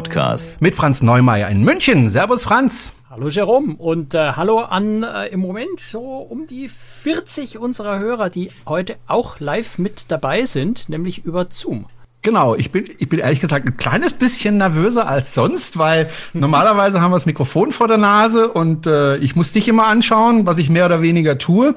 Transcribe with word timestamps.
Kreuzfahrt-Podcast. 0.00 0.60
Mit 0.60 0.74
Franz 0.74 1.02
Neumeier 1.02 1.48
in 1.48 1.62
München. 1.62 2.08
Servus, 2.08 2.44
Franz. 2.44 2.94
Hallo 3.10 3.28
Jerome 3.28 3.74
und 3.76 4.14
äh, 4.14 4.32
hallo 4.32 4.60
an 4.60 5.02
äh, 5.02 5.26
im 5.26 5.40
Moment 5.40 5.80
so 5.80 6.00
um 6.00 6.46
die 6.46 6.68
40 6.68 7.58
unserer 7.58 7.98
Hörer, 7.98 8.30
die 8.30 8.50
heute 8.66 8.96
auch 9.06 9.40
live 9.40 9.78
mit 9.78 10.10
dabei 10.10 10.44
sind, 10.44 10.88
nämlich 10.88 11.24
über 11.24 11.46
Zoom. 11.50 11.86
Genau, 12.22 12.54
ich 12.54 12.70
bin, 12.70 12.88
ich 12.98 13.08
bin 13.08 13.18
ehrlich 13.18 13.40
gesagt 13.40 13.66
ein 13.66 13.76
kleines 13.76 14.12
bisschen 14.12 14.58
nervöser 14.58 15.08
als 15.08 15.34
sonst, 15.34 15.76
weil 15.78 16.08
normalerweise 16.32 17.00
haben 17.00 17.10
wir 17.10 17.16
das 17.16 17.26
Mikrofon 17.26 17.72
vor 17.72 17.88
der 17.88 17.98
Nase 17.98 18.48
und 18.48 18.86
äh, 18.86 19.16
ich 19.16 19.36
muss 19.36 19.52
dich 19.52 19.68
immer 19.68 19.86
anschauen, 19.86 20.46
was 20.46 20.58
ich 20.58 20.70
mehr 20.70 20.86
oder 20.86 21.02
weniger 21.02 21.36
tue. 21.38 21.74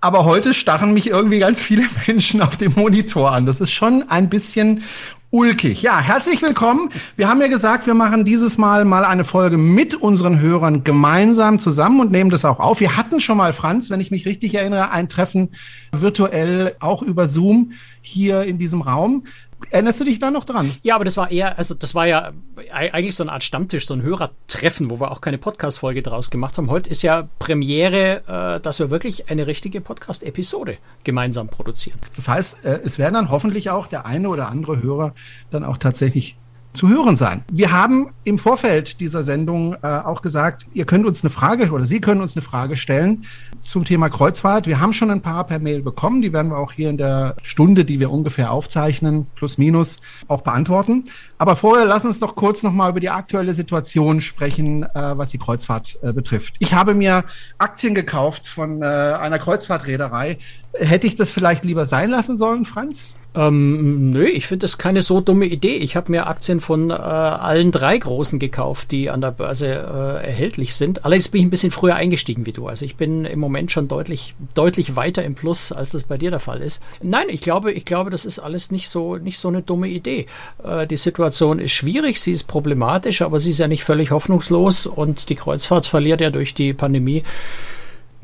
Aber 0.00 0.24
heute 0.24 0.54
starren 0.54 0.92
mich 0.92 1.08
irgendwie 1.08 1.38
ganz 1.38 1.60
viele 1.60 1.84
Menschen 2.06 2.42
auf 2.42 2.56
dem 2.56 2.74
Monitor 2.76 3.32
an. 3.32 3.46
Das 3.46 3.60
ist 3.60 3.72
schon 3.72 4.04
ein 4.08 4.28
bisschen 4.28 4.82
ulkig. 5.30 5.82
Ja, 5.82 6.00
herzlich 6.00 6.40
willkommen. 6.40 6.90
Wir 7.16 7.28
haben 7.28 7.40
ja 7.40 7.48
gesagt, 7.48 7.86
wir 7.86 7.94
machen 7.94 8.24
dieses 8.24 8.58
Mal 8.58 8.84
mal 8.84 9.04
eine 9.04 9.24
Folge 9.24 9.56
mit 9.56 9.94
unseren 9.94 10.40
Hörern 10.40 10.84
gemeinsam 10.84 11.58
zusammen 11.58 12.00
und 12.00 12.12
nehmen 12.12 12.30
das 12.30 12.44
auch 12.44 12.60
auf. 12.60 12.80
Wir 12.80 12.96
hatten 12.96 13.20
schon 13.20 13.36
mal, 13.36 13.52
Franz, 13.52 13.90
wenn 13.90 14.00
ich 14.00 14.10
mich 14.10 14.26
richtig 14.26 14.54
erinnere, 14.54 14.90
ein 14.90 15.08
Treffen 15.08 15.50
virtuell 15.92 16.76
auch 16.80 17.02
über 17.02 17.28
Zoom 17.28 17.72
hier 18.00 18.44
in 18.44 18.58
diesem 18.58 18.82
Raum. 18.82 19.24
Erinnerst 19.70 20.00
du 20.00 20.04
dich 20.04 20.18
da 20.18 20.30
noch 20.30 20.44
dran? 20.44 20.72
Ja, 20.82 20.94
aber 20.94 21.04
das 21.04 21.16
war 21.16 21.30
eher, 21.30 21.58
also 21.58 21.74
das 21.74 21.94
war 21.94 22.06
ja 22.06 22.32
eigentlich 22.72 23.14
so 23.14 23.22
eine 23.22 23.32
Art 23.32 23.44
Stammtisch, 23.44 23.86
so 23.86 23.94
ein 23.94 24.02
Hörertreffen, 24.02 24.90
wo 24.90 25.00
wir 25.00 25.10
auch 25.10 25.20
keine 25.20 25.38
Podcast-Folge 25.38 26.02
draus 26.02 26.30
gemacht 26.30 26.56
haben. 26.58 26.70
Heute 26.70 26.90
ist 26.90 27.02
ja 27.02 27.28
Premiere, 27.38 28.56
äh, 28.56 28.60
dass 28.60 28.78
wir 28.78 28.90
wirklich 28.90 29.30
eine 29.30 29.46
richtige 29.46 29.80
Podcast-Episode 29.80 30.78
gemeinsam 31.04 31.48
produzieren. 31.48 31.98
Das 32.14 32.28
heißt, 32.28 32.64
äh, 32.64 32.80
es 32.84 32.98
werden 32.98 33.14
dann 33.14 33.30
hoffentlich 33.30 33.70
auch 33.70 33.86
der 33.86 34.06
eine 34.06 34.28
oder 34.28 34.48
andere 34.48 34.82
Hörer 34.82 35.14
dann 35.50 35.64
auch 35.64 35.78
tatsächlich 35.78 36.36
zu 36.76 36.88
hören 36.88 37.16
sein. 37.16 37.42
Wir 37.50 37.72
haben 37.72 38.10
im 38.24 38.38
Vorfeld 38.38 39.00
dieser 39.00 39.22
Sendung 39.22 39.74
äh, 39.82 39.86
auch 39.86 40.22
gesagt, 40.22 40.66
ihr 40.74 40.84
könnt 40.84 41.06
uns 41.06 41.24
eine 41.24 41.30
Frage 41.30 41.70
oder 41.70 41.86
Sie 41.86 42.00
können 42.00 42.20
uns 42.20 42.36
eine 42.36 42.42
Frage 42.42 42.76
stellen 42.76 43.24
zum 43.66 43.84
Thema 43.84 44.08
Kreuzfahrt. 44.08 44.66
Wir 44.66 44.78
haben 44.78 44.92
schon 44.92 45.10
ein 45.10 45.22
paar 45.22 45.44
per 45.44 45.58
Mail 45.58 45.82
bekommen. 45.82 46.22
Die 46.22 46.32
werden 46.32 46.50
wir 46.50 46.58
auch 46.58 46.72
hier 46.72 46.90
in 46.90 46.98
der 46.98 47.34
Stunde, 47.42 47.84
die 47.84 47.98
wir 47.98 48.10
ungefähr 48.10 48.52
aufzeichnen, 48.52 49.26
plus 49.34 49.58
minus, 49.58 50.00
auch 50.28 50.42
beantworten. 50.42 51.04
Aber 51.38 51.56
vorher 51.56 51.86
lass 51.86 52.04
uns 52.04 52.20
doch 52.20 52.36
kurz 52.36 52.62
nochmal 52.62 52.90
über 52.90 53.00
die 53.00 53.10
aktuelle 53.10 53.54
Situation 53.54 54.20
sprechen, 54.20 54.84
äh, 54.84 55.18
was 55.18 55.30
die 55.30 55.38
Kreuzfahrt 55.38 55.98
äh, 56.02 56.12
betrifft. 56.12 56.54
Ich 56.58 56.74
habe 56.74 56.94
mir 56.94 57.24
Aktien 57.58 57.94
gekauft 57.94 58.46
von 58.46 58.82
äh, 58.82 58.86
einer 58.86 59.38
Kreuzfahrtreederei. 59.38 60.38
Hätte 60.74 61.06
ich 61.06 61.16
das 61.16 61.30
vielleicht 61.30 61.64
lieber 61.64 61.86
sein 61.86 62.10
lassen 62.10 62.36
sollen, 62.36 62.64
Franz? 62.64 63.14
Ähm, 63.36 64.10
nö, 64.10 64.24
ich 64.24 64.46
finde 64.46 64.64
das 64.64 64.78
keine 64.78 65.02
so 65.02 65.20
dumme 65.20 65.44
Idee. 65.44 65.76
Ich 65.76 65.94
habe 65.94 66.10
mir 66.10 66.26
Aktien 66.26 66.60
von 66.60 66.90
äh, 66.90 66.94
allen 66.94 67.70
drei 67.70 67.98
großen 67.98 68.38
gekauft, 68.38 68.90
die 68.90 69.10
an 69.10 69.20
der 69.20 69.30
Börse 69.30 69.66
äh, 69.66 70.26
erhältlich 70.26 70.74
sind. 70.74 71.04
Allerdings 71.04 71.28
bin 71.28 71.40
ich 71.40 71.46
ein 71.46 71.50
bisschen 71.50 71.70
früher 71.70 71.96
eingestiegen 71.96 72.46
wie 72.46 72.52
du. 72.52 72.66
Also 72.66 72.86
ich 72.86 72.96
bin 72.96 73.26
im 73.26 73.38
Moment 73.38 73.70
schon 73.70 73.88
deutlich, 73.88 74.34
deutlich 74.54 74.96
weiter 74.96 75.22
im 75.22 75.34
Plus, 75.34 75.70
als 75.70 75.90
das 75.90 76.04
bei 76.04 76.16
dir 76.16 76.30
der 76.30 76.40
Fall 76.40 76.62
ist. 76.62 76.82
Nein, 77.02 77.26
ich 77.28 77.42
glaube, 77.42 77.72
ich 77.72 77.84
glaube, 77.84 78.08
das 78.08 78.24
ist 78.24 78.38
alles 78.38 78.70
nicht 78.70 78.88
so, 78.88 79.16
nicht 79.16 79.38
so 79.38 79.48
eine 79.48 79.60
dumme 79.60 79.88
Idee. 79.88 80.26
Äh, 80.64 80.86
die 80.86 80.96
Situation 80.96 81.58
ist 81.58 81.72
schwierig, 81.72 82.20
sie 82.20 82.32
ist 82.32 82.44
problematisch, 82.44 83.20
aber 83.20 83.38
sie 83.38 83.50
ist 83.50 83.58
ja 83.58 83.68
nicht 83.68 83.84
völlig 83.84 84.12
hoffnungslos 84.12 84.86
und 84.86 85.28
die 85.28 85.34
Kreuzfahrt 85.34 85.84
verliert 85.84 86.22
ja 86.22 86.30
durch 86.30 86.54
die 86.54 86.72
Pandemie 86.72 87.22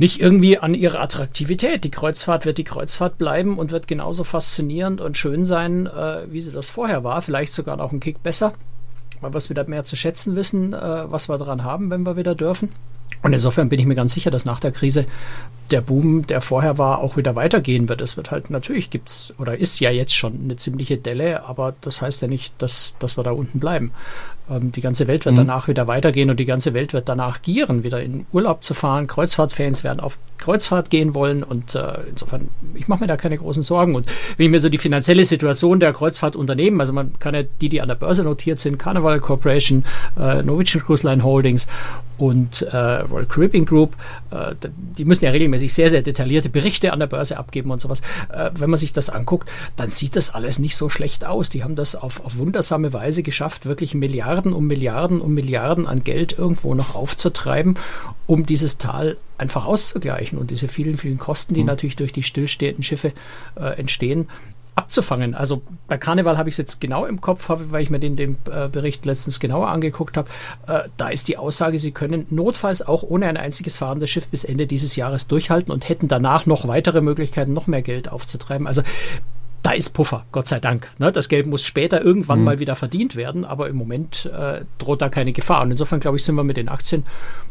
nicht 0.03 0.21
irgendwie 0.21 0.59
an 0.59 0.75
ihrer 0.75 0.99
Attraktivität. 0.99 1.85
Die 1.85 1.91
Kreuzfahrt 1.93 2.45
wird 2.45 2.59
die 2.59 2.65
Kreuzfahrt 2.65 3.19
bleiben 3.19 3.57
und 3.57 3.71
wird 3.71 3.87
genauso 3.87 4.25
faszinierend 4.25 5.01
und 5.01 5.17
schön 5.17 5.45
sein, 5.45 5.87
äh, 5.87 6.23
wie 6.29 6.41
sie 6.41 6.51
das 6.51 6.71
vorher 6.71 7.05
war. 7.05 7.23
Vielleicht 7.23 7.53
sogar 7.53 7.77
noch 7.77 7.93
einen 7.93 8.01
Kick 8.01 8.21
besser, 8.21 8.53
weil 9.21 9.33
wir 9.33 9.39
es 9.39 9.49
wieder 9.49 9.63
mehr 9.69 9.85
zu 9.85 9.95
schätzen 9.95 10.35
wissen, 10.35 10.73
äh, 10.73 11.05
was 11.09 11.29
wir 11.29 11.39
dran 11.39 11.63
haben, 11.63 11.89
wenn 11.91 12.05
wir 12.05 12.17
wieder 12.17 12.35
dürfen. 12.35 12.71
Und 13.23 13.33
insofern 13.33 13.69
bin 13.69 13.79
ich 13.79 13.87
mir 13.87 13.95
ganz 13.95 14.13
sicher, 14.13 14.33
dass 14.33 14.45
nach 14.45 14.59
der 14.59 14.73
Krise 14.73 15.07
der 15.71 15.83
Boom, 15.83 16.27
der 16.27 16.41
vorher 16.41 16.79
war, 16.79 16.99
auch 16.99 17.17
wieder 17.17 17.37
weitergehen 17.37 17.89
wird. 17.89 18.01
Es 18.01 18.17
wird 18.17 18.33
halt, 18.33 18.51
natürlich 18.51 18.91
gibt's 18.91 19.33
oder 19.39 19.57
ist 19.57 19.79
ja 19.79 19.93
jetzt 19.93 20.17
schon 20.17 20.41
eine 20.43 20.57
ziemliche 20.57 20.97
Delle, 20.97 21.45
aber 21.45 21.75
das 21.81 22.03
heißt 22.03 22.23
ja 22.23 22.27
nicht, 22.27 22.55
dass, 22.59 22.97
dass 22.99 23.17
wir 23.17 23.23
da 23.23 23.31
unten 23.31 23.61
bleiben. 23.61 23.93
Ähm, 24.51 24.73
die 24.73 24.81
ganze 24.81 25.07
Welt 25.07 25.25
wird 25.25 25.35
mhm. 25.35 25.41
danach 25.41 25.69
wieder 25.69 25.87
weitergehen 25.87 26.31
und 26.31 26.39
die 26.41 26.45
ganze 26.45 26.75
Welt 26.75 26.93
wird 26.93 27.09
danach 27.09 27.43
gieren, 27.43 27.85
wieder 27.85 28.03
in 28.03 28.27
Urlaub 28.33 28.65
zu 28.65 28.75
fahren. 28.75 29.07
Kreuzfahrtfans 29.07 29.85
werden 29.85 30.01
auf 30.01 30.19
Kreuzfahrt 30.39 30.91
gehen 30.91 31.15
wollen 31.15 31.43
und 31.45 31.75
äh, 31.75 31.99
insofern, 32.11 32.49
ich 32.75 32.89
mache 32.89 33.01
mir 33.01 33.07
da 33.07 33.17
keine 33.17 33.39
großen 33.39 33.63
Sorgen. 33.63 33.95
Und 33.95 34.07
wenn 34.37 34.47
ich 34.47 34.51
mir 34.51 34.59
so 34.59 34.69
die 34.69 34.79
finanzielle 34.79 35.25
Situation 35.25 35.79
der 35.79 35.93
Kreuzfahrtunternehmen, 35.93 36.81
also 36.81 36.93
man 36.93 37.19
kann 37.21 37.35
ja 37.35 37.43
die, 37.61 37.69
die 37.69 37.81
an 37.81 37.89
der 37.89 37.95
Börse 37.95 38.25
notiert 38.25 38.59
sind, 38.59 38.79
Carnival 38.79 39.21
Corporation, 39.21 39.85
äh, 40.19 40.43
Norwegian 40.43 40.85
Cruise 40.85 41.07
Line 41.07 41.23
Holdings 41.23 41.69
und 42.19 42.63
äh, 42.63 42.77
Royal 42.77 43.27
Caribbean 43.27 43.65
Group, 43.65 43.97
äh, 44.31 44.55
die 44.99 45.05
müssen 45.05 45.25
ja 45.25 45.31
regelmäßig 45.31 45.73
sehr, 45.73 45.91
sehr 45.91 46.03
detaillierte 46.03 46.49
Berichte 46.49 46.93
an 46.93 46.99
der 46.99 47.07
Börse 47.07 47.37
abgeben 47.37 47.71
und 47.71 47.81
sowas. 47.81 48.01
Äh, 48.33 48.51
wenn 48.55 48.71
man 48.71 48.79
sich 48.79 48.93
das 48.93 49.11
anguckt, 49.11 49.49
dann 49.77 49.91
sieht 49.91 50.17
das 50.17 50.35
alles 50.35 50.59
nicht 50.59 50.77
so 50.77 50.89
schlecht 50.89 51.25
aus. 51.25 51.51
Die 51.51 51.63
haben 51.63 51.77
das 51.77 51.95
auf, 51.95 52.25
auf 52.25 52.39
wundersame 52.39 52.93
Weise 52.93 53.23
geschafft, 53.23 53.67
wirklich 53.67 53.95
Milliarden 53.95 54.32
um 54.41 54.67
Milliarden 54.67 55.21
um 55.21 55.35
Milliarden 55.35 55.87
an 55.87 56.05
Geld 56.05 56.37
irgendwo 56.39 56.75
noch 56.75 56.95
aufzutreiben, 56.95 57.79
um 58.27 58.47
dieses 58.47 58.79
Tal 58.79 59.17
einfach 59.39 59.65
auszugleichen 59.67 60.39
und 60.39 60.51
diese 60.51 60.69
vielen, 60.69 60.97
vielen 60.97 61.19
Kosten, 61.19 61.55
die 61.55 61.61
mhm. 61.61 61.67
natürlich 61.67 61.97
durch 61.97 62.13
die 62.13 62.23
stillstehenden 62.23 62.83
Schiffe 62.83 63.13
äh, 63.57 63.79
entstehen, 63.79 64.29
abzufangen. 64.75 65.35
Also 65.35 65.63
bei 65.87 65.99
Karneval 65.99 66.39
habe 66.39 66.49
ich 66.49 66.55
es 66.55 66.59
jetzt 66.59 66.81
genau 66.81 67.05
im 67.05 67.21
Kopf, 67.21 67.49
weil 67.49 67.83
ich 67.83 67.91
mir 67.91 67.99
den, 67.99 68.17
den 68.17 68.37
äh, 68.51 68.69
Bericht 68.69 69.05
letztens 69.05 69.39
genauer 69.39 69.69
angeguckt 69.69 70.17
habe. 70.17 70.31
Äh, 70.67 70.89
da 70.97 71.09
ist 71.09 71.29
die 71.29 71.37
Aussage, 71.37 71.79
sie 71.79 71.93
können 71.93 72.27
notfalls 72.31 72.81
auch 72.81 73.03
ohne 73.03 73.27
ein 73.27 73.37
einziges 73.37 73.77
fahrendes 73.77 74.11
Schiff 74.11 74.29
bis 74.29 74.45
Ende 74.45 74.67
dieses 74.67 74.97
Jahres 74.97 75.29
durchhalten 75.29 75.73
und 75.73 75.89
hätten 75.89 76.09
danach 76.09 76.47
noch 76.47 76.69
weitere 76.69 77.01
Möglichkeiten, 77.03 77.53
noch 77.53 77.67
mehr 77.67 77.83
Geld 77.83 78.11
aufzutreiben. 78.11 78.67
Also 78.67 78.83
da 79.63 79.73
ist 79.73 79.91
Puffer, 79.91 80.25
Gott 80.33 80.49
sei 80.49 80.59
Dank. 80.59 80.91
Ne? 80.99 81.13
Das 81.13 81.29
Geld 81.29 81.47
muss 81.47 81.65
später 81.65 82.03
irgendwann 82.03 82.41
mhm. 82.41 82.45
mal 82.45 82.59
wieder 82.59 82.75
verdient 82.75 83.15
werden, 83.15 83.45
aber 83.45 83.69
im 83.69 83.77
Moment 83.77 84.31
äh, 84.37 84.65
droht 84.79 85.03
da 85.03 85.09
keine 85.09 85.33
Gefahr. 85.33 85.63
Und 85.63 85.71
insofern, 85.71 86.01
glaube 86.01 86.17
ich, 86.17 86.25
sind 86.25 86.35
wir 86.35 86.45
mit 86.45 86.57
den 86.57 86.69
Aktien 86.69 87.05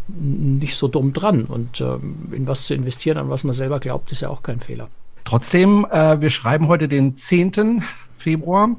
nicht 0.08 0.76
so 0.76 0.88
dumm 0.88 1.14
dran. 1.14 1.46
Und 1.46 1.80
ähm, 1.80 2.32
in 2.34 2.48
was 2.48 2.66
zu 2.66 2.74
investieren, 2.74 3.18
an 3.18 3.30
was 3.30 3.44
man 3.44 3.54
selber 3.54 3.80
glaubt, 3.80 4.12
ist 4.12 4.22
ja 4.22 4.30
auch 4.30 4.44
kein 4.44 4.60
Fehler. 4.60 4.90
Trotzdem, 5.24 5.86
äh, 5.90 6.20
wir 6.20 6.30
schreiben 6.30 6.68
heute 6.68 6.88
den 6.88 7.16
10. 7.16 7.84
Februar. 8.16 8.76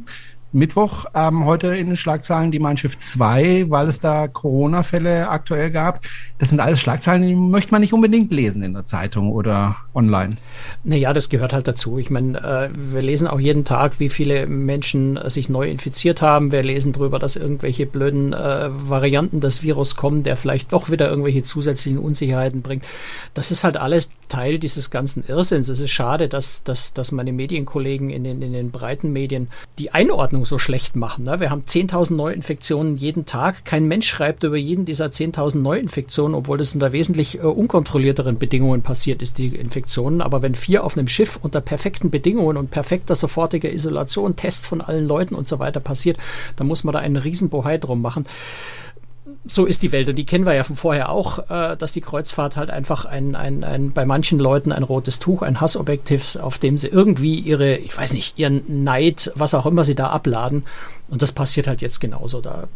Mittwoch 0.52 1.06
ähm, 1.14 1.46
heute 1.46 1.68
in 1.68 1.86
den 1.86 1.96
Schlagzeilen 1.96 2.50
die 2.50 2.58
Mein 2.58 2.76
Schiff 2.76 2.98
2, 2.98 3.70
weil 3.70 3.88
es 3.88 4.00
da 4.00 4.28
Corona-Fälle 4.28 5.28
aktuell 5.28 5.70
gab. 5.70 6.00
Das 6.38 6.50
sind 6.50 6.60
alles 6.60 6.80
Schlagzeilen, 6.80 7.26
die 7.26 7.34
möchte 7.34 7.72
man 7.72 7.80
nicht 7.80 7.94
unbedingt 7.94 8.30
lesen 8.32 8.62
in 8.62 8.74
der 8.74 8.84
Zeitung 8.84 9.32
oder 9.32 9.76
online. 9.94 10.36
Naja, 10.84 11.12
das 11.14 11.30
gehört 11.30 11.54
halt 11.54 11.66
dazu. 11.66 11.98
Ich 11.98 12.10
meine, 12.10 12.38
äh, 12.38 12.68
wir 12.74 13.00
lesen 13.00 13.28
auch 13.28 13.40
jeden 13.40 13.64
Tag, 13.64 13.98
wie 13.98 14.10
viele 14.10 14.46
Menschen 14.46 15.18
sich 15.30 15.48
neu 15.48 15.70
infiziert 15.70 16.20
haben. 16.20 16.52
Wir 16.52 16.62
lesen 16.62 16.92
darüber, 16.92 17.18
dass 17.18 17.36
irgendwelche 17.36 17.86
blöden 17.86 18.34
äh, 18.34 18.68
Varianten 18.70 19.40
des 19.40 19.62
Virus 19.62 19.96
kommen, 19.96 20.22
der 20.22 20.36
vielleicht 20.36 20.72
doch 20.72 20.90
wieder 20.90 21.08
irgendwelche 21.08 21.42
zusätzlichen 21.42 21.98
Unsicherheiten 21.98 22.60
bringt. 22.60 22.84
Das 23.32 23.50
ist 23.50 23.64
halt 23.64 23.78
alles 23.78 24.10
Teil 24.32 24.58
dieses 24.58 24.90
ganzen 24.90 25.24
Irrsinns. 25.26 25.68
Es 25.68 25.80
ist 25.80 25.90
schade, 25.90 26.28
dass, 26.28 26.64
dass, 26.64 26.94
dass 26.94 27.12
meine 27.12 27.32
Medienkollegen 27.32 28.10
in 28.10 28.24
den, 28.24 28.42
in 28.42 28.52
den 28.52 28.70
breiten 28.70 29.12
Medien 29.12 29.48
die 29.78 29.92
Einordnung 29.92 30.22
Ordnung 30.22 30.46
so 30.46 30.56
schlecht 30.56 30.96
machen. 30.96 31.24
Ne? 31.24 31.40
Wir 31.40 31.50
haben 31.50 31.64
10.000 31.66 32.14
Neuinfektionen 32.14 32.96
jeden 32.96 33.26
Tag. 33.26 33.64
Kein 33.64 33.86
Mensch 33.86 34.08
schreibt 34.08 34.44
über 34.44 34.56
jeden 34.56 34.84
dieser 34.84 35.06
10.000 35.06 35.58
Neuinfektionen, 35.58 36.34
obwohl 36.34 36.58
das 36.58 36.74
unter 36.74 36.92
wesentlich 36.92 37.38
äh, 37.38 37.42
unkontrollierteren 37.42 38.38
Bedingungen 38.38 38.82
passiert 38.82 39.20
ist, 39.20 39.38
die 39.38 39.48
Infektionen. 39.48 40.20
Aber 40.20 40.40
wenn 40.40 40.54
vier 40.54 40.84
auf 40.84 40.96
einem 40.96 41.08
Schiff 41.08 41.38
unter 41.42 41.60
perfekten 41.60 42.10
Bedingungen 42.10 42.56
und 42.56 42.70
perfekter 42.70 43.14
sofortiger 43.14 43.72
Isolation, 43.72 44.36
Tests 44.36 44.64
von 44.64 44.80
allen 44.80 45.06
Leuten 45.06 45.34
und 45.34 45.46
so 45.46 45.58
weiter 45.58 45.80
passiert, 45.80 46.16
dann 46.56 46.66
muss 46.66 46.84
man 46.84 46.92
da 46.92 47.00
einen 47.00 47.16
Riesenbohai 47.16 47.78
drum 47.78 48.00
machen 48.00 48.24
so 49.44 49.66
ist 49.66 49.82
die 49.82 49.92
Welt 49.92 50.08
und 50.08 50.16
die 50.16 50.26
kennen 50.26 50.46
wir 50.46 50.54
ja 50.54 50.64
von 50.64 50.76
vorher 50.76 51.08
auch, 51.10 51.50
äh, 51.50 51.76
dass 51.76 51.92
die 51.92 52.00
Kreuzfahrt 52.00 52.56
halt 52.56 52.70
einfach 52.70 53.04
ein, 53.04 53.36
ein, 53.36 53.62
ein, 53.62 53.92
bei 53.92 54.04
manchen 54.04 54.38
Leuten 54.38 54.72
ein 54.72 54.82
rotes 54.82 55.20
Tuch, 55.20 55.42
ein 55.42 55.60
Hassobjektiv, 55.60 56.36
auf 56.36 56.58
dem 56.58 56.76
sie 56.76 56.88
irgendwie 56.88 57.38
ihre, 57.38 57.76
ich 57.76 57.96
weiß 57.96 58.14
nicht, 58.14 58.38
ihren 58.38 58.84
Neid, 58.84 59.32
was 59.36 59.54
auch 59.54 59.66
immer 59.66 59.84
sie 59.84 59.94
da 59.94 60.08
abladen. 60.08 60.64
Und 61.08 61.22
das 61.22 61.32
passiert 61.32 61.68
halt 61.68 61.82
jetzt 61.82 62.00
genauso. 62.00 62.40
Da, 62.40 62.66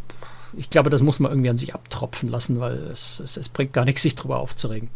ich 0.57 0.71
glaube, 0.71 0.91
das 0.91 1.03
muss 1.03 1.19
man 1.19 1.33
irgendwie 1.33 1.51
an 1.51 1.59
sich 1.59 1.75
abtropfen 1.75 2.29
lassen, 2.29 2.61
weil 2.61 2.77
es, 2.93 3.21
es, 3.21 3.37
es 3.37 3.49
bringt 3.49 3.73
gar 3.73 3.85
nichts, 3.85 4.03
sich 4.03 4.15
drüber 4.15 4.39
aufzuregen. 4.39 4.89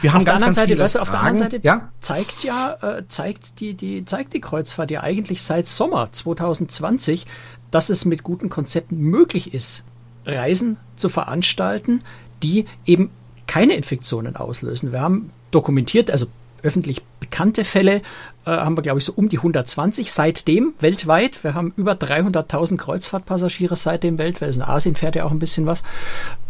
Wir 0.00 0.12
haben 0.12 0.20
auf 0.20 0.24
ganz, 0.24 0.40
der 0.40 0.48
anderen 0.48 0.68
Seite, 0.68 0.78
weißt 0.82 0.94
du, 0.94 1.00
auf 1.00 1.10
der 1.10 1.20
anderen 1.20 1.36
Seite 1.36 1.60
ja? 1.62 1.92
zeigt 1.98 2.42
ja, 2.44 2.76
äh, 2.80 3.02
zeigt 3.08 3.60
die, 3.60 3.74
die, 3.74 4.04
zeigt 4.06 4.32
die 4.32 4.40
Kreuzfahrt 4.40 4.90
ja 4.90 5.02
eigentlich 5.02 5.42
seit 5.42 5.68
Sommer 5.68 6.10
2020, 6.10 7.26
dass 7.70 7.90
es 7.90 8.06
mit 8.06 8.22
guten 8.22 8.48
Konzepten 8.48 8.96
möglich 8.96 9.52
ist, 9.52 9.84
Reisen 10.26 10.78
zu 10.96 11.08
veranstalten, 11.08 12.02
die 12.42 12.66
eben 12.86 13.10
keine 13.46 13.74
Infektionen 13.74 14.36
auslösen. 14.36 14.92
Wir 14.92 15.00
haben 15.00 15.30
dokumentiert, 15.50 16.10
also 16.10 16.26
öffentlich 16.62 17.02
bekannte 17.20 17.64
Fälle 17.64 18.02
äh, 18.46 18.50
haben 18.50 18.76
wir, 18.76 18.82
glaube 18.82 18.98
ich, 18.98 19.04
so 19.04 19.12
um 19.14 19.28
die 19.28 19.38
120 19.38 20.10
seitdem 20.12 20.74
weltweit. 20.80 21.42
Wir 21.42 21.54
haben 21.54 21.72
über 21.76 21.92
300.000 21.92 22.76
Kreuzfahrtpassagiere 22.76 23.76
seitdem 23.76 24.18
weltweit. 24.18 24.54
In 24.56 24.62
Asien 24.62 24.94
fährt 24.94 25.16
ja 25.16 25.24
auch 25.24 25.30
ein 25.30 25.38
bisschen 25.38 25.66
was. 25.66 25.82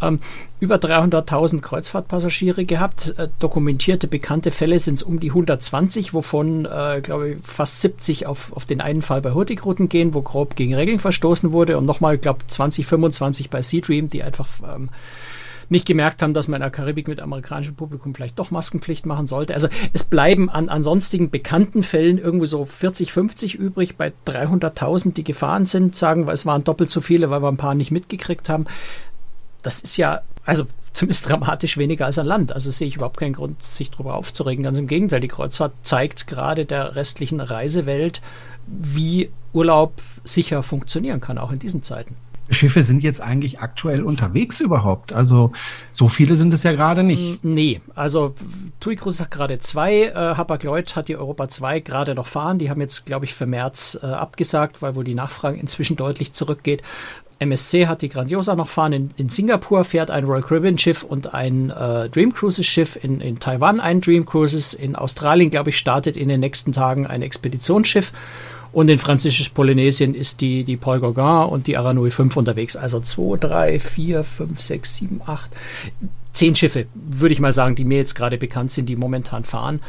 Ähm, 0.03 0.21
über 0.61 0.77
300.000 0.77 1.61
Kreuzfahrtpassagiere 1.61 2.65
gehabt. 2.65 3.15
Äh, 3.19 3.29
dokumentierte 3.39 4.07
bekannte 4.07 4.51
Fälle 4.51 4.79
sind 4.79 4.95
es 4.95 5.03
um 5.03 5.21
die 5.21 5.31
120, 5.31 6.15
wovon, 6.15 6.67
äh, 6.67 7.01
glaube 7.03 7.31
ich, 7.31 7.37
fast 7.43 7.81
70 7.81 8.27
auf, 8.27 8.53
auf 8.53 8.65
den 8.65 8.81
einen 8.81 9.03
Fall 9.03 9.21
bei 9.21 9.33
Hurtigruten 9.33 9.89
gehen, 9.89 10.15
wo 10.15 10.23
grob 10.23 10.57
gegen 10.57 10.75
Regeln 10.75 11.01
verstoßen 11.01 11.53
wurde 11.53 11.79
und 11.79 11.87
nochmal, 11.87 12.19
glaube 12.19 12.47
20, 12.47 12.87
25 12.87 13.51
bei 13.51 13.63
Sea 13.63 13.81
Dream, 13.81 14.09
die 14.09 14.23
einfach 14.23 14.49
ähm, 14.75 14.89
nicht 15.69 15.87
gemerkt 15.87 16.23
haben, 16.23 16.35
dass 16.35 16.49
man 16.49 16.57
in 16.57 16.63
der 16.63 16.71
Karibik 16.71 17.09
mit 17.09 17.21
amerikanischem 17.21 17.75
Publikum 17.75 18.15
vielleicht 18.15 18.39
doch 18.39 18.51
Maskenpflicht 18.51 19.07
machen 19.07 19.27
sollte. 19.27 19.55
Also 19.55 19.69
es 19.93 20.05
bleiben 20.05 20.51
an, 20.51 20.69
an 20.69 20.83
sonstigen 20.83 21.31
bekannten 21.31 21.83
Fällen 21.83 22.19
irgendwie 22.19 22.47
so 22.47 22.65
40, 22.65 23.13
50 23.13 23.55
übrig. 23.55 23.97
Bei 23.97 24.13
300.000, 24.27 25.15
die 25.15 25.25
gefahren 25.25 25.67
sind, 25.67 25.97
sagen 25.97 26.27
wir, 26.27 26.33
es 26.33 26.47
waren 26.47 26.65
doppelt 26.65 26.91
so 26.91 27.01
viele, 27.01 27.31
weil 27.31 27.43
wir 27.43 27.49
ein 27.49 27.57
paar 27.57 27.75
nicht 27.75 27.91
mitgekriegt 27.91 28.49
haben. 28.49 28.67
Das 29.63 29.81
ist 29.81 29.97
ja, 29.97 30.21
also 30.45 30.67
zumindest 30.93 31.29
dramatisch 31.29 31.77
weniger 31.77 32.07
als 32.07 32.19
ein 32.19 32.27
Land. 32.27 32.53
Also 32.53 32.71
sehe 32.71 32.89
ich 32.89 32.97
überhaupt 32.97 33.19
keinen 33.19 33.35
Grund, 33.35 33.63
sich 33.63 33.91
darüber 33.91 34.15
aufzuregen. 34.15 34.63
Ganz 34.65 34.79
im 34.79 34.87
Gegenteil, 34.87 35.21
die 35.21 35.29
Kreuzfahrt 35.29 35.73
zeigt 35.83 36.27
gerade 36.27 36.65
der 36.65 36.97
restlichen 36.97 37.41
Reisewelt, 37.41 38.23
wie 38.67 39.31
Urlaub 39.53 40.01
sicher 40.23 40.63
funktionieren 40.63 41.21
kann, 41.21 41.39
auch 41.39 41.53
in 41.53 41.59
diesen 41.59 41.83
Zeiten. 41.83 42.17
Schiffe 42.51 42.83
sind 42.83 43.03
jetzt 43.03 43.21
eigentlich 43.21 43.61
aktuell 43.61 44.03
unterwegs 44.03 44.61
überhaupt? 44.61 45.13
Also 45.13 45.53
so 45.91 46.09
viele 46.09 46.37
sind 46.37 46.53
es 46.53 46.63
ja 46.63 46.73
gerade 46.73 47.03
nicht. 47.03 47.43
Mm, 47.43 47.53
nee, 47.53 47.81
also 47.95 48.35
TUI 48.81 48.97
Cruises 48.97 49.21
hat 49.21 49.31
gerade 49.31 49.59
zwei, 49.61 50.05
äh, 50.05 50.15
Hapag-Lloyd 50.15 50.97
hat 50.97 51.09
die 51.09 51.17
Europa 51.17 51.49
2 51.49 51.81
gerade 51.81 52.15
noch 52.15 52.27
fahren. 52.27 52.59
Die 52.59 52.71
haben 52.71 52.81
jetzt, 52.81 53.07
glaube 53.07 53.25
ich, 53.25 53.35
für 53.35 53.47
März 53.47 53.99
äh, 54.03 54.07
abgesagt, 54.07 54.83
weil 54.83 54.95
wohl 54.95 55.05
die 55.05 55.15
Nachfrage 55.15 55.59
inzwischen 55.59 55.97
deutlich 55.97 56.33
zurückgeht. 56.33 56.83
MSC 57.39 57.87
hat 57.87 58.03
die 58.03 58.09
Grandiosa 58.09 58.55
noch 58.55 58.69
fahren. 58.69 58.93
In, 58.93 59.11
in 59.17 59.29
Singapur 59.29 59.85
fährt 59.85 60.11
ein 60.11 60.25
Royal 60.25 60.43
Caribbean 60.43 60.79
Schiff 60.79 61.03
und 61.03 61.35
ein 61.35 61.71
äh, 61.71 62.09
Dream 62.09 62.33
Cruises 62.33 62.67
Schiff. 62.67 62.99
In, 63.03 63.21
in 63.21 63.41
Taiwan 63.41 63.81
ein 63.81 64.01
Dream 64.01 64.25
Cruises. 64.25 64.75
In 64.75 64.97
Australien, 64.97 65.51
glaube 65.51 65.71
ich, 65.71 65.79
startet 65.79 66.17
in 66.17 66.29
den 66.29 66.41
nächsten 66.41 66.73
Tagen 66.73 67.07
ein 67.07 67.23
Expeditionsschiff. 67.23 68.13
Und 68.75 68.89
in 68.89 68.99
Französisch-Polynesien 68.99 70.15
ist 70.15 70.41
die, 70.41 70.65
die 70.65 70.77
Paul 70.77 70.99
Gauguin 70.99 71.49
und 71.49 71.69
die 71.69 71.77
Aranui 71.77 72.11
5 72.11 72.37
unterwegs. 72.37 72.77
Also 72.77 72.99
2, 73.01 73.39
3, 73.39 73.81
4, 73.81 74.25
5, 74.25 74.61
6, 74.61 74.97
7, 74.97 75.21
8, 75.25 75.51
zehn 76.33 76.57
Schiffe, 76.57 76.87
würde 76.95 77.33
ich 77.33 77.41
mal 77.41 77.53
sagen, 77.53 77.77
die 77.77 77.85
mir 77.85 77.99
jetzt 77.99 78.15
gerade 78.15 78.37
bekannt 78.37 78.73
sind, 78.73 78.89
die 78.89 78.97
momentan 78.97 79.45
fahren. 79.45 79.81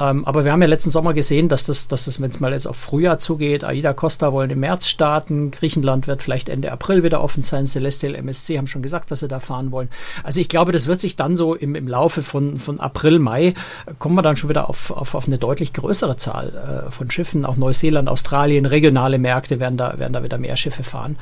Ähm, 0.00 0.24
aber 0.24 0.44
wir 0.44 0.52
haben 0.52 0.62
ja 0.62 0.68
letzten 0.68 0.90
Sommer 0.90 1.12
gesehen, 1.12 1.48
dass 1.48 1.66
das, 1.66 1.88
dass 1.88 2.04
das 2.04 2.20
wenn 2.20 2.30
es 2.30 2.40
mal 2.40 2.52
jetzt 2.52 2.66
auf 2.66 2.76
Frühjahr 2.76 3.18
zugeht, 3.18 3.64
Aida 3.64 3.92
Costa 3.92 4.32
wollen 4.32 4.50
im 4.50 4.60
März 4.60 4.88
starten, 4.88 5.50
Griechenland 5.50 6.06
wird 6.06 6.22
vielleicht 6.22 6.48
Ende 6.48 6.70
April 6.70 7.02
wieder 7.02 7.22
offen 7.22 7.42
sein, 7.42 7.66
Celestial 7.66 8.14
MSC 8.14 8.58
haben 8.58 8.66
schon 8.66 8.82
gesagt, 8.82 9.10
dass 9.10 9.20
sie 9.20 9.28
da 9.28 9.40
fahren 9.40 9.72
wollen. 9.72 9.88
Also 10.22 10.40
ich 10.40 10.48
glaube, 10.48 10.72
das 10.72 10.86
wird 10.86 11.00
sich 11.00 11.16
dann 11.16 11.36
so 11.36 11.54
im, 11.54 11.74
im 11.74 11.88
Laufe 11.88 12.22
von, 12.22 12.58
von 12.58 12.78
April, 12.80 13.18
Mai, 13.18 13.54
kommen 13.98 14.14
wir 14.14 14.22
dann 14.22 14.36
schon 14.36 14.50
wieder 14.50 14.68
auf, 14.68 14.90
auf, 14.90 15.14
auf 15.14 15.26
eine 15.26 15.38
deutlich 15.38 15.72
größere 15.72 16.16
Zahl 16.16 16.86
äh, 16.86 16.90
von 16.90 17.10
Schiffen. 17.10 17.44
Auch 17.44 17.56
Neuseeland, 17.56 18.08
Australien, 18.08 18.66
regionale 18.66 19.18
Märkte 19.18 19.58
werden 19.58 19.76
da, 19.76 19.98
werden 19.98 20.12
da 20.12 20.22
wieder 20.22 20.38
mehr 20.38 20.56
Schiffe 20.56 20.84
fahren. 20.84 21.16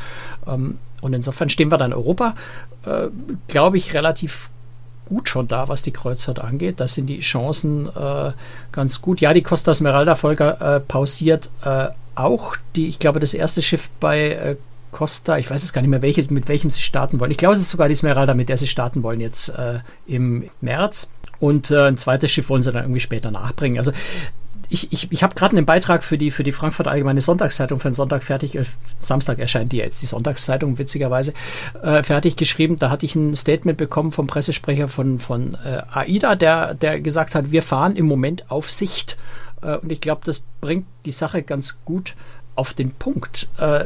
Ähm, 0.46 0.78
und 1.00 1.12
insofern 1.12 1.48
stehen 1.48 1.70
wir 1.70 1.78
dann 1.78 1.92
Europa, 1.92 2.34
äh, 2.84 3.08
glaube 3.48 3.76
ich, 3.76 3.94
relativ 3.94 4.50
gut 5.06 5.28
schon 5.28 5.48
da, 5.48 5.68
was 5.68 5.82
die 5.82 5.92
Kreuzfahrt 5.92 6.38
angeht. 6.38 6.80
Da 6.80 6.88
sind 6.88 7.06
die 7.06 7.20
Chancen 7.20 7.88
äh, 7.88 8.32
ganz 8.72 9.00
gut. 9.00 9.20
Ja, 9.20 9.32
die 9.32 9.42
Costa 9.42 9.72
Smeralda 9.72 10.16
Volker 10.16 10.76
äh, 10.76 10.80
pausiert 10.80 11.50
äh, 11.64 11.88
auch. 12.14 12.56
Die, 12.74 12.88
ich 12.88 12.98
glaube, 12.98 13.20
das 13.20 13.32
erste 13.32 13.62
Schiff 13.62 13.88
bei 14.00 14.30
äh, 14.30 14.56
Costa, 14.90 15.38
ich 15.38 15.50
weiß 15.50 15.62
es 15.62 15.72
gar 15.72 15.82
nicht 15.82 15.90
mehr, 15.90 16.02
welches, 16.02 16.30
mit 16.30 16.48
welchem 16.48 16.70
sie 16.70 16.80
starten 16.80 17.20
wollen. 17.20 17.30
Ich 17.30 17.36
glaube, 17.36 17.54
es 17.54 17.60
ist 17.60 17.70
sogar 17.70 17.88
die 17.88 17.94
Smeralda, 17.94 18.34
mit 18.34 18.48
der 18.48 18.56
sie 18.56 18.66
starten 18.66 19.02
wollen 19.02 19.20
jetzt 19.20 19.48
äh, 19.50 19.80
im 20.06 20.50
März. 20.60 21.10
Und 21.38 21.70
äh, 21.70 21.88
ein 21.88 21.98
zweites 21.98 22.30
Schiff 22.30 22.48
wollen 22.48 22.62
sie 22.62 22.72
dann 22.72 22.84
irgendwie 22.84 23.00
später 23.00 23.30
nachbringen. 23.30 23.78
Also 23.78 23.92
ich, 24.68 24.92
ich, 24.92 25.12
ich 25.12 25.22
habe 25.22 25.34
gerade 25.34 25.56
einen 25.56 25.66
Beitrag 25.66 26.02
für 26.02 26.18
die, 26.18 26.30
für 26.30 26.42
die 26.42 26.52
Frankfurter 26.52 26.90
Allgemeine 26.90 27.20
Sonntagszeitung 27.20 27.78
für 27.78 27.90
den 27.90 27.94
Sonntag 27.94 28.22
fertig. 28.22 28.56
Äh, 28.56 28.64
Samstag 29.00 29.38
erscheint 29.38 29.72
die 29.72 29.78
jetzt, 29.78 30.02
die 30.02 30.06
Sonntagszeitung, 30.06 30.78
witzigerweise, 30.78 31.34
äh, 31.82 32.02
fertig 32.02 32.36
geschrieben. 32.36 32.78
Da 32.78 32.90
hatte 32.90 33.06
ich 33.06 33.14
ein 33.14 33.34
Statement 33.34 33.78
bekommen 33.78 34.12
vom 34.12 34.26
Pressesprecher 34.26 34.88
von, 34.88 35.20
von 35.20 35.56
äh, 35.64 35.82
AIDA, 35.90 36.34
der, 36.34 36.74
der 36.74 37.00
gesagt 37.00 37.34
hat, 37.34 37.52
wir 37.52 37.62
fahren 37.62 37.96
im 37.96 38.06
Moment 38.06 38.50
auf 38.50 38.70
Sicht. 38.70 39.16
Äh, 39.62 39.76
und 39.76 39.92
ich 39.92 40.00
glaube, 40.00 40.22
das 40.24 40.42
bringt 40.60 40.86
die 41.04 41.12
Sache 41.12 41.42
ganz 41.42 41.78
gut 41.84 42.14
auf 42.54 42.74
den 42.74 42.90
Punkt. 42.92 43.48
Äh, 43.58 43.84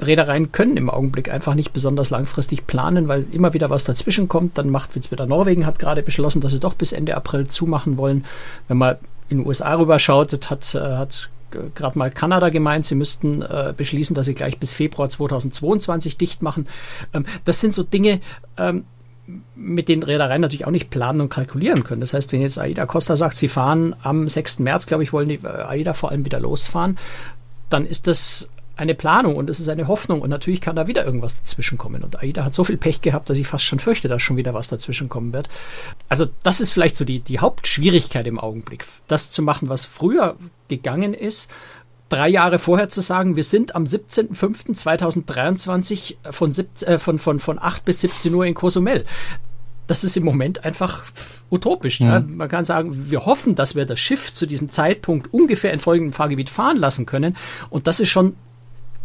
Reedereien 0.00 0.52
können 0.52 0.76
im 0.76 0.90
Augenblick 0.90 1.30
einfach 1.30 1.54
nicht 1.54 1.72
besonders 1.72 2.10
langfristig 2.10 2.66
planen, 2.66 3.08
weil 3.08 3.26
immer 3.32 3.54
wieder 3.54 3.70
was 3.70 3.84
dazwischen 3.84 4.28
kommt. 4.28 4.58
Dann 4.58 4.70
macht 4.70 4.96
jetzt 4.96 5.10
wieder 5.10 5.26
Norwegen 5.26 5.66
hat 5.66 5.78
gerade 5.78 6.02
beschlossen, 6.02 6.40
dass 6.40 6.52
sie 6.52 6.60
doch 6.60 6.74
bis 6.74 6.92
Ende 6.92 7.16
April 7.16 7.46
zumachen 7.46 7.96
wollen. 7.96 8.24
Wenn 8.68 8.78
man 8.78 8.96
in 9.28 9.38
den 9.38 9.46
USA 9.46 9.74
rüberschaut, 9.74 10.50
hat, 10.50 10.74
äh, 10.74 10.80
hat 10.80 11.30
gerade 11.74 11.98
mal 11.98 12.10
Kanada 12.10 12.48
gemeint, 12.48 12.86
sie 12.86 12.94
müssten 12.94 13.42
äh, 13.42 13.72
beschließen, 13.76 14.14
dass 14.14 14.26
sie 14.26 14.34
gleich 14.34 14.58
bis 14.58 14.74
Februar 14.74 15.08
2022 15.08 16.18
dicht 16.18 16.42
machen. 16.42 16.66
Ähm, 17.12 17.24
das 17.44 17.60
sind 17.60 17.74
so 17.74 17.82
Dinge, 17.82 18.20
ähm, 18.58 18.84
mit 19.54 19.88
denen 19.88 20.02
Reedereien 20.02 20.42
natürlich 20.42 20.66
auch 20.66 20.70
nicht 20.70 20.90
planen 20.90 21.20
und 21.20 21.30
kalkulieren 21.30 21.84
können. 21.84 22.00
Das 22.00 22.12
heißt, 22.12 22.32
wenn 22.32 22.42
jetzt 22.42 22.58
Aida 22.58 22.84
Costa 22.84 23.16
sagt, 23.16 23.36
sie 23.36 23.48
fahren 23.48 23.94
am 24.02 24.28
6. 24.28 24.58
März, 24.58 24.86
glaube 24.86 25.02
ich, 25.02 25.12
wollen 25.12 25.28
die 25.28 25.40
äh, 25.42 25.46
Aida 25.46 25.94
vor 25.94 26.10
allem 26.10 26.24
wieder 26.24 26.40
losfahren, 26.40 26.98
dann 27.70 27.86
ist 27.86 28.06
das 28.06 28.50
eine 28.76 28.94
Planung 28.94 29.36
und 29.36 29.48
es 29.50 29.60
ist 29.60 29.68
eine 29.68 29.86
Hoffnung 29.88 30.20
und 30.20 30.30
natürlich 30.30 30.60
kann 30.60 30.76
da 30.76 30.86
wieder 30.86 31.04
irgendwas 31.04 31.38
dazwischen 31.38 31.76
kommen. 31.78 32.02
Und 32.02 32.20
AIDA 32.20 32.44
hat 32.44 32.52
so 32.54 32.64
viel 32.64 32.76
Pech 32.76 33.00
gehabt, 33.00 33.30
dass 33.30 33.38
ich 33.38 33.46
fast 33.46 33.64
schon 33.64 33.78
fürchte, 33.78 34.08
dass 34.08 34.20
schon 34.22 34.36
wieder 34.36 34.52
was 34.54 34.66
dazwischen 34.68 35.08
kommen 35.08 35.32
wird. 35.32 35.48
Also 36.08 36.26
das 36.42 36.60
ist 36.60 36.72
vielleicht 36.72 36.96
so 36.96 37.04
die, 37.04 37.20
die 37.20 37.38
Hauptschwierigkeit 37.38 38.26
im 38.26 38.40
Augenblick, 38.40 38.84
das 39.06 39.30
zu 39.30 39.42
machen, 39.42 39.68
was 39.68 39.84
früher 39.84 40.34
gegangen 40.68 41.14
ist. 41.14 41.50
Drei 42.08 42.28
Jahre 42.28 42.58
vorher 42.58 42.88
zu 42.88 43.00
sagen, 43.00 43.36
wir 43.36 43.44
sind 43.44 43.76
am 43.76 43.84
17.05.2023 43.84 46.16
von, 46.30 46.52
äh, 46.52 46.98
von, 46.98 47.18
von, 47.18 47.40
von 47.40 47.58
8 47.60 47.84
bis 47.84 48.00
17 48.00 48.34
Uhr 48.34 48.44
in 48.44 48.54
Cozumel. 48.54 49.04
Das 49.86 50.02
ist 50.02 50.16
im 50.16 50.24
Moment 50.24 50.64
einfach 50.64 51.04
utopisch. 51.50 52.00
Mhm. 52.00 52.06
Ja. 52.06 52.20
Man 52.20 52.48
kann 52.48 52.64
sagen, 52.64 53.10
wir 53.10 53.26
hoffen, 53.26 53.54
dass 53.54 53.74
wir 53.74 53.86
das 53.86 54.00
Schiff 54.00 54.34
zu 54.34 54.46
diesem 54.46 54.70
Zeitpunkt 54.70 55.32
ungefähr 55.32 55.72
in 55.72 55.78
folgendem 55.78 56.12
Fahrgebiet 56.12 56.50
fahren 56.50 56.78
lassen 56.78 57.06
können. 57.06 57.36
Und 57.70 57.86
das 57.86 58.00
ist 58.00 58.08
schon 58.08 58.34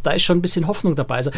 da 0.03 0.11
ist 0.11 0.23
schon 0.23 0.37
ein 0.37 0.41
bisschen 0.41 0.67
Hoffnung 0.67 0.95
dabei. 0.95 1.15
Also 1.15 1.31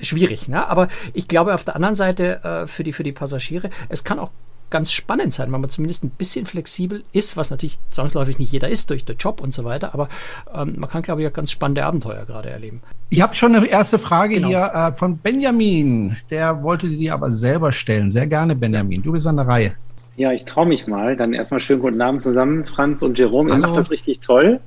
schwierig, 0.00 0.48
ne? 0.48 0.68
aber 0.68 0.88
ich 1.14 1.28
glaube 1.28 1.54
auf 1.54 1.64
der 1.64 1.76
anderen 1.76 1.94
Seite 1.94 2.44
äh, 2.44 2.66
für, 2.66 2.84
die, 2.84 2.92
für 2.92 3.02
die 3.02 3.12
Passagiere, 3.12 3.70
es 3.88 4.04
kann 4.04 4.18
auch 4.18 4.30
ganz 4.70 4.92
spannend 4.92 5.32
sein, 5.32 5.52
wenn 5.52 5.60
man 5.60 5.70
zumindest 5.70 6.04
ein 6.04 6.10
bisschen 6.10 6.46
flexibel 6.46 7.02
ist, 7.12 7.36
was 7.36 7.50
natürlich 7.50 7.78
zwangsläufig 7.88 8.38
nicht 8.38 8.52
jeder 8.52 8.68
ist 8.68 8.90
durch 8.90 9.04
den 9.04 9.16
Job 9.16 9.40
und 9.40 9.54
so 9.54 9.64
weiter, 9.64 9.94
aber 9.94 10.08
ähm, 10.54 10.74
man 10.76 10.90
kann, 10.90 11.02
glaube 11.02 11.22
ich, 11.22 11.28
auch 11.28 11.32
ganz 11.32 11.50
spannende 11.50 11.84
Abenteuer 11.84 12.24
gerade 12.26 12.50
erleben. 12.50 12.82
Ich 13.10 13.22
habe 13.22 13.34
schon 13.34 13.54
eine 13.54 13.66
erste 13.66 13.98
Frage 13.98 14.34
genau. 14.34 14.48
hier 14.48 14.72
äh, 14.74 14.92
von 14.92 15.18
Benjamin. 15.18 16.16
Der 16.30 16.62
wollte 16.62 16.90
sie 16.90 17.10
aber 17.10 17.30
selber 17.30 17.72
stellen. 17.72 18.10
Sehr 18.10 18.26
gerne, 18.26 18.54
Benjamin. 18.54 19.02
Du 19.02 19.12
bist 19.12 19.26
an 19.26 19.36
der 19.36 19.48
Reihe. 19.48 19.72
Ja, 20.16 20.32
ich 20.32 20.44
traue 20.44 20.66
mich 20.66 20.86
mal. 20.86 21.16
Dann 21.16 21.32
erstmal 21.32 21.60
schönen 21.60 21.80
guten 21.80 22.02
Abend 22.02 22.20
zusammen, 22.20 22.66
Franz 22.66 23.02
und 23.02 23.18
Jerome. 23.18 23.50
Ihr 23.50 23.58
macht 23.58 23.76
das 23.76 23.90
richtig 23.90 24.20
toll. 24.20 24.60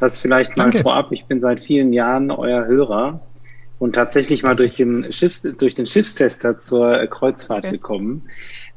Das 0.00 0.18
vielleicht 0.18 0.56
mal 0.56 0.64
Danke. 0.64 0.82
vorab. 0.82 1.12
Ich 1.12 1.24
bin 1.24 1.40
seit 1.40 1.60
vielen 1.60 1.92
Jahren 1.92 2.30
euer 2.30 2.66
Hörer 2.66 3.20
und 3.78 3.94
tatsächlich 3.94 4.42
mal 4.42 4.56
durch 4.56 4.76
den, 4.76 5.12
Schiffs, 5.12 5.42
durch 5.42 5.74
den 5.74 5.86
Schiffstester 5.86 6.58
zur 6.58 7.06
Kreuzfahrt 7.06 7.64
okay. 7.64 7.72
gekommen. 7.72 8.22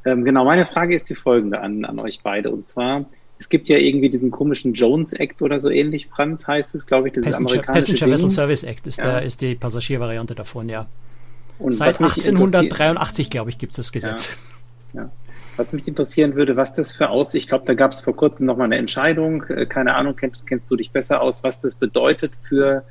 Ähm, 0.05 0.23
genau, 0.23 0.45
meine 0.45 0.65
Frage 0.65 0.95
ist 0.95 1.09
die 1.09 1.15
folgende 1.15 1.59
an, 1.59 1.85
an 1.85 1.99
euch 1.99 2.21
beide. 2.23 2.51
Und 2.51 2.63
zwar, 2.65 3.05
es 3.37 3.49
gibt 3.49 3.69
ja 3.69 3.77
irgendwie 3.77 4.09
diesen 4.09 4.31
komischen 4.31 4.73
Jones 4.73 5.13
Act 5.13 5.41
oder 5.41 5.59
so 5.59 5.69
ähnlich, 5.69 6.07
Franz 6.07 6.47
heißt 6.47 6.75
es, 6.75 6.85
glaube 6.85 7.09
ich, 7.09 7.13
das 7.13 7.25
Passenger, 7.25 7.49
amerikanische 7.49 7.93
Passenger 7.93 8.11
Vessel 8.11 8.31
Service 8.31 8.63
Act 8.63 8.87
ist, 8.87 8.99
ja. 8.99 9.05
der, 9.05 9.23
ist 9.23 9.41
die 9.41 9.55
Passagiervariante 9.55 10.35
davon, 10.35 10.69
ja. 10.69 10.87
Und 11.57 11.73
Seit 11.73 11.99
1883, 11.99 13.29
glaube 13.29 13.49
ich, 13.49 13.57
gibt 13.57 13.71
es 13.71 13.77
das 13.77 13.91
Gesetz. 13.91 14.37
Ja. 14.93 15.01
ja. 15.03 15.11
Was 15.59 15.73
mich 15.73 15.89
interessieren 15.89 16.35
würde, 16.35 16.55
was 16.55 16.73
das 16.73 16.93
für 16.93 17.09
aus, 17.09 17.33
ich 17.33 17.45
glaube, 17.45 17.65
da 17.65 17.73
gab 17.73 17.91
es 17.91 17.99
vor 17.99 18.15
kurzem 18.15 18.45
nochmal 18.45 18.65
eine 18.65 18.77
Entscheidung, 18.77 19.43
äh, 19.43 19.65
keine 19.65 19.95
Ahnung, 19.95 20.15
kennst, 20.15 20.47
kennst 20.47 20.71
du 20.71 20.77
dich 20.77 20.91
besser 20.91 21.21
aus, 21.21 21.43
was 21.43 21.59
das 21.59 21.75
bedeutet 21.75 22.31
für 22.47 22.85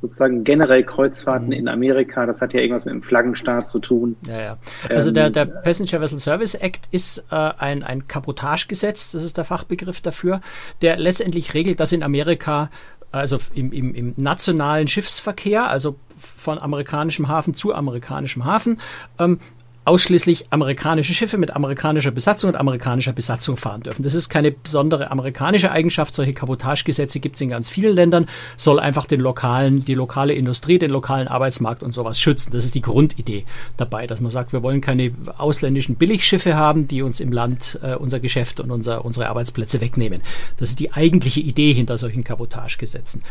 sozusagen 0.00 0.42
generell 0.42 0.84
Kreuzfahrten 0.84 1.48
mhm. 1.48 1.52
in 1.52 1.68
Amerika. 1.68 2.24
Das 2.24 2.40
hat 2.40 2.54
ja 2.54 2.60
irgendwas 2.60 2.86
mit 2.86 2.94
dem 2.94 3.02
Flaggenstaat 3.02 3.68
zu 3.68 3.78
tun. 3.78 4.16
Ja, 4.26 4.40
ja. 4.40 4.58
Also 4.88 5.10
ähm, 5.10 5.14
der, 5.14 5.28
der 5.28 5.44
Passenger 5.44 6.00
Vessel 6.00 6.18
Service 6.18 6.54
Act 6.54 6.88
ist 6.92 7.26
äh, 7.30 7.34
ein, 7.34 7.82
ein 7.82 8.08
Kabotagegesetz, 8.08 9.12
das 9.12 9.22
ist 9.22 9.36
der 9.36 9.44
Fachbegriff 9.44 10.00
dafür, 10.00 10.40
der 10.80 10.96
letztendlich 10.96 11.52
regelt, 11.52 11.78
dass 11.78 11.92
in 11.92 12.02
Amerika 12.02 12.70
also 13.12 13.38
im, 13.54 13.70
im, 13.70 13.94
im 13.94 14.14
nationalen 14.16 14.88
Schiffsverkehr, 14.88 15.70
also 15.70 15.96
von 16.18 16.58
amerikanischem 16.58 17.28
Hafen 17.28 17.54
zu 17.54 17.74
amerikanischem 17.74 18.44
Hafen, 18.44 18.80
ähm, 19.18 19.38
ausschließlich 19.84 20.46
amerikanische 20.50 21.12
Schiffe 21.12 21.36
mit 21.36 21.54
amerikanischer 21.54 22.10
Besatzung 22.10 22.50
und 22.50 22.56
amerikanischer 22.56 23.12
Besatzung 23.12 23.56
fahren 23.56 23.82
dürfen. 23.82 24.02
Das 24.02 24.14
ist 24.14 24.30
keine 24.30 24.50
besondere 24.50 25.10
amerikanische 25.10 25.70
Eigenschaft. 25.70 26.14
Solche 26.14 26.32
Kabotagegesetze 26.32 27.20
gibt 27.20 27.36
es 27.36 27.42
in 27.42 27.50
ganz 27.50 27.68
vielen 27.68 27.94
Ländern. 27.94 28.26
Soll 28.56 28.80
einfach 28.80 29.04
den 29.04 29.20
lokalen, 29.20 29.84
die 29.84 29.94
lokale 29.94 30.32
Industrie, 30.32 30.78
den 30.78 30.90
lokalen 30.90 31.28
Arbeitsmarkt 31.28 31.82
und 31.82 31.92
sowas 31.92 32.18
schützen. 32.18 32.52
Das 32.52 32.64
ist 32.64 32.74
die 32.74 32.80
Grundidee 32.80 33.44
dabei, 33.76 34.06
dass 34.06 34.20
man 34.20 34.30
sagt, 34.30 34.52
wir 34.54 34.62
wollen 34.62 34.80
keine 34.80 35.12
ausländischen 35.36 35.96
Billigschiffe 35.96 36.56
haben, 36.56 36.88
die 36.88 37.02
uns 37.02 37.20
im 37.20 37.32
Land 37.32 37.78
äh, 37.82 37.94
unser 37.94 38.20
Geschäft 38.20 38.60
und 38.60 38.70
unser, 38.70 39.04
unsere 39.04 39.28
Arbeitsplätze 39.28 39.82
wegnehmen. 39.82 40.22
Das 40.56 40.70
ist 40.70 40.80
die 40.80 40.92
eigentliche 40.92 41.40
Idee 41.40 41.74
hinter 41.74 41.98
solchen 41.98 42.24
Kabotagegesetzen. 42.24 43.22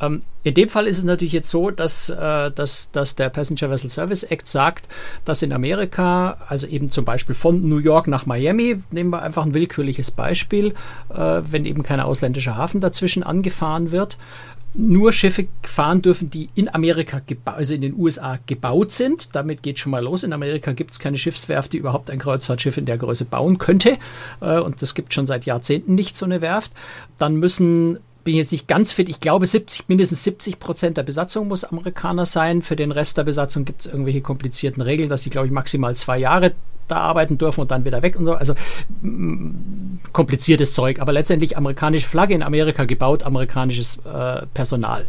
Ähm, 0.00 0.22
in 0.42 0.54
dem 0.54 0.68
Fall 0.68 0.88
ist 0.88 0.98
es 0.98 1.04
natürlich 1.04 1.32
jetzt 1.32 1.50
so, 1.50 1.70
dass, 1.70 2.08
äh, 2.08 2.50
dass, 2.50 2.90
dass 2.90 3.14
der 3.14 3.28
Passenger 3.28 3.70
Vessel 3.70 3.90
Service 3.90 4.24
Act 4.24 4.48
sagt, 4.48 4.88
dass 5.24 5.42
in 5.42 5.52
Amerika, 5.52 5.91
also 5.98 6.66
eben 6.66 6.90
zum 6.90 7.04
Beispiel 7.04 7.34
von 7.34 7.68
New 7.68 7.78
York 7.78 8.06
nach 8.06 8.26
Miami, 8.26 8.78
nehmen 8.90 9.10
wir 9.10 9.22
einfach 9.22 9.44
ein 9.44 9.54
willkürliches 9.54 10.10
Beispiel, 10.10 10.74
äh, 11.10 11.42
wenn 11.50 11.64
eben 11.64 11.82
kein 11.82 12.00
ausländischer 12.00 12.56
Hafen 12.56 12.80
dazwischen 12.80 13.22
angefahren 13.22 13.92
wird, 13.92 14.16
nur 14.74 15.12
Schiffe 15.12 15.48
fahren 15.62 16.00
dürfen, 16.00 16.30
die 16.30 16.48
in 16.54 16.72
Amerika, 16.72 17.20
also 17.44 17.74
in 17.74 17.82
den 17.82 17.94
USA 17.94 18.38
gebaut 18.46 18.92
sind. 18.92 19.34
Damit 19.34 19.62
geht 19.62 19.78
schon 19.78 19.92
mal 19.92 20.02
los. 20.02 20.22
In 20.22 20.32
Amerika 20.32 20.72
gibt 20.72 20.92
es 20.92 20.98
keine 20.98 21.18
Schiffswerft, 21.18 21.72
die 21.72 21.76
überhaupt 21.76 22.10
ein 22.10 22.18
Kreuzfahrtschiff 22.18 22.78
in 22.78 22.86
der 22.86 22.98
Größe 22.98 23.26
bauen 23.26 23.58
könnte. 23.58 23.98
Äh, 24.40 24.58
und 24.60 24.80
das 24.80 24.94
gibt 24.94 25.12
schon 25.12 25.26
seit 25.26 25.44
Jahrzehnten 25.44 25.94
nicht 25.94 26.16
so 26.16 26.24
eine 26.24 26.40
Werft. 26.40 26.72
Dann 27.18 27.36
müssen 27.36 27.98
bin 28.24 28.34
jetzt 28.34 28.52
nicht 28.52 28.68
ganz 28.68 28.92
fit. 28.92 29.08
Ich 29.08 29.20
glaube, 29.20 29.46
70, 29.46 29.88
mindestens 29.88 30.24
70 30.24 30.58
Prozent 30.58 30.96
der 30.96 31.02
Besatzung 31.02 31.48
muss 31.48 31.64
Amerikaner 31.64 32.26
sein. 32.26 32.62
Für 32.62 32.76
den 32.76 32.92
Rest 32.92 33.18
der 33.18 33.24
Besatzung 33.24 33.64
gibt 33.64 33.82
es 33.82 33.86
irgendwelche 33.86 34.20
komplizierten 34.20 34.82
Regeln, 34.82 35.08
dass 35.08 35.22
sie, 35.22 35.30
glaube 35.30 35.46
ich, 35.46 35.52
maximal 35.52 35.96
zwei 35.96 36.18
Jahre 36.18 36.52
da 36.88 36.98
arbeiten 36.98 37.38
dürfen 37.38 37.60
und 37.60 37.70
dann 37.70 37.84
wieder 37.84 38.02
weg 38.02 38.16
und 38.18 38.26
so. 38.26 38.34
Also 38.34 38.54
mm, 39.02 40.00
kompliziertes 40.12 40.74
Zeug, 40.74 41.00
aber 41.00 41.12
letztendlich 41.12 41.56
amerikanische 41.56 42.06
Flagge 42.06 42.34
in 42.34 42.42
Amerika 42.42 42.84
gebaut, 42.84 43.22
amerikanisches 43.22 43.98
äh, 44.04 44.46
Personal. 44.54 45.06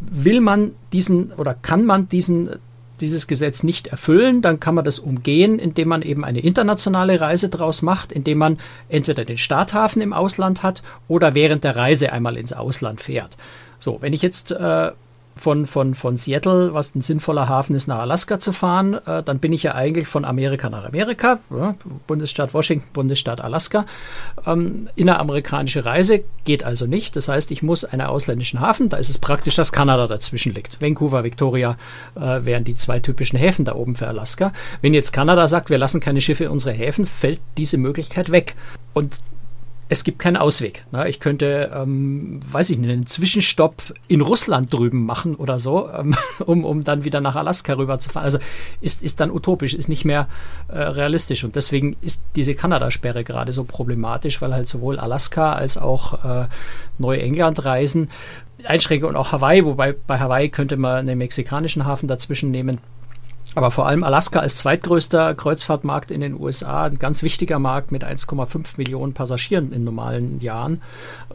Will 0.00 0.40
man 0.40 0.72
diesen 0.92 1.32
oder 1.32 1.54
kann 1.54 1.84
man 1.84 2.08
diesen 2.08 2.50
dieses 3.00 3.26
Gesetz 3.26 3.62
nicht 3.62 3.88
erfüllen, 3.88 4.42
dann 4.42 4.60
kann 4.60 4.74
man 4.74 4.84
das 4.84 4.98
umgehen, 4.98 5.58
indem 5.58 5.88
man 5.88 6.02
eben 6.02 6.24
eine 6.24 6.40
internationale 6.40 7.20
Reise 7.20 7.48
draus 7.48 7.82
macht, 7.82 8.12
indem 8.12 8.38
man 8.38 8.58
entweder 8.88 9.24
den 9.24 9.38
Starthafen 9.38 10.02
im 10.02 10.12
Ausland 10.12 10.62
hat 10.62 10.82
oder 11.08 11.34
während 11.34 11.64
der 11.64 11.76
Reise 11.76 12.12
einmal 12.12 12.36
ins 12.36 12.52
Ausland 12.52 13.00
fährt. 13.00 13.36
So, 13.80 13.98
wenn 14.00 14.12
ich 14.12 14.22
jetzt 14.22 14.52
äh, 14.52 14.90
von, 15.38 15.66
von, 15.66 15.94
von 15.94 16.16
Seattle, 16.16 16.74
was 16.74 16.94
ein 16.94 17.00
sinnvoller 17.00 17.48
Hafen 17.48 17.74
ist, 17.74 17.86
nach 17.86 18.00
Alaska 18.00 18.38
zu 18.38 18.52
fahren, 18.52 18.94
äh, 19.06 19.22
dann 19.22 19.38
bin 19.38 19.52
ich 19.52 19.62
ja 19.62 19.74
eigentlich 19.74 20.08
von 20.08 20.24
Amerika 20.24 20.68
nach 20.68 20.84
Amerika, 20.84 21.38
ja, 21.50 21.74
Bundesstaat 22.06 22.54
Washington, 22.54 22.88
Bundesstaat 22.92 23.40
Alaska. 23.40 23.86
Ähm, 24.46 24.88
inneramerikanische 24.96 25.84
Reise 25.84 26.24
geht 26.44 26.64
also 26.64 26.86
nicht. 26.86 27.16
Das 27.16 27.28
heißt, 27.28 27.50
ich 27.50 27.62
muss 27.62 27.84
einen 27.84 28.02
ausländischen 28.02 28.60
Hafen, 28.60 28.88
da 28.88 28.96
ist 28.96 29.08
es 29.08 29.18
praktisch, 29.18 29.54
dass 29.54 29.72
Kanada 29.72 30.06
dazwischen 30.06 30.54
liegt. 30.54 30.82
Vancouver, 30.82 31.24
Victoria 31.24 31.76
äh, 32.16 32.44
wären 32.44 32.64
die 32.64 32.74
zwei 32.74 33.00
typischen 33.00 33.38
Häfen 33.38 33.64
da 33.64 33.74
oben 33.74 33.96
für 33.96 34.08
Alaska. 34.08 34.52
Wenn 34.82 34.94
jetzt 34.94 35.12
Kanada 35.12 35.48
sagt, 35.48 35.70
wir 35.70 35.78
lassen 35.78 36.00
keine 36.00 36.20
Schiffe 36.20 36.44
in 36.44 36.50
unsere 36.50 36.72
Häfen, 36.72 37.06
fällt 37.06 37.40
diese 37.56 37.78
Möglichkeit 37.78 38.30
weg. 38.30 38.56
Und 38.94 39.20
es 39.90 40.04
gibt 40.04 40.18
keinen 40.18 40.36
Ausweg. 40.36 40.84
Ne? 40.92 41.08
Ich 41.08 41.18
könnte, 41.18 41.70
ähm, 41.74 42.40
weiß 42.50 42.70
ich 42.70 42.78
nicht, 42.78 42.90
einen 42.90 43.06
Zwischenstopp 43.06 43.94
in 44.06 44.20
Russland 44.20 44.72
drüben 44.72 45.06
machen 45.06 45.34
oder 45.34 45.58
so, 45.58 45.88
ähm, 45.88 46.14
um, 46.44 46.64
um 46.64 46.84
dann 46.84 47.04
wieder 47.04 47.20
nach 47.20 47.36
Alaska 47.36 47.72
rüberzufahren. 47.72 48.24
Also 48.24 48.38
ist, 48.80 49.02
ist 49.02 49.20
dann 49.20 49.30
utopisch, 49.30 49.74
ist 49.74 49.88
nicht 49.88 50.04
mehr 50.04 50.28
äh, 50.68 50.78
realistisch. 50.78 51.44
Und 51.44 51.56
deswegen 51.56 51.96
ist 52.02 52.24
diese 52.36 52.54
Kanada-Sperre 52.54 53.24
gerade 53.24 53.52
so 53.52 53.64
problematisch, 53.64 54.42
weil 54.42 54.52
halt 54.52 54.68
sowohl 54.68 54.98
Alaska 54.98 55.54
als 55.54 55.78
auch 55.78 56.24
äh, 56.24 56.48
Neuengland-Reisen 56.98 58.10
einschränken 58.64 59.08
und 59.08 59.16
auch 59.16 59.32
Hawaii, 59.32 59.64
wobei 59.64 59.92
bei 59.92 60.18
Hawaii 60.18 60.48
könnte 60.50 60.76
man 60.76 60.98
einen 60.98 61.16
mexikanischen 61.16 61.86
Hafen 61.86 62.08
dazwischen 62.08 62.50
nehmen 62.50 62.78
aber 63.58 63.72
vor 63.72 63.86
allem 63.86 64.04
Alaska 64.04 64.38
als 64.38 64.56
zweitgrößter 64.56 65.34
Kreuzfahrtmarkt 65.34 66.12
in 66.12 66.20
den 66.20 66.40
USA, 66.40 66.84
ein 66.84 66.98
ganz 66.98 67.24
wichtiger 67.24 67.58
Markt 67.58 67.90
mit 67.90 68.04
1,5 68.04 68.76
Millionen 68.76 69.14
Passagieren 69.14 69.72
in 69.72 69.82
normalen 69.82 70.40
Jahren. 70.40 70.80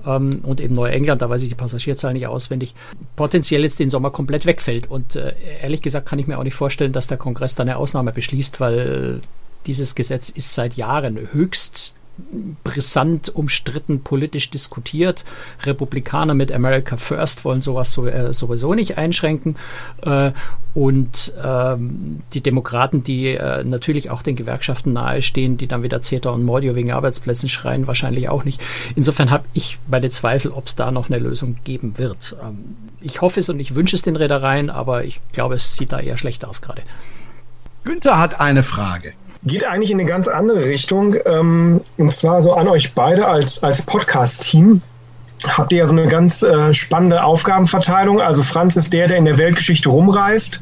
Ähm, 0.06 0.40
und 0.44 0.62
eben 0.62 0.74
Neuengland, 0.74 1.22
da 1.22 1.30
weiß 1.30 1.44
ich 1.44 1.50
die 1.50 1.56
Passagierzahl 1.56 2.14
nicht 2.14 2.26
auswendig, 2.26 2.76
potenziell 3.18 3.62
jetzt 3.64 3.80
den 3.80 3.90
Sommer 3.90 4.10
komplett 4.10 4.46
wegfällt. 4.46 4.90
Und 4.90 5.18
äh, 5.18 5.34
ehrlich 5.62 5.82
gesagt 5.82 6.08
kann 6.08 6.18
ich 6.18 6.28
mir 6.28 6.40
auch 6.40 6.44
nicht 6.44 6.56
vorstellen, 6.56 6.94
dass 6.94 7.08
der 7.08 7.18
Kongress 7.18 7.56
da 7.56 7.64
eine 7.64 7.76
Ausnahme 7.76 8.14
beschließt, 8.14 8.60
weil 8.62 9.22
dieses 9.66 9.94
Gesetz 9.94 10.30
ist 10.30 10.56
seit 10.56 10.76
Jahren 10.76 11.20
höchst 11.34 11.98
brisant 12.64 13.30
umstritten 13.30 14.02
politisch 14.02 14.52
diskutiert. 14.52 15.26
Republikaner 15.64 16.34
mit 16.34 16.52
America 16.52 16.98
First 16.98 17.44
wollen 17.44 17.62
sowas 17.62 17.92
so, 17.92 18.08
äh, 18.08 18.34
sowieso 18.34 18.74
nicht 18.74 18.98
einschränken. 18.98 19.56
Äh, 20.02 20.32
und 20.76 21.34
ähm, 21.44 22.22
die 22.34 22.42
Demokraten, 22.42 23.04
die 23.04 23.36
äh, 23.36 23.64
natürlich 23.64 24.10
auch 24.10 24.22
den 24.22 24.36
Gewerkschaften 24.36 24.94
nahestehen, 24.94 25.58
die 25.58 25.68
dann 25.68 25.84
wieder 25.84 26.02
CETA 26.02 26.30
und 26.30 26.44
Mordio 26.44 26.76
wegen 26.76 26.92
Arbeitsplätzen 26.92 27.50
schreien, 27.50 27.88
wahrscheinlich 27.88 28.30
auch 28.30 28.44
nicht. 28.44 28.62
Insofern 28.96 29.30
habe 29.32 29.46
ich 29.54 29.80
meine 29.88 30.10
Zweifel, 30.10 30.52
ob 30.52 30.68
es 30.68 30.76
da 30.76 30.92
noch 30.92 31.10
eine 31.10 31.20
Lösung 31.20 31.58
geben 31.64 31.98
wird. 31.98 32.36
Ähm, 32.44 32.76
ich 33.02 33.22
hoffe 33.22 33.40
es 33.40 33.50
und 33.50 33.60
ich 33.60 33.76
wünsche 33.76 33.96
es 33.96 34.04
den 34.04 34.16
Reedereien, 34.16 34.70
aber 34.70 35.04
ich 35.04 35.20
glaube, 35.32 35.56
es 35.56 35.76
sieht 35.76 35.92
da 35.92 36.00
eher 36.00 36.18
schlecht 36.18 36.46
aus 36.46 36.62
gerade. 36.62 36.84
Günther 37.84 38.18
hat 38.18 38.40
eine 38.40 38.64
Frage 38.64 39.14
geht 39.46 39.66
eigentlich 39.66 39.92
in 39.92 40.00
eine 40.00 40.10
ganz 40.10 40.28
andere 40.28 40.66
Richtung. 40.66 41.16
Ähm, 41.26 41.82
und 41.98 42.14
zwar 42.14 42.42
so 42.42 42.54
an 42.54 42.68
euch 42.68 42.94
beide 42.94 43.28
als, 43.28 43.62
als 43.62 43.82
Podcast-Team. 43.82 44.82
Habt 45.48 45.74
ihr 45.74 45.80
ja 45.80 45.86
so 45.86 45.92
eine 45.92 46.08
ganz 46.08 46.42
äh, 46.42 46.74
spannende 46.74 47.22
Aufgabenverteilung. 47.24 48.22
Also 48.22 48.44
Franz 48.44 48.78
ist 48.78 48.94
der, 48.94 49.08
der 49.08 49.18
in 49.18 49.26
der 49.26 49.38
Weltgeschichte 49.38 49.90
rumreist 49.90 50.62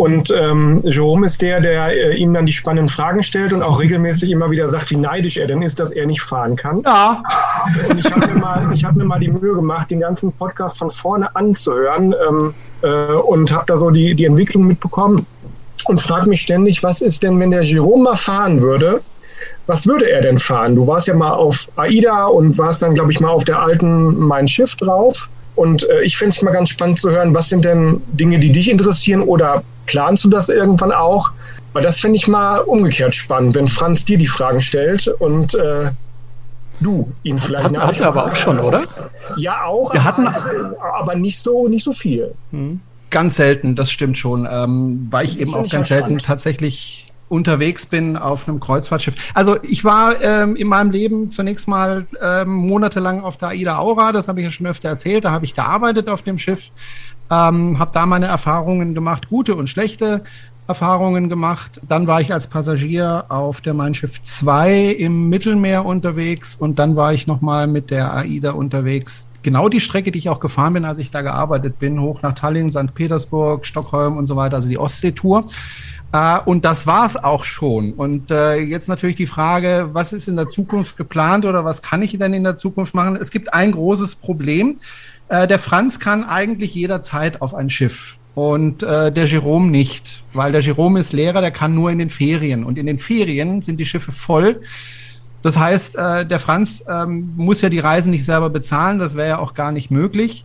und 0.00 0.30
ähm, 0.30 0.80
Jerome 0.84 1.26
ist 1.26 1.42
der, 1.42 1.60
der 1.60 1.88
äh, 1.88 2.16
ihm 2.16 2.32
dann 2.32 2.46
die 2.46 2.52
spannenden 2.52 2.88
Fragen 2.88 3.22
stellt 3.22 3.52
und 3.52 3.62
auch 3.62 3.80
regelmäßig 3.80 4.30
immer 4.30 4.50
wieder 4.50 4.66
sagt, 4.68 4.90
wie 4.90 4.96
neidisch 4.96 5.36
er 5.36 5.46
denn 5.46 5.60
ist, 5.60 5.78
dass 5.78 5.90
er 5.90 6.06
nicht 6.06 6.22
fahren 6.22 6.56
kann. 6.56 6.82
Ja. 6.86 7.22
Und 7.86 7.98
ich 7.98 8.10
habe 8.10 8.26
mir, 8.28 8.82
hab 8.82 8.96
mir 8.96 9.04
mal 9.04 9.20
die 9.20 9.30
Mühe 9.30 9.54
gemacht, 9.54 9.90
den 9.90 10.00
ganzen 10.00 10.32
Podcast 10.32 10.78
von 10.78 10.90
vorne 10.90 11.34
anzuhören 11.36 12.14
ähm, 12.26 12.54
äh, 12.82 13.12
und 13.12 13.52
habe 13.52 13.64
da 13.66 13.76
so 13.76 13.90
die, 13.90 14.14
die 14.14 14.24
Entwicklung 14.24 14.66
mitbekommen 14.66 15.26
und 15.88 16.00
frage 16.00 16.28
mich 16.28 16.42
ständig, 16.42 16.82
was 16.82 17.00
ist 17.00 17.22
denn, 17.22 17.38
wenn 17.40 17.50
der 17.50 17.62
Jerome 17.62 18.04
mal 18.04 18.16
fahren 18.16 18.60
würde? 18.60 19.00
Was 19.66 19.86
würde 19.86 20.10
er 20.10 20.20
denn 20.20 20.38
fahren? 20.38 20.74
Du 20.74 20.86
warst 20.86 21.06
ja 21.06 21.14
mal 21.14 21.32
auf 21.32 21.68
AIDA 21.76 22.26
und 22.26 22.58
warst 22.58 22.82
dann, 22.82 22.94
glaube 22.94 23.12
ich, 23.12 23.20
mal 23.20 23.30
auf 23.30 23.44
der 23.44 23.60
alten 23.60 24.16
Mein 24.18 24.48
Schiff 24.48 24.74
drauf. 24.76 25.28
Und 25.54 25.88
äh, 25.88 26.02
ich 26.02 26.16
finde 26.16 26.34
es 26.34 26.42
mal 26.42 26.52
ganz 26.52 26.70
spannend 26.70 26.98
zu 26.98 27.10
hören, 27.10 27.34
was 27.34 27.48
sind 27.48 27.64
denn 27.64 28.02
Dinge, 28.08 28.38
die 28.38 28.50
dich 28.50 28.70
interessieren 28.70 29.22
oder 29.22 29.62
planst 29.86 30.24
du 30.24 30.30
das 30.30 30.48
irgendwann 30.48 30.92
auch? 30.92 31.30
Weil 31.72 31.82
das 31.82 32.00
finde 32.00 32.16
ich 32.16 32.26
mal 32.26 32.58
umgekehrt 32.60 33.14
spannend, 33.14 33.54
wenn 33.54 33.68
Franz 33.68 34.04
dir 34.04 34.18
die 34.18 34.26
Fragen 34.26 34.60
stellt 34.60 35.06
und 35.06 35.54
äh, 35.54 35.90
du 36.80 37.12
ihn 37.22 37.38
vielleicht 37.38 37.64
hatten, 37.64 37.80
hatten 37.80 37.98
wir 37.98 38.08
aber 38.08 38.26
auch 38.26 38.34
schon, 38.34 38.58
oder? 38.58 38.82
Ja, 39.36 39.64
auch. 39.64 39.92
Wir 39.92 40.02
hatten, 40.02 40.26
aber 40.26 41.14
nicht 41.14 41.38
so, 41.38 41.68
nicht 41.68 41.84
so 41.84 41.92
viel. 41.92 42.34
Hm. 42.50 42.80
Ganz 43.10 43.36
selten, 43.36 43.74
das 43.74 43.90
stimmt 43.90 44.18
schon. 44.18 44.46
Ähm, 44.50 45.08
weil 45.10 45.26
ich 45.26 45.38
eben 45.38 45.54
auch 45.54 45.68
ganz 45.68 45.88
selten 45.88 46.18
tatsächlich 46.18 47.06
unterwegs 47.30 47.86
bin 47.86 48.16
auf 48.16 48.48
einem 48.48 48.58
Kreuzfahrtschiff. 48.58 49.14
Also 49.34 49.56
ich 49.62 49.84
war 49.84 50.20
ähm, 50.20 50.56
in 50.56 50.66
meinem 50.66 50.90
Leben 50.90 51.30
zunächst 51.30 51.68
mal 51.68 52.06
ähm, 52.20 52.52
monatelang 52.52 53.22
auf 53.22 53.36
der 53.36 53.50
Aida 53.50 53.78
Aura, 53.78 54.10
das 54.10 54.26
habe 54.26 54.40
ich 54.40 54.44
ja 54.44 54.50
schon 54.50 54.66
öfter 54.66 54.88
erzählt, 54.88 55.24
da 55.24 55.30
habe 55.30 55.44
ich 55.44 55.54
gearbeitet 55.54 56.08
auf 56.08 56.22
dem 56.22 56.38
Schiff, 56.38 56.72
ähm, 57.30 57.78
habe 57.78 57.92
da 57.94 58.04
meine 58.04 58.26
Erfahrungen 58.26 58.94
gemacht, 58.94 59.28
gute 59.28 59.54
und 59.54 59.70
schlechte. 59.70 60.24
Erfahrungen 60.70 61.28
gemacht. 61.28 61.80
Dann 61.86 62.06
war 62.06 62.20
ich 62.20 62.32
als 62.32 62.46
Passagier 62.46 63.24
auf 63.28 63.60
der 63.60 63.74
Mein 63.74 63.92
Schiff 63.92 64.22
2 64.22 64.84
im 64.86 65.28
Mittelmeer 65.28 65.84
unterwegs 65.84 66.54
und 66.54 66.78
dann 66.78 66.94
war 66.94 67.12
ich 67.12 67.26
nochmal 67.26 67.66
mit 67.66 67.90
der 67.90 68.14
AIDA 68.14 68.52
unterwegs. 68.52 69.32
Genau 69.42 69.68
die 69.68 69.80
Strecke, 69.80 70.12
die 70.12 70.18
ich 70.18 70.28
auch 70.28 70.38
gefahren 70.38 70.74
bin, 70.74 70.84
als 70.84 71.00
ich 71.00 71.10
da 71.10 71.22
gearbeitet 71.22 71.80
bin, 71.80 72.00
hoch 72.00 72.22
nach 72.22 72.34
Tallinn, 72.34 72.70
St. 72.70 72.94
Petersburg, 72.94 73.66
Stockholm 73.66 74.16
und 74.16 74.26
so 74.26 74.36
weiter, 74.36 74.54
also 74.54 74.68
die 74.68 74.78
Ostseetour. 74.78 75.48
Äh, 76.12 76.38
und 76.44 76.64
das 76.64 76.86
war's 76.86 77.16
auch 77.16 77.42
schon. 77.42 77.94
Und 77.94 78.30
äh, 78.30 78.58
jetzt 78.58 78.88
natürlich 78.88 79.16
die 79.16 79.26
Frage, 79.26 79.90
was 79.92 80.12
ist 80.12 80.28
in 80.28 80.36
der 80.36 80.48
Zukunft 80.48 80.96
geplant 80.96 81.44
oder 81.44 81.64
was 81.64 81.82
kann 81.82 82.00
ich 82.02 82.16
denn 82.16 82.32
in 82.32 82.44
der 82.44 82.54
Zukunft 82.54 82.94
machen? 82.94 83.16
Es 83.16 83.32
gibt 83.32 83.52
ein 83.52 83.72
großes 83.72 84.14
Problem. 84.14 84.76
Äh, 85.28 85.48
der 85.48 85.58
Franz 85.58 85.98
kann 85.98 86.22
eigentlich 86.22 86.74
jederzeit 86.76 87.42
auf 87.42 87.54
ein 87.54 87.70
Schiff 87.70 88.19
und 88.34 88.82
äh, 88.82 89.10
der 89.10 89.26
Jerome 89.26 89.70
nicht, 89.70 90.22
weil 90.32 90.52
der 90.52 90.60
Jerome 90.60 91.00
ist 91.00 91.12
Lehrer, 91.12 91.40
der 91.40 91.50
kann 91.50 91.74
nur 91.74 91.90
in 91.90 91.98
den 91.98 92.10
Ferien 92.10 92.64
und 92.64 92.78
in 92.78 92.86
den 92.86 92.98
Ferien 92.98 93.62
sind 93.62 93.78
die 93.78 93.86
Schiffe 93.86 94.12
voll. 94.12 94.60
Das 95.42 95.58
heißt, 95.58 95.96
äh, 95.96 96.26
der 96.26 96.38
Franz 96.38 96.84
ähm, 96.88 97.32
muss 97.36 97.62
ja 97.62 97.68
die 97.68 97.78
Reisen 97.78 98.10
nicht 98.10 98.24
selber 98.24 98.50
bezahlen, 98.50 98.98
das 98.98 99.16
wäre 99.16 99.28
ja 99.28 99.38
auch 99.38 99.54
gar 99.54 99.72
nicht 99.72 99.90
möglich. 99.90 100.44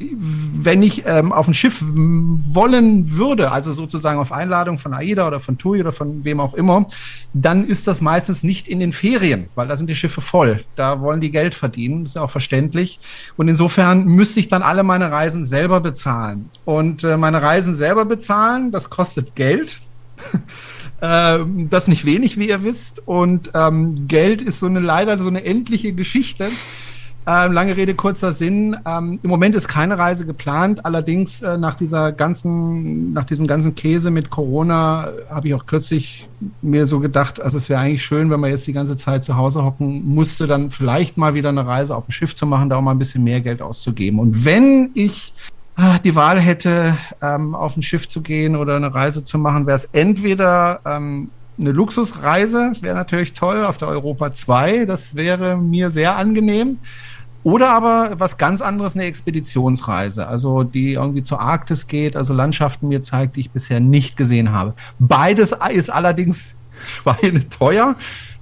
Wenn 0.00 0.82
ich 0.82 1.04
ähm, 1.06 1.32
auf 1.32 1.48
ein 1.48 1.54
Schiff 1.54 1.82
wollen 1.84 3.16
würde, 3.16 3.50
also 3.50 3.72
sozusagen 3.72 4.18
auf 4.18 4.32
Einladung 4.32 4.78
von 4.78 4.94
AIDA 4.94 5.26
oder 5.26 5.40
von 5.40 5.58
TUI 5.58 5.80
oder 5.80 5.92
von 5.92 6.24
wem 6.24 6.40
auch 6.40 6.54
immer, 6.54 6.86
dann 7.32 7.66
ist 7.66 7.88
das 7.88 8.00
meistens 8.00 8.42
nicht 8.42 8.68
in 8.68 8.80
den 8.80 8.92
Ferien, 8.92 9.46
weil 9.54 9.68
da 9.68 9.76
sind 9.76 9.90
die 9.90 9.94
Schiffe 9.94 10.20
voll. 10.20 10.62
Da 10.76 11.00
wollen 11.00 11.20
die 11.20 11.30
Geld 11.30 11.54
verdienen, 11.54 12.04
ist 12.04 12.16
ja 12.16 12.22
auch 12.22 12.30
verständlich. 12.30 13.00
Und 13.36 13.48
insofern 13.48 14.04
müsste 14.04 14.40
ich 14.40 14.48
dann 14.48 14.62
alle 14.62 14.82
meine 14.82 15.10
Reisen 15.10 15.44
selber 15.44 15.80
bezahlen. 15.80 16.50
Und 16.64 17.04
äh, 17.04 17.16
meine 17.16 17.42
Reisen 17.42 17.74
selber 17.74 18.04
bezahlen, 18.04 18.70
das 18.70 18.90
kostet 18.90 19.34
Geld. 19.34 19.80
Ähm, 21.00 21.70
das 21.70 21.86
nicht 21.86 22.04
wenig, 22.04 22.38
wie 22.38 22.48
ihr 22.48 22.64
wisst. 22.64 23.06
Und 23.06 23.52
ähm, 23.54 24.08
Geld 24.08 24.42
ist 24.42 24.58
so 24.58 24.66
eine 24.66 24.80
leider 24.80 25.18
so 25.18 25.28
eine 25.28 25.44
endliche 25.44 25.92
Geschichte. 25.92 26.48
Ähm, 27.26 27.52
lange 27.52 27.76
Rede, 27.76 27.94
kurzer 27.94 28.32
Sinn. 28.32 28.74
Ähm, 28.86 29.18
Im 29.22 29.28
Moment 29.28 29.54
ist 29.54 29.68
keine 29.68 29.98
Reise 29.98 30.24
geplant. 30.24 30.86
Allerdings 30.86 31.42
äh, 31.42 31.58
nach 31.58 31.74
dieser 31.74 32.10
ganzen, 32.12 33.12
nach 33.12 33.24
diesem 33.24 33.46
ganzen 33.46 33.74
Käse 33.74 34.10
mit 34.10 34.30
Corona 34.30 35.08
äh, 35.08 35.30
habe 35.30 35.48
ich 35.48 35.54
auch 35.54 35.66
kürzlich 35.66 36.26
mir 36.62 36.86
so 36.86 37.00
gedacht, 37.00 37.40
also 37.40 37.58
es 37.58 37.68
wäre 37.68 37.80
eigentlich 37.80 38.02
schön, 38.02 38.30
wenn 38.30 38.40
man 38.40 38.50
jetzt 38.50 38.66
die 38.66 38.72
ganze 38.72 38.96
Zeit 38.96 39.24
zu 39.24 39.36
Hause 39.36 39.62
hocken 39.62 40.06
musste, 40.06 40.46
dann 40.46 40.70
vielleicht 40.70 41.18
mal 41.18 41.34
wieder 41.34 41.50
eine 41.50 41.66
Reise 41.66 41.96
auf 41.96 42.06
dem 42.06 42.12
Schiff 42.12 42.34
zu 42.34 42.46
machen, 42.46 42.70
da 42.70 42.76
auch 42.76 42.82
mal 42.82 42.92
ein 42.92 42.98
bisschen 42.98 43.24
mehr 43.24 43.42
Geld 43.42 43.60
auszugeben. 43.60 44.20
Und 44.20 44.46
wenn 44.46 44.90
ich 44.94 45.34
äh, 45.76 46.00
die 46.02 46.14
Wahl 46.14 46.40
hätte, 46.40 46.96
ähm, 47.22 47.54
auf 47.54 47.76
ein 47.76 47.82
Schiff 47.82 48.08
zu 48.08 48.22
gehen 48.22 48.56
oder 48.56 48.76
eine 48.76 48.94
Reise 48.94 49.22
zu 49.22 49.38
machen, 49.38 49.66
wäre 49.66 49.76
es 49.76 49.84
entweder 49.86 50.80
ähm, 50.84 51.30
eine 51.60 51.72
Luxusreise, 51.72 52.72
wäre 52.80 52.94
natürlich 52.94 53.32
toll, 53.32 53.64
auf 53.64 53.78
der 53.78 53.88
Europa 53.88 54.32
2, 54.32 54.84
das 54.84 55.14
wäre 55.14 55.56
mir 55.56 55.90
sehr 55.90 56.16
angenehm. 56.16 56.78
Oder 57.44 57.72
aber 57.72 58.18
was 58.18 58.36
ganz 58.36 58.60
anderes, 58.60 58.94
eine 58.94 59.04
Expeditionsreise, 59.04 60.26
also 60.26 60.64
die 60.64 60.94
irgendwie 60.94 61.22
zur 61.22 61.40
Arktis 61.40 61.86
geht, 61.86 62.16
also 62.16 62.34
Landschaften 62.34 62.88
mir 62.88 63.02
zeigt, 63.02 63.36
die 63.36 63.40
ich 63.40 63.50
bisher 63.50 63.80
nicht 63.80 64.16
gesehen 64.16 64.52
habe. 64.52 64.74
Beides 64.98 65.54
ist 65.70 65.90
allerdings 65.90 66.56
schweineteuer, 66.86 67.94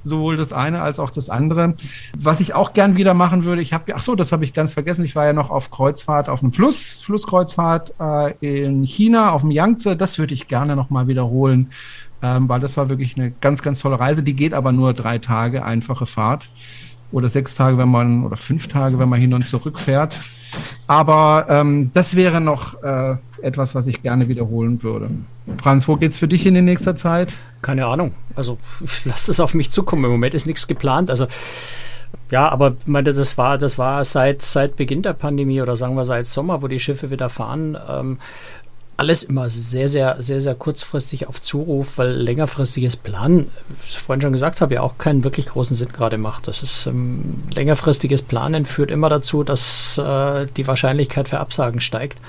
sowohl 0.03 0.37
das 0.37 0.53
eine 0.53 0.81
als 0.81 0.99
auch 0.99 1.11
das 1.11 1.29
andere. 1.29 1.75
Was 2.19 2.41
ich 2.41 2.55
auch 2.55 2.73
gern 2.73 2.97
wieder 2.97 3.13
machen 3.13 3.45
würde, 3.45 3.61
ich 3.61 3.73
habe, 3.73 3.95
ach 3.95 4.03
so, 4.03 4.15
das 4.15 4.33
habe 4.33 4.45
ich 4.45 4.55
ganz 4.55 4.73
vergessen, 4.73 5.05
ich 5.05 5.15
war 5.15 5.27
ja 5.27 5.33
noch 5.33 5.51
auf 5.51 5.71
Kreuzfahrt, 5.71 6.29
auf 6.29 6.43
einem 6.43 6.53
Fluss, 6.53 7.03
Flusskreuzfahrt 7.05 7.95
äh, 8.01 8.33
in 8.41 8.83
China, 8.83 9.33
auf 9.33 9.43
dem 9.43 9.51
Yangtze, 9.51 9.95
das 9.95 10.19
würde 10.19 10.33
ich 10.33 10.49
gerne 10.49 10.75
nochmal 10.75 11.07
wiederholen, 11.07 11.71
ähm, 12.27 12.49
weil 12.49 12.61
das 12.61 12.77
war 12.77 12.89
wirklich 12.89 13.17
eine 13.17 13.31
ganz, 13.41 13.63
ganz 13.63 13.81
tolle 13.81 14.01
Reise. 14.01 14.23
Die 14.23 14.35
geht 14.35 14.55
aber 14.55 14.73
nur 14.73 14.95
drei 14.95 15.19
Tage, 15.19 15.65
einfache 15.65 16.07
Fahrt 16.07 16.49
oder 17.13 17.29
sechs 17.29 17.55
Tage, 17.55 17.79
wenn 17.79 17.89
man, 17.89 18.25
oder 18.25 18.37
fünf 18.37 18.67
Tage, 18.67 18.99
wenn 18.99 19.09
man 19.09 19.21
hin 19.21 19.33
und 19.33 19.47
zurück 19.47 19.79
fährt. 19.79 20.21
Aber 20.87 21.47
ähm, 21.49 21.91
das 21.93 22.17
wäre 22.17 22.41
noch 22.41 22.83
äh, 22.83 23.17
etwas, 23.43 23.75
was 23.75 23.87
ich 23.87 24.03
gerne 24.03 24.29
wiederholen 24.29 24.83
würde. 24.83 25.11
Franz, 25.59 25.87
wo 25.87 25.97
geht's 25.97 26.17
für 26.17 26.29
dich 26.29 26.47
in 26.47 26.65
nächster 26.65 26.97
Zeit? 26.97 27.37
Keine 27.63 27.87
Ahnung. 27.87 28.15
Also 28.35 28.59
lass 29.05 29.27
das 29.27 29.39
auf 29.39 29.55
mich 29.55 29.71
zukommen. 29.71 30.05
Im 30.05 30.11
Moment 30.11 30.35
ist 30.35 30.47
nichts 30.47 30.67
geplant. 30.67 31.11
Also 31.11 31.27
ja, 32.31 32.49
aber 32.49 32.77
meine, 32.87 33.13
das 33.13 33.39
war, 33.39 33.57
das 33.59 33.79
war 33.79 34.05
seit, 34.05 34.43
seit 34.43 34.77
Beginn 34.77 35.03
der 35.03 35.13
Pandemie 35.13 35.61
oder 35.61 35.77
sagen 35.77 35.95
wir 35.97 36.05
seit 36.05 36.27
Sommer, 36.27 36.63
wo 36.63 36.69
die 36.69 36.81
Schiffe 36.81 37.11
wieder 37.11 37.29
fahren. 37.29 37.77
Ähm, 37.89 38.19
alles 38.97 39.25
immer 39.25 39.51
sehr, 39.51 39.89
sehr, 39.89 40.23
sehr, 40.23 40.41
sehr 40.41 40.55
kurzfristig 40.55 41.29
auf 41.29 41.41
Zuruf, 41.43 41.99
weil 41.99 42.11
längerfristiges 42.11 42.97
Planen, 42.97 43.45
wie 43.69 43.89
ich 43.89 43.99
vorhin 43.99 44.23
schon 44.23 44.33
gesagt 44.33 44.61
habe, 44.61 44.75
ja 44.75 44.83
auch 44.83 44.97
keinen 44.97 45.23
wirklich 45.23 45.47
großen 45.47 45.77
Sinn 45.77 45.93
gerade 45.93 46.19
macht. 46.19 46.49
Das 46.49 46.63
ist 46.63 46.87
ähm, 46.87 47.43
längerfristiges 47.55 48.23
Planen 48.23 48.65
führt 48.65 48.91
immer 48.91 49.09
dazu, 49.09 49.45
dass 49.45 49.99
äh, 49.99 50.47
die 50.57 50.67
Wahrscheinlichkeit 50.67 51.29
für 51.29 51.41
Absagen 51.41 51.81
steigt. 51.81 52.21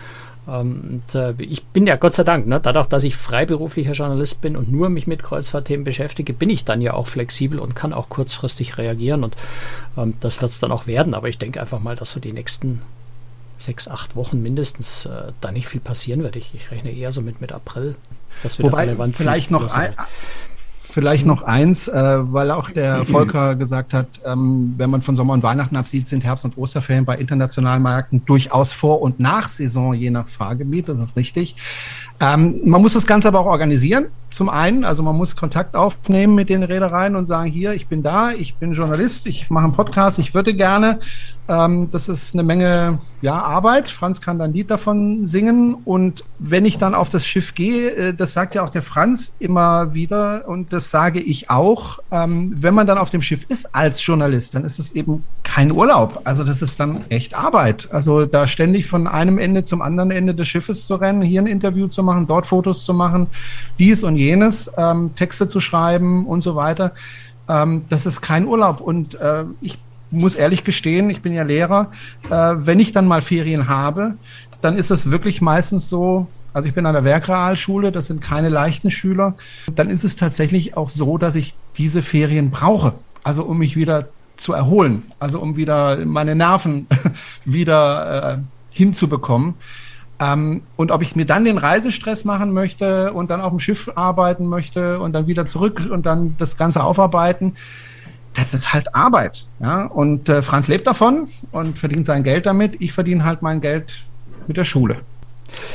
Ähm, 0.47 1.01
und, 1.05 1.15
äh, 1.15 1.33
ich 1.39 1.63
bin 1.65 1.87
ja 1.87 1.95
Gott 1.95 2.13
sei 2.13 2.23
Dank, 2.23 2.47
ne, 2.47 2.59
dadurch, 2.59 2.87
dass 2.87 3.05
ich 3.05 3.15
freiberuflicher 3.15 3.93
Journalist 3.93 4.41
bin 4.41 4.57
und 4.57 4.71
nur 4.71 4.89
mich 4.89 5.07
mit 5.07 5.23
Kreuzfahrtthemen 5.23 5.85
beschäftige, 5.85 6.33
bin 6.33 6.49
ich 6.49 6.65
dann 6.65 6.81
ja 6.81 6.93
auch 6.93 7.07
flexibel 7.07 7.59
und 7.59 7.75
kann 7.75 7.93
auch 7.93 8.09
kurzfristig 8.09 8.77
reagieren 8.77 9.23
und 9.23 9.35
ähm, 9.97 10.15
das 10.19 10.41
wird 10.41 10.51
es 10.51 10.59
dann 10.59 10.71
auch 10.71 10.87
werden. 10.87 11.13
Aber 11.13 11.29
ich 11.29 11.37
denke 11.37 11.61
einfach 11.61 11.79
mal, 11.79 11.95
dass 11.95 12.11
so 12.11 12.19
die 12.19 12.33
nächsten 12.33 12.81
sechs, 13.57 13.87
acht 13.87 14.15
Wochen 14.15 14.41
mindestens 14.41 15.05
äh, 15.05 15.31
da 15.41 15.51
nicht 15.51 15.67
viel 15.67 15.81
passieren 15.81 16.23
wird. 16.23 16.35
Ich, 16.35 16.53
ich 16.53 16.71
rechne 16.71 16.91
eher 16.91 17.11
so 17.11 17.21
mit, 17.21 17.41
mit 17.41 17.51
April. 17.51 17.95
Das 18.43 18.57
wird 18.57 18.71
Wobei, 18.71 18.85
relevant 18.85 19.15
vielleicht 19.15 19.51
noch 19.51 19.73
ein, 19.75 19.93
vielleicht 20.97 21.27
noch 21.27 21.43
eins, 21.43 21.87
äh, 21.87 21.93
weil 22.33 22.49
auch 22.49 22.71
der 22.71 23.05
Volker 23.05 23.55
gesagt 23.55 23.93
hat, 23.93 24.19
ähm, 24.25 24.73
wenn 24.77 24.89
man 24.89 25.03
von 25.03 25.15
Sommer 25.15 25.33
und 25.33 25.43
Weihnachten 25.43 25.75
absieht, 25.75 26.09
sind 26.09 26.23
Herbst- 26.23 26.45
und 26.45 26.57
Osterferien 26.57 27.05
bei 27.05 27.17
internationalen 27.17 27.83
Märkten 27.83 28.25
durchaus 28.25 28.73
Vor- 28.73 29.01
und 29.01 29.19
Nachsaison 29.19 29.93
je 29.93 30.09
nach 30.09 30.27
Fahrgebiet. 30.27 30.89
Das 30.89 30.99
ist 30.99 31.15
richtig. 31.15 31.55
Ähm, 32.19 32.61
man 32.63 32.81
muss 32.81 32.93
das 32.93 33.05
Ganze 33.05 33.27
aber 33.27 33.39
auch 33.39 33.45
organisieren. 33.45 34.07
Zum 34.29 34.49
einen, 34.49 34.83
also 34.83 35.03
man 35.03 35.15
muss 35.15 35.35
Kontakt 35.35 35.75
aufnehmen 35.75 36.35
mit 36.35 36.49
den 36.49 36.63
Reedereien 36.63 37.15
und 37.15 37.25
sagen, 37.27 37.49
hier, 37.49 37.73
ich 37.73 37.87
bin 37.87 38.03
da, 38.03 38.31
ich 38.31 38.55
bin 38.55 38.73
Journalist, 38.73 39.27
ich 39.27 39.49
mache 39.49 39.65
einen 39.65 39.73
Podcast, 39.73 40.19
ich 40.19 40.33
würde 40.33 40.53
gerne. 40.53 40.99
Ähm, 41.47 41.89
das 41.91 42.09
ist 42.09 42.33
eine 42.33 42.43
Menge 42.43 42.99
ja, 43.21 43.41
Arbeit. 43.41 43.89
Franz 43.89 44.19
kann 44.19 44.37
dann 44.37 44.51
ein 44.51 44.53
Lied 44.53 44.69
davon 44.69 45.27
singen. 45.27 45.75
Und 45.85 46.23
wenn 46.39 46.65
ich 46.65 46.77
dann 46.77 46.93
auf 46.93 47.09
das 47.09 47.25
Schiff 47.25 47.55
gehe, 47.55 47.91
äh, 47.91 48.13
das 48.13 48.33
sagt 48.33 48.55
ja 48.55 48.63
auch 48.63 48.69
der 48.69 48.81
Franz 48.81 49.33
immer 49.39 49.93
wieder 49.93 50.47
und 50.47 50.73
das 50.73 50.91
sage 50.91 51.19
ich 51.19 51.49
auch, 51.49 51.99
ähm, 52.11 52.53
wenn 52.55 52.73
man 52.73 52.87
dann 52.87 52.97
auf 52.97 53.09
dem 53.09 53.21
Schiff 53.21 53.45
ist 53.47 53.73
als 53.73 54.05
Journalist, 54.05 54.55
dann 54.55 54.65
ist 54.65 54.79
es 54.79 54.91
eben 54.91 55.23
kein 55.43 55.71
Urlaub. 55.71 56.21
Also 56.25 56.43
das 56.43 56.61
ist 56.61 56.79
dann 56.79 57.05
echt 57.09 57.33
Arbeit. 57.33 57.89
Also 57.91 58.25
da 58.25 58.45
ständig 58.47 58.87
von 58.87 59.07
einem 59.07 59.37
Ende 59.37 59.63
zum 59.63 59.81
anderen 59.81 60.11
Ende 60.11 60.35
des 60.35 60.47
Schiffes 60.47 60.85
zu 60.85 60.95
rennen, 60.95 61.21
hier 61.21 61.41
ein 61.41 61.47
Interview 61.47 61.87
zu 61.87 62.03
machen, 62.03 62.06
dort 62.27 62.45
Fotos 62.45 62.85
zu 62.85 62.93
machen, 62.93 63.27
dies 63.79 64.03
und 64.03 64.17
jenes, 64.17 64.71
ähm, 64.77 65.11
Texte 65.15 65.47
zu 65.47 65.59
schreiben 65.59 66.25
und 66.25 66.41
so 66.41 66.55
weiter. 66.55 66.93
Ähm, 67.47 67.85
das 67.89 68.05
ist 68.05 68.21
kein 68.21 68.45
Urlaub. 68.45 68.81
Und 68.81 69.15
äh, 69.15 69.43
ich 69.61 69.77
muss 70.11 70.35
ehrlich 70.35 70.63
gestehen, 70.63 71.09
ich 71.09 71.21
bin 71.21 71.33
ja 71.33 71.43
Lehrer, 71.43 71.91
äh, 72.29 72.53
wenn 72.57 72.79
ich 72.79 72.91
dann 72.91 73.07
mal 73.07 73.21
Ferien 73.21 73.67
habe, 73.67 74.15
dann 74.61 74.77
ist 74.77 74.91
es 74.91 75.11
wirklich 75.11 75.41
meistens 75.41 75.89
so, 75.89 76.27
also 76.53 76.67
ich 76.67 76.73
bin 76.73 76.85
an 76.85 76.93
der 76.93 77.03
Werkrealschule, 77.03 77.91
das 77.91 78.07
sind 78.07 78.21
keine 78.21 78.49
leichten 78.49 78.89
Schüler, 78.89 79.35
dann 79.75 79.89
ist 79.89 80.03
es 80.03 80.15
tatsächlich 80.15 80.75
auch 80.77 80.89
so, 80.89 81.17
dass 81.17 81.35
ich 81.35 81.55
diese 81.77 82.01
Ferien 82.01 82.49
brauche, 82.49 82.93
also 83.23 83.43
um 83.43 83.59
mich 83.59 83.75
wieder 83.75 84.07
zu 84.37 84.53
erholen, 84.53 85.03
also 85.19 85.39
um 85.39 85.57
wieder 85.57 86.03
meine 86.05 86.35
Nerven 86.35 86.87
wieder 87.45 88.33
äh, 88.33 88.37
hinzubekommen. 88.71 89.55
Ähm, 90.19 90.61
und 90.75 90.91
ob 90.91 91.01
ich 91.01 91.15
mir 91.15 91.25
dann 91.25 91.45
den 91.45 91.57
Reisestress 91.57 92.25
machen 92.25 92.51
möchte 92.51 93.13
und 93.13 93.29
dann 93.29 93.41
auf 93.41 93.51
dem 93.51 93.59
Schiff 93.59 93.91
arbeiten 93.95 94.47
möchte 94.47 94.99
und 94.99 95.13
dann 95.13 95.27
wieder 95.27 95.45
zurück 95.45 95.87
und 95.89 96.05
dann 96.05 96.35
das 96.37 96.57
Ganze 96.57 96.83
aufarbeiten, 96.83 97.55
das 98.33 98.53
ist 98.53 98.73
halt 98.73 98.95
Arbeit. 98.95 99.45
Ja? 99.59 99.85
Und 99.85 100.29
äh, 100.29 100.41
Franz 100.41 100.67
lebt 100.67 100.87
davon 100.87 101.29
und 101.51 101.77
verdient 101.77 102.05
sein 102.05 102.23
Geld 102.23 102.45
damit. 102.45 102.77
Ich 102.79 102.93
verdiene 102.93 103.23
halt 103.23 103.41
mein 103.41 103.61
Geld 103.61 104.03
mit 104.47 104.57
der 104.57 104.63
Schule. 104.63 105.01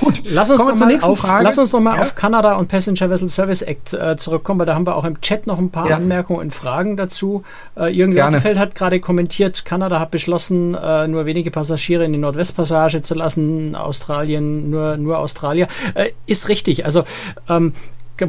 Gut, 0.01 0.23
lass 0.25 0.51
uns 0.51 0.65
nochmal 0.65 0.99
auf, 1.03 1.27
lass 1.43 1.59
uns 1.59 1.73
noch 1.73 1.81
mal 1.81 1.97
ja. 1.97 2.03
auf 2.03 2.15
Kanada 2.15 2.57
und 2.57 2.69
Passenger 2.69 3.11
Vessel 3.11 3.29
Service 3.29 3.63
Act 3.63 3.93
äh, 3.93 4.17
zurückkommen, 4.17 4.61
weil 4.61 4.67
da 4.67 4.75
haben 4.75 4.87
wir 4.87 4.97
auch 4.97 5.05
im 5.05 5.21
Chat 5.21 5.47
noch 5.47 5.59
ein 5.59 5.71
paar 5.71 5.89
ja. 5.89 5.97
Anmerkungen 5.97 6.41
und 6.41 6.55
Fragen 6.55 6.97
dazu. 6.97 7.45
Äh, 7.77 7.89
Jürgen 7.89 8.13
Lerfeld 8.13 8.59
hat 8.59 8.75
gerade 8.75 9.01
kommentiert, 9.01 9.65
Kanada 9.65 10.01
hat 10.01 10.11
beschlossen, 10.11 10.75
äh, 10.75 11.09
nur 11.09 11.27
wenige 11.27 11.51
Passagiere 11.51 12.05
in 12.05 12.13
die 12.13 12.19
Nordwestpassage 12.19 13.03
zu 13.03 13.15
lassen, 13.15 13.77
Australien 13.77 14.71
nur, 14.71 14.97
nur 14.97 15.19
Australier. 15.19 15.69
Äh, 15.95 16.11
ist 16.27 16.49
richtig, 16.49 16.85
also 16.85 17.05
ähm, 17.49 17.73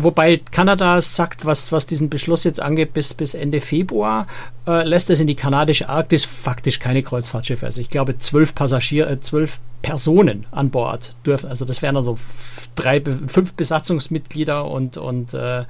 wobei 0.02 0.42
Kanada 0.52 1.00
sagt, 1.02 1.46
was, 1.46 1.72
was 1.72 1.86
diesen 1.86 2.10
Beschluss 2.10 2.44
jetzt 2.44 2.62
angeht, 2.62 2.94
bis, 2.94 3.14
bis 3.14 3.36
Ende 3.36 3.62
Februar, 3.62 4.28
äh, 4.66 4.84
lässt 4.84 5.10
es 5.10 5.20
in 5.20 5.28
die 5.28 5.36
kanadische 5.36 5.90
Arktis 5.90 6.26
faktisch 6.26 6.80
keine 6.80 7.04
Kreuzfahrtschiffe. 7.04 7.66
Also 7.66 7.82
ich 7.82 7.90
glaube, 7.90 8.18
zwölf 8.18 8.56
Passagiere, 8.56 9.12
äh, 9.12 9.20
zwölf 9.20 9.60
Personen 9.84 10.46
an 10.52 10.72
Bord 10.72 11.16
dürfen. 11.26 11.50
Also 11.50 11.66
das 11.66 11.82
wären 11.82 11.96
dann 11.96 12.04
so 12.04 12.18
drei, 12.76 13.04
fünf 13.28 13.54
Besatzungsmitglieder 13.54 14.66
und, 14.66 14.98
und 14.98 15.34
äh, 15.34 15.66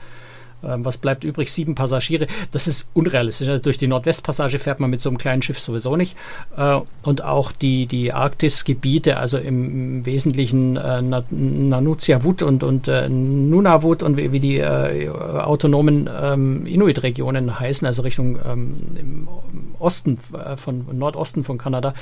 ähm, 0.65 0.86
was 0.86 0.97
bleibt 0.97 1.23
übrig? 1.23 1.52
Sieben 1.52 1.76
Passagiere. 1.76 2.28
Das 2.52 2.67
ist 2.67 2.89
unrealistisch. 2.93 3.47
Also 3.47 3.62
durch 3.62 3.78
die 3.78 3.88
Nordwestpassage 3.88 4.60
fährt 4.60 4.80
man 4.80 4.89
mit 4.89 5.02
so 5.02 5.10
einem 5.10 5.17
kleinen 5.17 5.41
Schiff 5.41 5.60
sowieso 5.60 5.95
nicht. 5.95 6.15
Äh, 6.58 6.80
und 7.04 7.23
auch 7.23 7.52
die, 7.52 7.86
die 7.86 8.13
Arktisgebiete, 8.13 9.17
also 9.17 9.38
im, 9.38 10.06
Wesentlichen 10.06 10.78
äh, 10.78 11.02
Nanutiavut 11.02 12.41
und, 12.41 12.63
und 12.63 12.88
äh, 12.88 13.10
Nunavut 13.10 14.04
und 14.04 14.17
wie, 14.17 14.39
die 14.39 14.58
äh, 14.58 15.10
autonomen 15.10 16.10
ähm, 16.21 16.65
Inuit-Regionen 16.65 17.60
heißen, 17.60 17.86
also 17.86 18.02
Richtung 18.02 18.38
ähm, 18.45 18.78
im 18.99 19.28
Osten, 19.80 20.17
von 20.56 20.86
Nordosten 20.93 21.43
von 21.43 21.58
Kanada, 21.58 21.93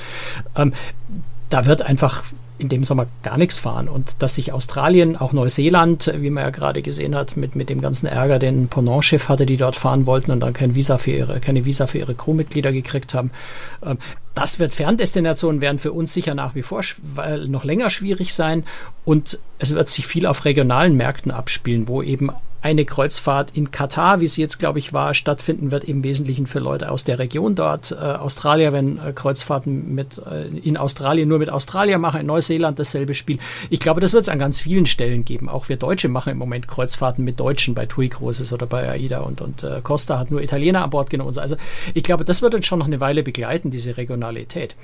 da 1.52 1.66
wird 1.66 1.82
einfach 1.82 2.24
in 2.58 2.68
dem 2.68 2.84
Sommer 2.84 3.06
gar 3.22 3.36
nichts 3.36 3.58
fahren 3.58 3.88
und 3.88 4.16
dass 4.20 4.36
sich 4.36 4.52
Australien, 4.52 5.16
auch 5.16 5.32
Neuseeland, 5.32 6.12
wie 6.16 6.30
man 6.30 6.44
ja 6.44 6.50
gerade 6.50 6.80
gesehen 6.80 7.14
hat, 7.14 7.36
mit, 7.36 7.56
mit 7.56 7.68
dem 7.68 7.80
ganzen 7.80 8.06
Ärger, 8.06 8.38
den 8.38 8.68
Ponant-Schiff 8.68 9.28
hatte, 9.28 9.46
die 9.46 9.56
dort 9.56 9.74
fahren 9.74 10.06
wollten 10.06 10.30
und 10.30 10.40
dann 10.40 10.52
kein 10.52 10.74
Visa 10.74 10.96
für 10.96 11.10
ihre, 11.10 11.40
keine 11.40 11.64
Visa 11.64 11.86
für 11.86 11.98
ihre 11.98 12.14
Crewmitglieder 12.14 12.70
gekriegt 12.72 13.14
haben. 13.14 13.32
Ähm, 13.84 13.98
das 14.34 14.58
wird 14.58 14.74
Ferndestinationen 14.74 15.60
werden 15.60 15.78
für 15.78 15.92
uns 15.92 16.14
sicher 16.14 16.34
nach 16.34 16.54
wie 16.54 16.62
vor 16.62 16.82
weil 17.14 17.48
noch 17.48 17.64
länger 17.64 17.90
schwierig 17.90 18.32
sein 18.32 18.64
und 19.04 19.40
es 19.58 19.74
wird 19.74 19.88
sich 19.88 20.06
viel 20.06 20.26
auf 20.26 20.44
regionalen 20.44 20.96
Märkten 20.96 21.32
abspielen, 21.32 21.86
wo 21.86 22.02
eben 22.02 22.30
eine 22.62 22.84
Kreuzfahrt 22.84 23.50
in 23.56 23.72
Katar, 23.72 24.20
wie 24.20 24.28
sie 24.28 24.40
jetzt, 24.40 24.58
glaube 24.58 24.78
ich, 24.78 24.92
war, 24.92 25.14
stattfinden 25.14 25.72
wird, 25.72 25.82
im 25.84 26.04
Wesentlichen 26.04 26.46
für 26.46 26.60
Leute 26.60 26.90
aus 26.90 27.02
der 27.02 27.18
Region 27.18 27.56
dort. 27.56 27.90
Äh, 27.90 27.96
Australier, 27.96 28.72
wenn 28.72 28.98
äh, 28.98 29.12
Kreuzfahrten 29.12 29.92
mit, 29.94 30.18
äh, 30.18 30.46
in 30.46 30.76
Australien 30.76 31.28
nur 31.28 31.40
mit 31.40 31.50
Australier 31.50 31.98
machen, 31.98 32.20
in 32.20 32.26
Neuseeland 32.26 32.78
dasselbe 32.78 33.14
Spiel. 33.14 33.38
Ich 33.68 33.80
glaube, 33.80 34.00
das 34.00 34.12
wird 34.12 34.22
es 34.22 34.28
an 34.28 34.38
ganz 34.38 34.60
vielen 34.60 34.86
Stellen 34.86 35.24
geben. 35.24 35.48
Auch 35.48 35.68
wir 35.68 35.76
Deutsche 35.76 36.08
machen 36.08 36.30
im 36.30 36.38
Moment 36.38 36.68
Kreuzfahrten 36.68 37.24
mit 37.24 37.40
Deutschen 37.40 37.74
bei 37.74 37.86
TUI 37.86 38.08
Cruises 38.08 38.52
oder 38.52 38.66
bei 38.66 38.88
AIDA 38.88 39.20
und, 39.20 39.40
und 39.40 39.64
äh, 39.64 39.80
Costa 39.82 40.18
hat 40.18 40.30
nur 40.30 40.40
Italiener 40.40 40.84
an 40.84 40.90
Bord 40.90 41.10
genommen. 41.10 41.36
Also 41.36 41.56
ich 41.94 42.04
glaube, 42.04 42.24
das 42.24 42.42
wird 42.42 42.54
uns 42.54 42.66
schon 42.66 42.78
noch 42.78 42.86
eine 42.86 43.00
Weile 43.00 43.24
begleiten, 43.24 43.70
diese 43.70 43.96
Regionalität. 43.96 44.76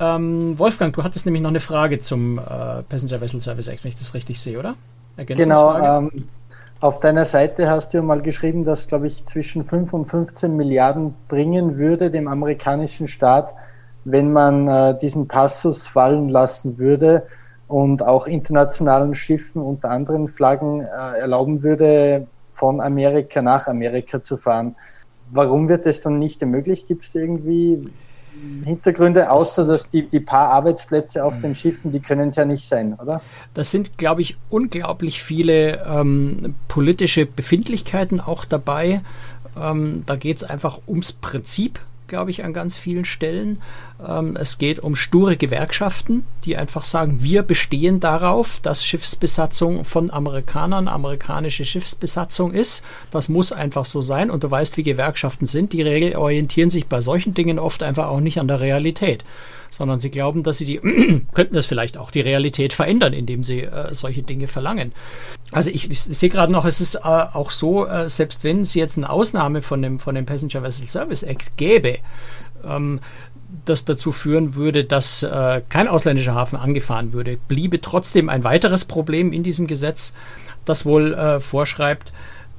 Ähm, 0.00 0.58
Wolfgang, 0.58 0.94
du 0.94 1.04
hattest 1.04 1.26
nämlich 1.26 1.42
noch 1.42 1.50
eine 1.50 1.60
Frage 1.60 1.98
zum 1.98 2.38
äh, 2.38 2.82
Passenger 2.82 3.20
Vessel 3.20 3.42
Service 3.42 3.68
Act, 3.68 3.84
wenn 3.84 3.90
ich 3.90 3.96
das 3.96 4.14
richtig 4.14 4.40
sehe, 4.40 4.58
oder? 4.58 4.74
Genau, 5.18 5.98
ähm, 5.98 6.28
auf 6.80 7.00
deiner 7.00 7.24
Seite 7.24 7.68
hast 7.68 7.94
du 7.94 8.02
mal 8.02 8.20
geschrieben, 8.20 8.64
dass, 8.64 8.86
glaube 8.86 9.06
ich, 9.06 9.24
zwischen 9.26 9.64
5 9.64 9.92
und 9.92 10.06
15 10.06 10.54
Milliarden 10.54 11.14
bringen 11.28 11.78
würde 11.78 12.10
dem 12.10 12.28
amerikanischen 12.28 13.08
Staat, 13.08 13.54
wenn 14.04 14.32
man 14.32 14.68
äh, 14.68 14.98
diesen 14.98 15.26
Passus 15.26 15.86
fallen 15.86 16.28
lassen 16.28 16.78
würde 16.78 17.26
und 17.66 18.02
auch 18.02 18.26
internationalen 18.26 19.14
Schiffen 19.14 19.62
unter 19.62 19.90
anderen 19.90 20.28
Flaggen 20.28 20.82
äh, 20.82 21.18
erlauben 21.18 21.62
würde, 21.62 22.26
von 22.52 22.80
Amerika 22.80 23.42
nach 23.42 23.66
Amerika 23.66 24.22
zu 24.22 24.36
fahren. 24.36 24.76
Warum 25.30 25.68
wird 25.68 25.86
das 25.86 26.00
dann 26.00 26.18
nicht 26.18 26.40
ermöglicht? 26.40 26.86
Gibt 26.86 27.04
es 27.04 27.14
irgendwie 27.14 27.90
Hintergründe, 28.64 29.30
außer 29.30 29.66
dass 29.66 29.88
die, 29.90 30.06
die 30.06 30.20
paar 30.20 30.50
Arbeitsplätze 30.50 31.24
auf 31.24 31.38
den 31.38 31.54
Schiffen, 31.54 31.92
die 31.92 32.00
können 32.00 32.30
es 32.30 32.36
ja 32.36 32.44
nicht 32.44 32.68
sein, 32.68 32.94
oder? 32.94 33.22
Das 33.54 33.70
sind, 33.70 33.98
glaube 33.98 34.22
ich, 34.22 34.36
unglaublich 34.50 35.22
viele 35.22 35.84
ähm, 35.86 36.54
politische 36.68 37.26
Befindlichkeiten 37.26 38.20
auch 38.20 38.44
dabei. 38.44 39.02
Ähm, 39.58 40.02
da 40.06 40.16
geht 40.16 40.38
es 40.38 40.44
einfach 40.44 40.80
ums 40.86 41.12
Prinzip 41.12 41.80
glaube 42.06 42.30
ich, 42.30 42.44
an 42.44 42.52
ganz 42.52 42.76
vielen 42.76 43.04
Stellen. 43.04 43.60
Ähm, 44.06 44.36
es 44.36 44.58
geht 44.58 44.78
um 44.78 44.96
sture 44.96 45.36
Gewerkschaften, 45.36 46.24
die 46.44 46.56
einfach 46.56 46.84
sagen, 46.84 47.22
wir 47.22 47.42
bestehen 47.42 48.00
darauf, 48.00 48.60
dass 48.60 48.84
Schiffsbesatzung 48.84 49.84
von 49.84 50.10
Amerikanern 50.10 50.88
amerikanische 50.88 51.64
Schiffsbesatzung 51.64 52.52
ist. 52.52 52.84
Das 53.10 53.28
muss 53.28 53.52
einfach 53.52 53.84
so 53.84 54.02
sein. 54.02 54.30
Und 54.30 54.44
du 54.44 54.50
weißt, 54.50 54.76
wie 54.76 54.82
Gewerkschaften 54.82 55.46
sind. 55.46 55.72
Die 55.72 55.82
Regel 55.82 56.16
orientieren 56.16 56.70
sich 56.70 56.86
bei 56.86 57.00
solchen 57.00 57.34
Dingen 57.34 57.58
oft 57.58 57.82
einfach 57.82 58.06
auch 58.08 58.20
nicht 58.20 58.38
an 58.38 58.48
der 58.48 58.60
Realität 58.60 59.24
sondern 59.70 60.00
sie 60.00 60.10
glauben, 60.10 60.42
dass 60.42 60.58
sie 60.58 60.64
die, 60.64 60.78
könnten 61.34 61.54
das 61.54 61.66
vielleicht 61.66 61.98
auch 61.98 62.10
die 62.10 62.20
Realität 62.20 62.72
verändern, 62.72 63.12
indem 63.12 63.42
sie 63.42 63.62
äh, 63.62 63.94
solche 63.94 64.22
Dinge 64.22 64.48
verlangen. 64.48 64.92
Also 65.52 65.70
ich, 65.70 65.90
ich 65.90 66.02
sehe 66.02 66.28
gerade 66.28 66.50
noch, 66.50 66.64
es 66.64 66.80
ist 66.80 66.96
äh, 66.96 66.98
auch 67.00 67.50
so, 67.50 67.86
äh, 67.86 68.08
selbst 68.08 68.42
wenn 68.44 68.60
es 68.60 68.74
jetzt 68.74 68.96
eine 68.98 69.08
Ausnahme 69.08 69.62
von 69.62 69.80
dem, 69.80 69.98
von 70.00 70.14
dem 70.14 70.26
Passenger 70.26 70.62
Vessel 70.62 70.88
Service 70.88 71.22
Act 71.22 71.56
gäbe, 71.56 71.98
ähm, 72.64 73.00
das 73.64 73.84
dazu 73.84 74.12
führen 74.12 74.54
würde, 74.54 74.84
dass 74.84 75.22
äh, 75.22 75.62
kein 75.68 75.88
ausländischer 75.88 76.34
Hafen 76.34 76.58
angefahren 76.58 77.12
würde, 77.12 77.38
bliebe 77.48 77.80
trotzdem 77.80 78.28
ein 78.28 78.44
weiteres 78.44 78.84
Problem 78.84 79.32
in 79.32 79.44
diesem 79.44 79.66
Gesetz, 79.66 80.14
das 80.64 80.84
wohl 80.84 81.14
äh, 81.14 81.38
vorschreibt, 81.38 82.12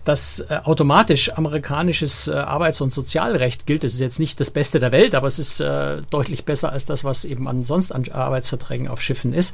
dass 0.08 0.40
äh, 0.40 0.60
automatisch 0.64 1.34
amerikanisches 1.38 2.30
äh, 2.30 2.36
Arbeits- 2.36 2.80
und 2.80 2.94
Sozialrecht 2.94 3.66
gilt. 3.66 3.84
Das 3.84 3.94
ist 3.94 4.00
jetzt 4.00 4.20
nicht 4.20 4.40
das 4.40 4.52
Beste 4.52 4.80
der 4.80 4.94
Welt, 4.94 5.16
aber 5.16 5.28
es 5.28 5.38
ist 5.38 5.60
äh, 5.60 5.98
deutlich 6.10 6.46
besser 6.46 6.72
als 6.72 6.86
das, 6.86 7.04
was 7.04 7.26
eben 7.26 7.48
ansonsten 7.48 7.94
an 7.94 8.06
Arbeitsverträgen 8.10 8.88
auf 8.88 9.02
Schiffen 9.02 9.34
ist. 9.34 9.54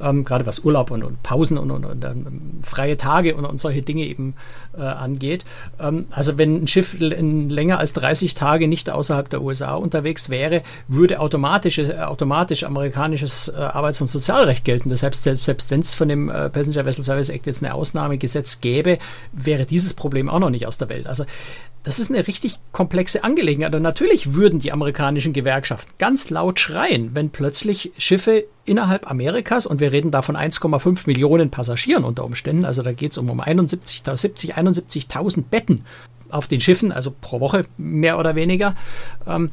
Ähm, 0.00 0.24
gerade 0.24 0.44
was 0.44 0.58
Urlaub 0.58 0.90
und, 0.90 1.04
und 1.04 1.22
Pausen 1.22 1.56
und, 1.56 1.70
und, 1.70 1.86
und 1.86 2.04
ähm, 2.04 2.60
freie 2.62 2.98
Tage 2.98 3.34
und, 3.34 3.58
solche 3.58 3.80
Dinge 3.80 4.04
eben 4.04 4.34
äh, 4.76 4.82
angeht. 4.82 5.46
Ähm, 5.80 6.06
also 6.10 6.36
wenn 6.36 6.64
ein 6.64 6.66
Schiff 6.66 6.96
länger 6.98 7.78
als 7.78 7.94
30 7.94 8.34
Tage 8.34 8.68
nicht 8.68 8.90
außerhalb 8.90 9.30
der 9.30 9.40
USA 9.40 9.74
unterwegs 9.74 10.28
wäre, 10.28 10.62
würde 10.86 11.18
automatisch, 11.18 11.78
äh, 11.78 11.94
automatisch 12.00 12.64
amerikanisches 12.64 13.48
äh, 13.48 13.56
Arbeits- 13.56 14.02
und 14.02 14.08
Sozialrecht 14.08 14.66
gelten. 14.66 14.90
Deshalb, 14.90 15.14
selbst, 15.14 15.44
selbst 15.44 15.70
wenn 15.70 15.80
es 15.80 15.94
von 15.94 16.08
dem 16.08 16.26
Passenger 16.52 16.84
Vessel 16.84 17.04
Service 17.04 17.30
Act 17.30 17.46
jetzt 17.46 17.62
eine 17.62 17.72
Ausnahmegesetz 17.72 18.60
gäbe, 18.60 18.98
wäre 19.32 19.64
dieses 19.64 19.93
Problem 19.94 20.28
auch 20.28 20.38
noch 20.38 20.50
nicht 20.50 20.66
aus 20.66 20.78
der 20.78 20.88
Welt. 20.88 21.06
Also 21.06 21.24
das 21.84 21.98
ist 21.98 22.10
eine 22.10 22.26
richtig 22.26 22.56
komplexe 22.72 23.24
Angelegenheit. 23.24 23.74
Und 23.74 23.82
natürlich 23.82 24.34
würden 24.34 24.58
die 24.58 24.72
amerikanischen 24.72 25.32
Gewerkschaften 25.34 25.92
ganz 25.98 26.30
laut 26.30 26.58
schreien, 26.58 27.10
wenn 27.14 27.30
plötzlich 27.30 27.92
Schiffe 27.98 28.44
innerhalb 28.64 29.10
Amerikas, 29.10 29.66
und 29.66 29.80
wir 29.80 29.92
reden 29.92 30.10
da 30.10 30.22
von 30.22 30.36
1,5 30.36 31.06
Millionen 31.06 31.50
Passagieren 31.50 32.04
unter 32.04 32.24
Umständen, 32.24 32.64
also 32.64 32.82
da 32.82 32.92
geht 32.92 33.12
es 33.12 33.18
um, 33.18 33.28
um 33.28 33.40
71, 33.40 34.02
70, 34.02 34.56
71.000 34.56 35.44
Betten, 35.50 35.84
auf 36.34 36.48
den 36.48 36.60
Schiffen, 36.60 36.90
also 36.90 37.14
pro 37.20 37.40
Woche 37.40 37.64
mehr 37.78 38.18
oder 38.18 38.34
weniger, 38.34 38.74
ähm, 39.26 39.50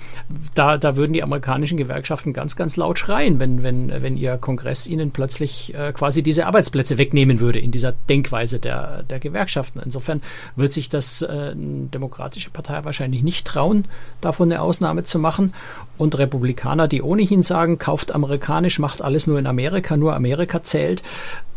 da, 0.56 0.78
da 0.78 0.96
würden 0.96 1.13
die 1.13 1.24
amerikanischen 1.24 1.78
Gewerkschaften 1.78 2.34
ganz, 2.34 2.56
ganz 2.56 2.76
laut 2.76 2.98
schreien, 2.98 3.39
wenn, 3.39 3.62
wenn, 3.62 4.02
wenn 4.02 4.17
ihr 4.17 4.38
Kongress 4.38 4.88
ihnen 4.88 5.12
plötzlich 5.12 5.74
äh, 5.76 5.94
quasi 5.94 6.24
diese 6.24 6.48
Arbeitsplätze 6.48 6.98
wegnehmen 6.98 7.39
würde 7.39 7.60
in 7.60 7.72
dieser 7.72 7.94
Denkweise 8.10 8.60
der, 8.60 9.04
der 9.04 9.20
Gewerkschaften. 9.20 9.80
Insofern 9.84 10.22
wird 10.56 10.74
sich 10.74 10.89
das 10.89 11.22
äh, 11.22 11.54
Demokratische 11.56 12.50
Partei 12.50 12.84
wahrscheinlich 12.84 13.22
nicht 13.22 13.46
trauen, 13.46 13.84
davon 14.20 14.52
eine 14.52 14.62
Ausnahme 14.62 15.04
zu 15.04 15.20
machen. 15.20 15.54
Und 15.98 16.17
Republikaner, 16.17 16.88
die 16.88 17.04
ohnehin 17.04 17.44
sagen, 17.44 17.78
kauft 17.78 18.13
amerikanisch, 18.13 18.80
macht 18.80 19.04
alles 19.04 19.28
nur 19.28 19.38
in 19.38 19.46
Amerika, 19.46 19.98
nur 19.98 20.15
Amerika 20.15 20.63
zählt, 20.63 21.04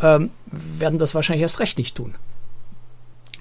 ähm, 0.03 0.31
werden 0.51 0.99
das 0.99 1.15
wahrscheinlich 1.15 1.43
erst 1.43 1.61
recht 1.61 1.79
nicht 1.79 1.97
tun. 1.97 2.15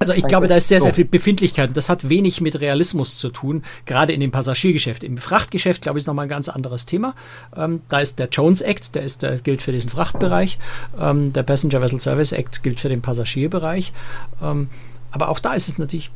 Also 0.04 0.14
ich 0.14 0.24
Danke. 0.24 0.32
glaube, 0.32 0.48
da 0.48 0.58
ist 0.58 0.68
sehr, 0.68 0.82
sehr 0.82 0.94
viel 0.94 1.06
Befindlichkeit. 1.06 1.70
Das 1.76 1.88
hat 1.88 2.10
wenig 2.10 2.42
mit 2.42 2.60
Realismus 2.60 3.18
zu 3.18 3.30
tun, 3.30 3.64
gerade 3.86 4.12
in 4.12 4.20
dem 4.20 4.32
Passagiergeschäft. 4.32 5.02
Im 5.02 5.18
Frachtgeschäft, 5.18 5.82
glaube 5.82 5.98
ich, 5.98 6.04
ist 6.04 6.08
nochmal 6.08 6.26
ein 6.26 6.30
ganz 6.30 6.50
anderes 6.50 6.86
Thema. 6.86 7.16
Ähm, 7.56 7.82
da 7.88 8.02
ist 8.02 8.20
der 8.20 8.28
Jones 8.30 8.60
Act, 8.60 8.96
der, 8.96 9.04
ist, 9.04 9.22
der 9.22 9.38
gilt 9.38 9.62
für 9.62 9.72
diesen 9.72 9.90
Frachtbereich. 9.90 10.60
Ähm, 11.00 11.32
der 11.32 11.44
Passenger 11.44 11.80
Vessel 11.80 12.02
Service 12.02 12.34
Act 12.34 12.64
gilt 12.64 12.82
für 12.82 12.90
den 12.90 13.02
Passagierbereich. 13.02 13.94
Ähm, 14.42 14.68
aber 15.14 15.30
auch 15.30 15.40
da 15.40 15.54
ist 15.54 15.70
es 15.70 15.78
natürlich, 15.78 16.10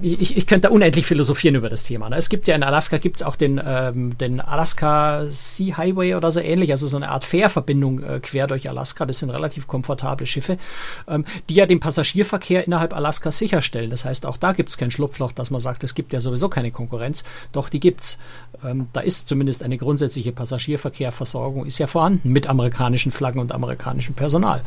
ich, 0.00 0.36
ich 0.36 0.46
könnte 0.46 0.68
da 0.68 0.72
unendlich 0.72 1.04
philosophieren 1.04 1.56
über 1.56 1.68
das 1.68 1.82
Thema. 1.82 2.08
Ne? 2.08 2.16
Es 2.16 2.28
gibt 2.28 2.46
ja 2.46 2.54
in 2.54 2.62
Alaska 2.62 2.98
gibt 2.98 3.16
es 3.16 3.22
auch 3.24 3.34
den, 3.34 3.60
ähm, 3.64 4.16
den 4.16 4.40
Alaska 4.40 5.26
Sea 5.30 5.76
Highway 5.76 6.14
oder 6.14 6.30
so 6.30 6.38
ähnlich, 6.38 6.70
also 6.70 6.86
so 6.86 6.96
eine 6.96 7.08
Art 7.08 7.24
Fährverbindung 7.24 8.04
äh, 8.04 8.20
quer 8.20 8.46
durch 8.46 8.68
Alaska. 8.68 9.04
Das 9.04 9.18
sind 9.18 9.30
relativ 9.30 9.66
komfortable 9.66 10.26
Schiffe, 10.26 10.58
ähm, 11.08 11.24
die 11.48 11.54
ja 11.54 11.66
den 11.66 11.80
Passagierverkehr 11.80 12.64
innerhalb 12.64 12.94
Alaskas 12.94 13.36
sicherstellen. 13.36 13.90
Das 13.90 14.04
heißt, 14.04 14.26
auch 14.26 14.36
da 14.36 14.52
gibt 14.52 14.68
es 14.68 14.78
kein 14.78 14.92
Schlupfloch, 14.92 15.32
dass 15.32 15.50
man 15.50 15.60
sagt, 15.60 15.82
es 15.82 15.96
gibt 15.96 16.12
ja 16.12 16.20
sowieso 16.20 16.48
keine 16.48 16.70
Konkurrenz. 16.70 17.24
Doch, 17.50 17.68
die 17.68 17.80
gibt's. 17.80 18.20
Ähm, 18.64 18.86
da 18.92 19.00
ist 19.00 19.28
zumindest 19.28 19.64
eine 19.64 19.76
grundsätzliche 19.76 20.30
Passagierverkehrversorgung 20.30 21.66
ist 21.66 21.78
ja 21.78 21.88
vorhanden 21.88 22.30
mit 22.30 22.46
amerikanischen 22.46 23.10
Flaggen 23.10 23.40
und 23.40 23.50
amerikanischem 23.50 24.14
Personal. 24.14 24.62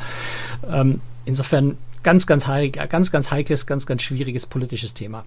Ähm, 0.69 0.99
insofern 1.23 1.77
ganz, 2.07 2.25
ganz, 2.25 2.47
heik, 2.47 2.89
ganz, 2.89 3.11
ganz 3.11 3.31
heikles, 3.31 3.65
ganz, 3.65 3.85
ganz 3.85 4.01
schwieriges 4.01 4.45
politisches 4.45 4.93
Thema. 4.93 5.25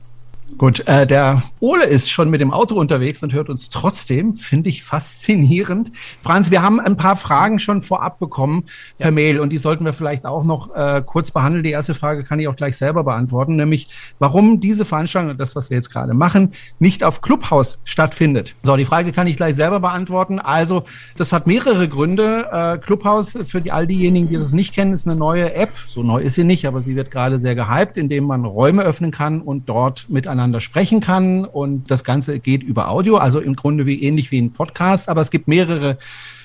Gut, 0.58 0.86
äh, 0.86 1.06
der 1.06 1.42
Ole 1.60 1.84
ist 1.84 2.10
schon 2.10 2.28
mit 2.28 2.40
dem 2.40 2.52
Auto 2.52 2.74
unterwegs 2.74 3.22
und 3.22 3.32
hört 3.32 3.48
uns 3.48 3.70
trotzdem, 3.70 4.34
finde 4.34 4.68
ich 4.68 4.82
faszinierend. 4.82 5.90
Franz, 6.20 6.50
wir 6.50 6.60
haben 6.60 6.80
ein 6.80 6.98
paar 6.98 7.16
Fragen 7.16 7.58
schon 7.58 7.80
vorab 7.80 8.18
bekommen 8.18 8.64
ja. 8.98 9.04
per 9.04 9.10
Mail 9.10 9.40
und 9.40 9.50
die 9.50 9.58
sollten 9.58 9.86
wir 9.86 9.94
vielleicht 9.94 10.26
auch 10.26 10.44
noch 10.44 10.74
äh, 10.74 11.02
kurz 11.04 11.30
behandeln. 11.30 11.64
Die 11.64 11.70
erste 11.70 11.94
Frage 11.94 12.24
kann 12.24 12.40
ich 12.40 12.48
auch 12.48 12.56
gleich 12.56 12.76
selber 12.76 13.04
beantworten, 13.04 13.56
nämlich 13.56 13.88
warum 14.18 14.60
diese 14.60 14.84
Veranstaltung, 14.84 15.38
das, 15.38 15.56
was 15.56 15.70
wir 15.70 15.76
jetzt 15.76 15.90
gerade 15.90 16.12
machen, 16.12 16.52
nicht 16.78 17.04
auf 17.04 17.22
Clubhaus 17.22 17.80
stattfindet. 17.84 18.54
So, 18.62 18.76
die 18.76 18.84
Frage 18.84 19.12
kann 19.12 19.26
ich 19.26 19.36
gleich 19.36 19.56
selber 19.56 19.80
beantworten. 19.80 20.40
Also, 20.40 20.84
das 21.16 21.32
hat 21.32 21.46
mehrere 21.46 21.88
Gründe. 21.88 22.48
Äh, 22.52 22.78
Clubhaus, 22.78 23.38
für 23.46 23.62
die, 23.62 23.72
all 23.72 23.86
diejenigen, 23.86 24.28
die 24.28 24.36
das 24.36 24.52
nicht 24.52 24.74
kennen, 24.74 24.92
ist 24.92 25.06
eine 25.06 25.16
neue 25.16 25.54
App. 25.54 25.70
So 25.88 26.02
neu 26.02 26.20
ist 26.20 26.34
sie 26.34 26.44
nicht, 26.44 26.66
aber 26.66 26.82
sie 26.82 26.96
wird 26.96 27.10
gerade 27.10 27.38
sehr 27.38 27.54
gehypt, 27.54 27.96
indem 27.96 28.24
man 28.24 28.44
Räume 28.44 28.82
öffnen 28.82 29.10
kann 29.10 29.40
und 29.40 29.68
dort 29.68 30.10
miteinander 30.10 30.39
miteinander 30.40 30.60
sprechen 30.62 31.00
kann 31.00 31.44
und 31.44 31.90
das 31.90 32.02
Ganze 32.02 32.40
geht 32.40 32.62
über 32.62 32.88
Audio, 32.88 33.18
also 33.18 33.40
im 33.40 33.56
Grunde 33.56 33.84
wie 33.84 34.02
ähnlich 34.02 34.30
wie 34.30 34.40
ein 34.40 34.52
Podcast, 34.52 35.08
aber 35.10 35.20
es 35.20 35.30
gibt 35.30 35.48
mehrere 35.48 35.98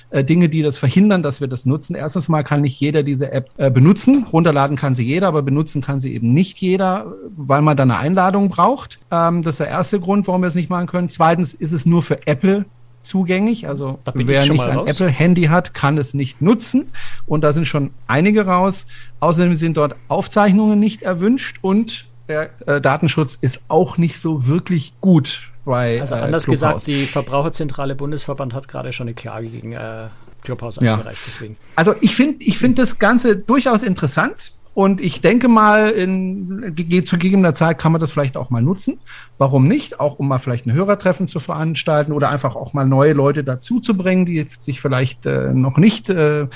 äh, 0.09 0.23
Dinge, 0.23 0.49
die 0.49 0.61
das 0.61 0.77
verhindern, 0.77 1.23
dass 1.23 1.39
wir 1.39 1.47
das 1.47 1.65
nutzen. 1.65 1.95
Erstens 1.95 2.27
mal 2.27 2.43
kann 2.43 2.61
nicht 2.61 2.77
jeder 2.79 3.03
diese 3.03 3.31
App 3.31 3.49
äh, 3.55 3.71
benutzen. 3.71 4.25
Runterladen 4.31 4.75
kann 4.75 4.93
sie 4.93 5.03
jeder, 5.03 5.27
aber 5.27 5.43
benutzen 5.43 5.81
kann 5.81 6.01
sie 6.01 6.13
eben 6.13 6.33
nicht 6.33 6.57
jeder, 6.57 7.13
weil 7.37 7.61
man 7.61 7.77
dann 7.77 7.89
eine 7.89 7.99
Einladung 7.99 8.49
braucht. 8.49 8.99
Ähm, 9.11 9.41
das 9.41 9.55
ist 9.55 9.59
der 9.61 9.69
erste 9.69 10.01
Grund, 10.01 10.27
warum 10.27 10.41
wir 10.41 10.47
es 10.47 10.55
nicht 10.55 10.69
machen 10.69 10.87
können. 10.87 11.09
Zweitens 11.09 11.53
ist 11.53 11.71
es 11.71 11.85
nur 11.85 12.03
für 12.03 12.27
Apple 12.27 12.65
zugänglich. 13.01 13.67
Also 13.67 13.99
wer 14.13 14.45
nicht 14.45 14.61
ein 14.61 14.79
Apple-Handy 14.79 15.43
hat, 15.43 15.73
kann 15.73 15.97
es 15.97 16.13
nicht 16.13 16.41
nutzen. 16.41 16.87
Und 17.25 17.45
da 17.45 17.53
sind 17.53 17.65
schon 17.65 17.91
einige 18.07 18.45
raus. 18.45 18.87
Außerdem 19.21 19.55
sind 19.55 19.77
dort 19.77 19.95
Aufzeichnungen 20.09 20.79
nicht 20.79 21.03
erwünscht 21.03 21.59
und 21.61 22.07
der 22.27 22.49
äh, 22.67 22.81
Datenschutz 22.81 23.35
ist 23.35 23.63
auch 23.67 23.97
nicht 23.97 24.19
so 24.19 24.47
wirklich 24.47 24.93
gut 25.01 25.51
bei 25.65 25.99
Also 25.99 26.15
anders 26.15 26.47
äh, 26.47 26.51
gesagt, 26.51 26.85
die 26.87 27.05
Verbraucherzentrale 27.05 27.95
Bundesverband 27.95 28.53
hat 28.53 28.67
gerade 28.67 28.93
schon 28.93 29.07
eine 29.07 29.15
Klage 29.15 29.47
gegen 29.47 29.73
äh, 29.73 30.07
Clubhouse 30.43 30.79
ja. 30.81 30.93
eingereicht. 30.93 31.21
Deswegen. 31.25 31.57
Also 31.75 31.95
ich 32.01 32.15
finde 32.15 32.43
ich 32.43 32.57
finde 32.57 32.81
das 32.81 32.99
Ganze 32.99 33.35
durchaus 33.35 33.83
interessant. 33.83 34.51
Und 34.75 34.99
ich 34.99 35.21
denke 35.21 35.47
mal, 35.47 35.89
in, 35.89 36.75
zu 37.05 37.17
gegebener 37.17 37.53
Zeit 37.53 37.79
kann 37.79 37.93
man 37.93 38.01
das 38.01 38.11
vielleicht 38.11 38.35
auch 38.35 38.49
mal 38.49 38.61
nutzen. 38.61 38.99
Warum 39.37 39.69
nicht? 39.69 40.01
Auch 40.01 40.19
um 40.19 40.27
mal 40.27 40.37
vielleicht 40.37 40.65
ein 40.65 40.73
Hörertreffen 40.73 41.29
zu 41.29 41.39
veranstalten 41.39 42.11
oder 42.11 42.29
einfach 42.29 42.57
auch 42.57 42.73
mal 42.73 42.85
neue 42.85 43.13
Leute 43.13 43.45
dazu 43.45 43.79
zu 43.79 43.95
bringen, 43.95 44.25
die 44.25 44.45
sich 44.57 44.81
vielleicht 44.81 45.25
äh, 45.27 45.53
noch 45.53 45.77
nicht 45.77 46.09
äh, 46.09 46.47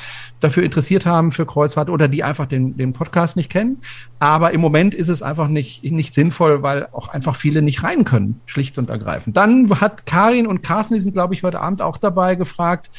dafür 0.42 0.64
interessiert 0.64 1.06
haben 1.06 1.32
für 1.32 1.46
Kreuzfahrt 1.46 1.90
oder 1.90 2.10
die 2.10 2.22
einfach 2.26 2.46
den, 2.46 2.76
den 2.76 2.92
Podcast 2.92 3.38
nicht 3.38 3.50
kennen. 3.50 3.78
Aber 4.20 4.52
im 4.52 4.60
Moment 4.60 4.94
ist 4.94 5.08
es 5.08 5.24
einfach 5.24 5.48
nicht, 5.48 5.86
nicht 5.86 6.14
sinnvoll, 6.14 6.62
weil 6.62 6.88
auch 6.92 7.08
einfach 7.08 7.38
viele 7.38 7.62
nicht 7.62 7.84
rein 7.84 8.04
können, 8.04 8.42
schlicht 8.46 8.78
und 8.78 8.90
ergreifend. 8.90 9.38
Dann 9.38 9.80
hat 9.80 10.06
Karin 10.06 10.46
und 10.46 10.62
Carsten, 10.62 10.96
die 10.96 11.00
sind, 11.00 11.14
glaube 11.14 11.36
ich, 11.36 11.44
heute 11.44 11.62
Abend 11.62 11.82
auch 11.82 11.96
dabei, 11.96 12.36
gefragt, 12.36 12.90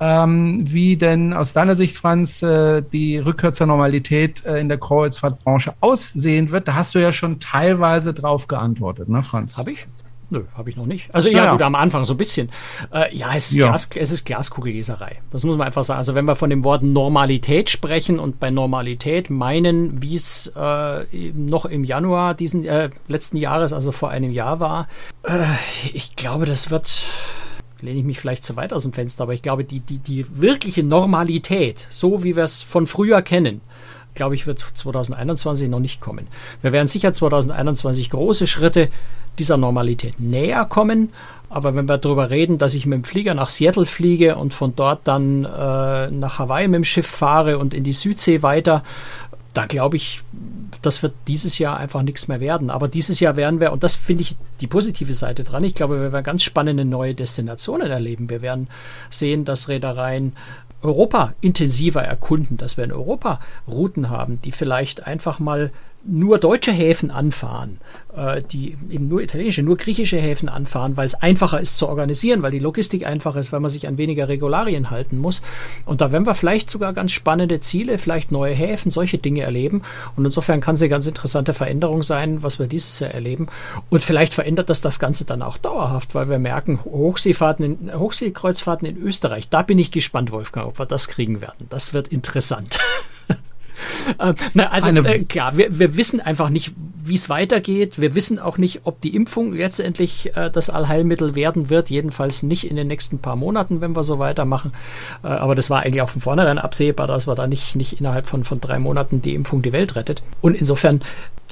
ähm, 0.00 0.64
wie 0.66 0.96
denn 0.96 1.32
aus 1.32 1.52
deiner 1.52 1.74
Sicht, 1.74 1.96
Franz, 1.96 2.42
äh, 2.42 2.82
die 2.82 3.18
Rückkehr 3.18 3.52
zur 3.52 3.66
Normalität 3.66 4.44
äh, 4.44 4.58
in 4.60 4.68
der 4.68 4.78
Kreuzfahrtbranche 4.78 5.74
aussehen 5.80 6.50
wird. 6.50 6.68
Da 6.68 6.74
hast 6.74 6.94
du 6.94 6.98
ja 6.98 7.12
schon 7.12 7.40
teilweise 7.40 8.12
drauf 8.12 8.46
geantwortet, 8.46 9.08
ne, 9.08 9.22
Franz? 9.22 9.56
Habe 9.58 9.72
ich? 9.72 9.86
Nö, 10.28 10.42
habe 10.56 10.70
ich 10.70 10.76
noch 10.76 10.86
nicht. 10.86 11.14
Also 11.14 11.28
ja, 11.28 11.44
ja. 11.44 11.52
Gut, 11.52 11.62
am 11.62 11.76
Anfang 11.76 12.04
so 12.04 12.14
ein 12.14 12.16
bisschen. 12.16 12.50
Äh, 12.92 13.14
ja, 13.16 13.28
es 13.36 13.50
ist, 13.50 13.58
ja. 13.58 13.68
Glas, 13.68 13.88
es 13.94 14.10
ist 14.10 14.26
Glaskugelleserei. 14.26 15.18
Das 15.30 15.44
muss 15.44 15.56
man 15.56 15.66
einfach 15.66 15.84
sagen. 15.84 15.98
Also 15.98 16.16
wenn 16.16 16.24
wir 16.24 16.34
von 16.34 16.50
dem 16.50 16.64
Wort 16.64 16.82
Normalität 16.82 17.70
sprechen 17.70 18.18
und 18.18 18.40
bei 18.40 18.50
Normalität 18.50 19.30
meinen, 19.30 20.02
wie 20.02 20.16
es 20.16 20.52
äh, 20.56 21.04
noch 21.32 21.64
im 21.64 21.84
Januar 21.84 22.34
diesen 22.34 22.64
äh, 22.64 22.90
letzten 23.06 23.36
Jahres, 23.36 23.72
also 23.72 23.92
vor 23.92 24.10
einem 24.10 24.32
Jahr 24.32 24.58
war, 24.58 24.88
äh, 25.22 25.44
ich 25.94 26.16
glaube, 26.16 26.44
das 26.44 26.72
wird 26.72 27.04
lehne 27.80 28.00
ich 28.00 28.04
mich 28.04 28.18
vielleicht 28.18 28.44
zu 28.44 28.56
weit 28.56 28.72
aus 28.72 28.84
dem 28.84 28.92
Fenster, 28.92 29.24
aber 29.24 29.34
ich 29.34 29.42
glaube, 29.42 29.64
die, 29.64 29.80
die, 29.80 29.98
die 29.98 30.26
wirkliche 30.30 30.82
Normalität, 30.82 31.86
so 31.90 32.24
wie 32.24 32.36
wir 32.36 32.44
es 32.44 32.62
von 32.62 32.86
früher 32.86 33.22
kennen, 33.22 33.60
glaube 34.14 34.34
ich, 34.34 34.46
wird 34.46 34.58
2021 34.58 35.68
noch 35.68 35.78
nicht 35.78 36.00
kommen. 36.00 36.26
Wir 36.62 36.72
werden 36.72 36.88
sicher 36.88 37.12
2021 37.12 38.10
große 38.10 38.46
Schritte 38.46 38.88
dieser 39.38 39.56
Normalität 39.56 40.18
näher 40.18 40.64
kommen. 40.64 41.12
Aber 41.48 41.76
wenn 41.76 41.88
wir 41.88 41.98
darüber 41.98 42.30
reden, 42.30 42.58
dass 42.58 42.74
ich 42.74 42.86
mit 42.86 42.96
dem 42.96 43.04
Flieger 43.04 43.34
nach 43.34 43.50
Seattle 43.50 43.86
fliege 43.86 44.36
und 44.36 44.52
von 44.52 44.74
dort 44.74 45.00
dann 45.04 45.44
äh, 45.44 46.10
nach 46.10 46.40
Hawaii 46.40 46.66
mit 46.66 46.78
dem 46.78 46.84
Schiff 46.84 47.06
fahre 47.06 47.58
und 47.58 47.72
in 47.72 47.84
die 47.84 47.92
Südsee 47.92 48.42
weiter, 48.42 48.82
da 49.52 49.66
glaube 49.66 49.96
ich, 49.96 50.22
das 50.86 51.02
wird 51.02 51.14
dieses 51.26 51.58
Jahr 51.58 51.76
einfach 51.76 52.02
nichts 52.02 52.28
mehr 52.28 52.40
werden. 52.40 52.70
Aber 52.70 52.88
dieses 52.88 53.20
Jahr 53.20 53.36
werden 53.36 53.60
wir, 53.60 53.72
und 53.72 53.82
das 53.82 53.96
finde 53.96 54.22
ich 54.22 54.36
die 54.60 54.66
positive 54.66 55.12
Seite 55.12 55.44
dran, 55.44 55.64
ich 55.64 55.74
glaube, 55.74 56.00
wir 56.00 56.12
werden 56.12 56.24
ganz 56.24 56.42
spannende 56.42 56.84
neue 56.84 57.14
Destinationen 57.14 57.90
erleben. 57.90 58.30
Wir 58.30 58.40
werden 58.40 58.68
sehen, 59.10 59.44
dass 59.44 59.68
Reedereien 59.68 60.34
Europa 60.82 61.34
intensiver 61.40 62.02
erkunden, 62.02 62.56
dass 62.56 62.76
wir 62.76 62.84
in 62.84 62.92
Europa 62.92 63.40
Routen 63.66 64.08
haben, 64.10 64.40
die 64.42 64.52
vielleicht 64.52 65.06
einfach 65.06 65.38
mal 65.40 65.72
nur 66.08 66.38
deutsche 66.38 66.72
Häfen 66.72 67.10
anfahren, 67.10 67.78
äh, 68.16 68.42
die 68.42 68.76
eben 68.90 69.08
nur 69.08 69.22
italienische, 69.22 69.62
nur 69.62 69.76
griechische 69.76 70.16
Häfen 70.16 70.48
anfahren, 70.48 70.96
weil 70.96 71.06
es 71.06 71.14
einfacher 71.14 71.60
ist 71.60 71.78
zu 71.78 71.88
organisieren, 71.88 72.42
weil 72.42 72.50
die 72.50 72.58
Logistik 72.58 73.06
einfacher 73.06 73.40
ist, 73.40 73.52
weil 73.52 73.60
man 73.60 73.70
sich 73.70 73.86
an 73.88 73.98
weniger 73.98 74.28
Regularien 74.28 74.90
halten 74.90 75.18
muss. 75.18 75.42
Und 75.84 76.00
da 76.00 76.12
werden 76.12 76.26
wir 76.26 76.34
vielleicht 76.34 76.70
sogar 76.70 76.92
ganz 76.92 77.12
spannende 77.12 77.60
Ziele, 77.60 77.98
vielleicht 77.98 78.32
neue 78.32 78.54
Häfen, 78.54 78.90
solche 78.90 79.18
Dinge 79.18 79.42
erleben. 79.42 79.82
Und 80.16 80.24
insofern 80.24 80.60
kann 80.60 80.76
es 80.76 80.82
eine 80.82 80.90
ganz 80.90 81.06
interessante 81.06 81.54
Veränderung 81.54 82.02
sein, 82.02 82.42
was 82.42 82.58
wir 82.58 82.66
dieses 82.66 83.00
Jahr 83.00 83.10
erleben. 83.10 83.48
Und 83.90 84.02
vielleicht 84.02 84.34
verändert 84.34 84.70
das 84.70 84.80
das 84.80 84.98
Ganze 84.98 85.24
dann 85.24 85.42
auch 85.42 85.58
dauerhaft, 85.58 86.14
weil 86.14 86.28
wir 86.28 86.38
merken, 86.38 86.80
Hochseefahrten 86.84 87.64
in, 87.64 87.98
Hochseekreuzfahrten 87.98 88.86
in 88.88 88.96
Österreich, 88.96 89.48
da 89.48 89.62
bin 89.62 89.78
ich 89.78 89.90
gespannt, 89.90 90.30
Wolfgang, 90.30 90.68
ob 90.68 90.78
wir 90.78 90.86
das 90.86 91.08
kriegen 91.08 91.40
werden. 91.40 91.66
Das 91.70 91.92
wird 91.92 92.08
interessant. 92.08 92.78
äh, 94.18 94.34
na, 94.54 94.70
also 94.70 94.90
äh, 94.90 95.24
klar, 95.24 95.56
wir, 95.56 95.78
wir 95.78 95.96
wissen 95.96 96.20
einfach 96.20 96.50
nicht, 96.50 96.72
wie 97.02 97.14
es 97.14 97.28
weitergeht. 97.28 98.00
Wir 98.00 98.14
wissen 98.14 98.38
auch 98.38 98.58
nicht, 98.58 98.80
ob 98.84 99.00
die 99.00 99.14
Impfung 99.14 99.52
letztendlich 99.52 100.36
äh, 100.36 100.50
das 100.50 100.70
Allheilmittel 100.70 101.34
werden 101.34 101.70
wird. 101.70 101.90
Jedenfalls 101.90 102.42
nicht 102.42 102.68
in 102.68 102.76
den 102.76 102.88
nächsten 102.88 103.18
paar 103.18 103.36
Monaten, 103.36 103.80
wenn 103.80 103.94
wir 103.94 104.02
so 104.02 104.18
weitermachen. 104.18 104.72
Äh, 105.22 105.28
aber 105.28 105.54
das 105.54 105.70
war 105.70 105.82
eigentlich 105.82 106.02
auch 106.02 106.08
von 106.08 106.22
vornherein 106.22 106.58
absehbar, 106.58 107.06
dass 107.06 107.26
wir 107.26 107.34
da 107.34 107.46
nicht, 107.46 107.76
nicht 107.76 108.00
innerhalb 108.00 108.26
von, 108.26 108.44
von 108.44 108.60
drei 108.60 108.78
Monaten 108.78 109.22
die 109.22 109.34
Impfung 109.34 109.62
die 109.62 109.72
Welt 109.72 109.96
rettet. 109.96 110.22
Und 110.40 110.56
insofern 110.56 111.00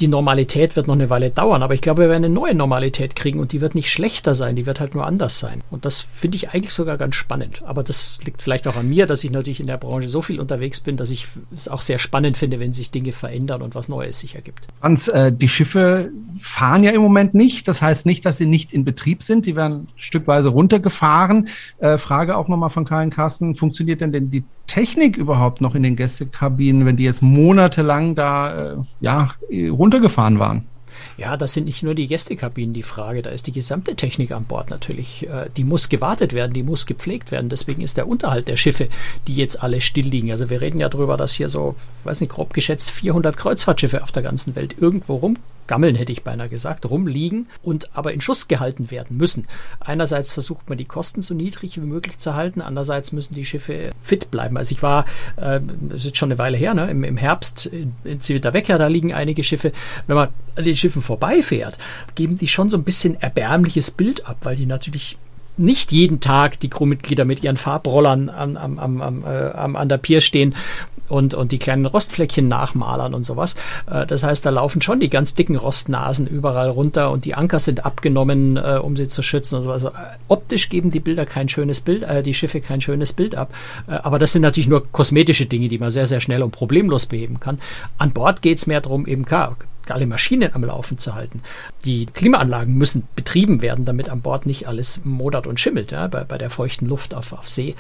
die 0.01 0.09
Normalität 0.09 0.75
wird 0.75 0.89
noch 0.89 0.95
eine 0.95 1.09
Weile 1.09 1.31
dauern, 1.31 1.63
aber 1.63 1.75
ich 1.75 1.81
glaube, 1.81 2.03
wir 2.03 2.09
werden 2.09 2.25
eine 2.25 2.35
neue 2.35 2.55
Normalität 2.55 3.15
kriegen 3.15 3.39
und 3.39 3.53
die 3.53 3.61
wird 3.61 3.77
nicht 3.77 3.93
schlechter 3.93 4.35
sein, 4.35 4.57
die 4.57 4.67
wird 4.67 4.81
halt 4.81 4.95
nur 4.95 5.07
anders 5.07 5.39
sein. 5.39 5.63
Und 5.71 5.85
das 5.85 6.01
finde 6.01 6.37
ich 6.37 6.51
eigentlich 6.51 6.75
sogar 6.75 6.99
ganz 6.99 7.15
spannend. 7.15 7.63
Aber 7.65 7.85
das 7.85 8.19
liegt 8.25 8.43
vielleicht 8.43 8.67
auch 8.67 8.75
an 8.77 8.89
mir, 8.89 9.07
dass 9.07 9.23
ich 9.23 9.31
natürlich 9.31 9.61
in 9.61 9.69
der 9.69 9.77
Branche 9.77 10.09
so 10.09 10.21
viel 10.21 10.41
unterwegs 10.41 10.81
bin, 10.81 10.97
dass 10.97 11.11
ich 11.11 11.29
es 11.55 11.69
auch 11.69 11.81
sehr 11.81 12.01
spannend 12.01 12.14
finde, 12.37 12.61
wenn 12.61 12.73
sich 12.73 12.91
Dinge 12.91 13.13
verändern 13.13 13.63
und 13.63 13.75
was 13.75 13.89
Neues 13.89 14.21
sich 14.21 14.35
ergibt. 14.35 14.69
Franz, 14.81 15.09
äh, 15.09 15.33
die 15.33 15.49
Schiffe 15.49 16.13
fahren 16.39 16.85
ja 16.85 16.93
im 16.93 17.03
Moment 17.03 17.35
nicht. 17.35 17.67
Das 17.67 17.83
heißt 17.83 18.07
nicht, 18.07 18.25
dass 18.25 18.37
sie 18.37 18.47
nicht 18.47 18.73
in 18.73 18.85
Betrieb 18.85 19.23
sind. 19.23 19.47
Die 19.47 19.57
werden 19.57 19.87
stückweise 19.97 20.51
runtergefahren. 20.51 21.49
Äh, 21.79 21.99
Frage 21.99 22.37
auch 22.37 22.49
nochmal 22.49 22.71
von 22.71 22.85
Karin 22.85 23.11
Carsten, 23.11 23.55
funktioniert 23.55 24.01
denn, 24.01 24.13
denn 24.13 24.31
die 24.31 24.45
Technik 24.67 25.17
überhaupt 25.17 25.61
noch 25.61 25.75
in 25.75 25.83
den 25.83 25.97
Gästekabinen, 25.97 26.87
wenn 26.87 26.97
die 26.97 27.05
jetzt 27.05 27.23
monatelang 27.23 28.15
da 28.15 28.73
äh, 28.73 28.77
ja, 29.01 29.31
runtergefahren 29.51 30.39
waren? 30.39 30.67
Ja, 31.17 31.37
das 31.37 31.53
sind 31.53 31.65
nicht 31.67 31.83
nur 31.83 31.95
die 31.95 32.07
Gästekabinen 32.07 32.73
die 32.73 32.83
Frage, 32.83 33.23
da 33.23 33.31
ist 33.31 33.47
die 33.47 33.53
gesamte 33.53 33.95
Technik 33.95 34.33
an 34.33 34.45
Bord 34.45 34.71
natürlich. 34.71 35.29
Äh, 35.29 35.49
die 35.57 35.65
muss 35.65 35.89
gewartet 35.89 36.33
werden, 36.33 36.53
die 36.53 36.63
muss 36.63 36.87
gepflegt 36.87 37.31
werden. 37.31 37.49
Deswegen 37.49 37.83
ist 37.83 37.97
der 37.97 38.09
Unterhalt 38.09 38.49
der 38.49 38.57
Schiffe, 38.57 38.89
die 39.27 39.35
jetzt 39.35 39.63
alle 39.63 39.81
still 39.81 40.07
liegen. 40.07 40.31
Also 40.31 40.51
wir 40.51 40.61
reden 40.61 40.81
ja 40.81 40.89
darüber, 40.89 41.17
dass 41.17 41.35
hier 41.35 41.49
so, 41.49 41.77
weiß 42.05 42.21
nicht, 42.21 42.33
grob 42.33 42.55
geschätzt 42.55 42.91
400 42.91 43.37
Kreuzfahrtschiffe 43.37 44.03
auf 44.03 44.13
der 44.13 44.23
ganzen 44.23 44.57
Welt 44.57 44.77
irgendwo 44.79 45.17
rum 45.17 45.37
gammeln, 45.67 45.95
hätte 45.95 46.13
ich 46.13 46.25
beinahe 46.25 46.49
gesagt, 46.49 46.89
rumliegen 46.89 47.49
und 47.63 47.97
aber 47.97 48.13
in 48.13 48.21
Schuss 48.21 48.49
gehalten 48.49 48.91
werden 48.91 49.17
müssen. 49.17 49.47
Einerseits 49.81 50.33
versucht 50.33 50.69
man 50.69 50.79
die 50.79 50.85
Kosten 50.85 51.23
so 51.23 51.35
niedrig 51.35 51.77
wie 51.77 51.87
möglich 51.87 52.19
zu 52.19 52.35
halten, 52.35 52.61
andererseits 52.61 53.13
müssen 53.13 53.35
die 53.35 53.45
Schiffe 53.45 53.91
fit 54.03 54.31
bleiben. 54.31 54.57
Also 54.57 54.73
ich 54.73 54.83
war, 54.83 55.05
äh, 55.37 55.61
das 55.89 56.07
ist 56.07 56.17
schon 56.17 56.31
eine 56.31 56.39
Weile 56.39 56.57
her, 56.57 56.75
ne, 56.75 56.91
im, 56.91 57.05
im 57.05 57.17
Herbst 57.17 57.67
in, 57.67 57.95
in 58.05 58.21
Civitavecchia, 58.21 58.79
da 58.79 58.87
liegen 58.87 59.13
einige 59.13 59.45
Schiffe. 59.45 59.73
Wenn 60.07 60.17
man 60.17 60.29
an 60.57 60.65
den 60.65 60.77
Schiffen 60.77 61.03
vorbeifährt, 61.03 61.79
geben 62.15 62.39
die 62.39 62.49
schon 62.49 62.71
so 62.71 62.77
ein 62.77 62.85
bisschen 62.85 63.21
erbärmliches 63.21 63.91
Bild 63.91 64.27
ab, 64.27 64.39
weil 64.43 64.57
die 64.57 64.67
natürlich 64.67 65.19
nicht 65.57 65.93
jeden 65.93 66.21
Tag 66.21 66.59
die 66.61 66.69
Crewmitglieder 66.69 67.25
mit 67.25 67.43
ihren 67.43 67.57
Farbrollern 67.57 68.29
am, 68.29 68.57
am, 68.57 68.79
am, 68.79 69.01
am, 69.01 69.25
äh, 69.25 69.27
an 69.27 69.89
der 69.89 69.99
Pier 69.99 70.21
stehen 70.21 70.55
und, 71.09 71.35
und 71.35 71.53
die 71.53 71.59
kleinen 71.59 71.87
Rostfleckchen 71.87 72.49
nachmalern 72.49 73.15
und 73.15 73.25
sowas. 73.25 73.57
Äh, 73.91 74.07
das 74.07 74.23
heißt, 74.23 74.45
da 74.45 74.51
laufen 74.51 74.81
schon 74.81 75.01
die 75.01 75.11
ganz 75.11 75.35
dicken 75.35 75.57
Rostnasen 75.57 76.27
überall 76.27 76.69
runter 76.69 77.11
und 77.11 77.25
die 77.25 77.35
Anker 77.35 77.59
sind 77.59 77.85
abgenommen, 77.85 78.57
äh, 78.57 78.79
um 78.83 78.97
sie 78.97 79.09
zu 79.09 79.23
schützen 79.23 79.57
und 79.57 79.63
sowas. 79.63 79.85
Also, 79.85 79.97
optisch 80.29 80.69
geben 80.69 80.91
die 80.91 81.01
Bilder 81.01 81.27
kein 81.27 81.49
schönes 81.49 81.81
Bild, 81.81 82.03
äh, 82.03 82.23
die 82.23 82.35
Schiffe 82.35 82.61
kein 82.61 82.81
schönes 82.81 83.13
Bild 83.13 83.35
ab. 83.35 83.53
Äh, 83.87 83.93
aber 84.03 84.19
das 84.19 84.33
sind 84.33 84.43
natürlich 84.43 84.69
nur 84.69 84.91
kosmetische 84.91 85.47
Dinge, 85.47 85.69
die 85.69 85.79
man 85.79 85.91
sehr, 85.91 86.07
sehr 86.07 86.21
schnell 86.21 86.43
und 86.43 86.53
problemlos 86.53 87.07
beheben 87.07 87.41
kann. 87.41 87.57
An 87.99 88.13
Bord 88.13 88.43
geht 88.43 88.59
es 88.59 88.67
mehr 88.67 88.81
darum, 88.81 89.07
eben 89.07 89.25
klar, 89.25 89.57
alle 89.91 90.07
Maschinen 90.07 90.51
am 90.55 90.65
Laufen 90.65 90.99
zu 90.99 91.15
halten. 91.15 91.43
Die 91.85 92.07
Klimaanlagen 92.07 92.75
müssen 92.75 93.07
betrieben 93.17 93.63
werden, 93.63 93.85
damit 93.85 94.09
an 94.09 94.21
Bord 94.21 94.47
nicht 94.47 94.69
alles 94.69 95.03
modert 95.05 95.47
und 95.47 95.61
schimmelt, 95.61 95.93
ja, 95.93 96.07
bei, 96.07 96.25
bei 96.25 96.39
der 96.39 96.51
feuchten 96.51 96.89
Luft 96.89 97.15
auf, 97.15 97.33
auf 97.33 97.49
See. 97.49 97.75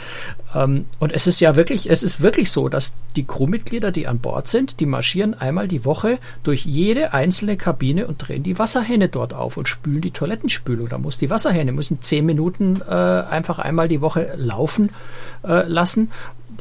Ähm, 0.54 0.86
und 0.98 1.12
es 1.12 1.26
ist 1.26 1.40
ja 1.40 1.56
wirklich, 1.56 1.90
es 1.90 2.02
ist 2.02 2.20
wirklich 2.20 2.50
so, 2.50 2.68
dass 2.68 2.94
die 3.16 3.26
Crewmitglieder, 3.26 3.92
die 3.92 4.06
an 4.06 4.18
Bord 4.18 4.48
sind, 4.48 4.80
die 4.80 4.86
marschieren 4.86 5.34
einmal 5.34 5.68
die 5.68 5.84
Woche 5.84 6.18
durch 6.42 6.64
jede 6.64 7.12
einzelne 7.12 7.56
Kabine 7.56 8.06
und 8.06 8.18
drehen 8.18 8.42
die 8.42 8.58
Wasserhähne 8.58 9.08
dort 9.08 9.34
auf 9.34 9.56
und 9.56 9.68
spülen 9.68 10.00
die 10.00 10.10
Toilettenspülung. 10.10 10.88
Da 10.88 10.98
muss 10.98 11.18
die 11.18 11.30
Wasserhähne 11.30 11.72
müssen 11.72 12.02
zehn 12.02 12.26
Minuten 12.26 12.80
äh, 12.88 12.92
einfach 12.92 13.58
einmal 13.58 13.88
die 13.88 14.00
Woche 14.00 14.34
laufen 14.36 14.90
äh, 15.44 15.66
lassen. 15.66 16.10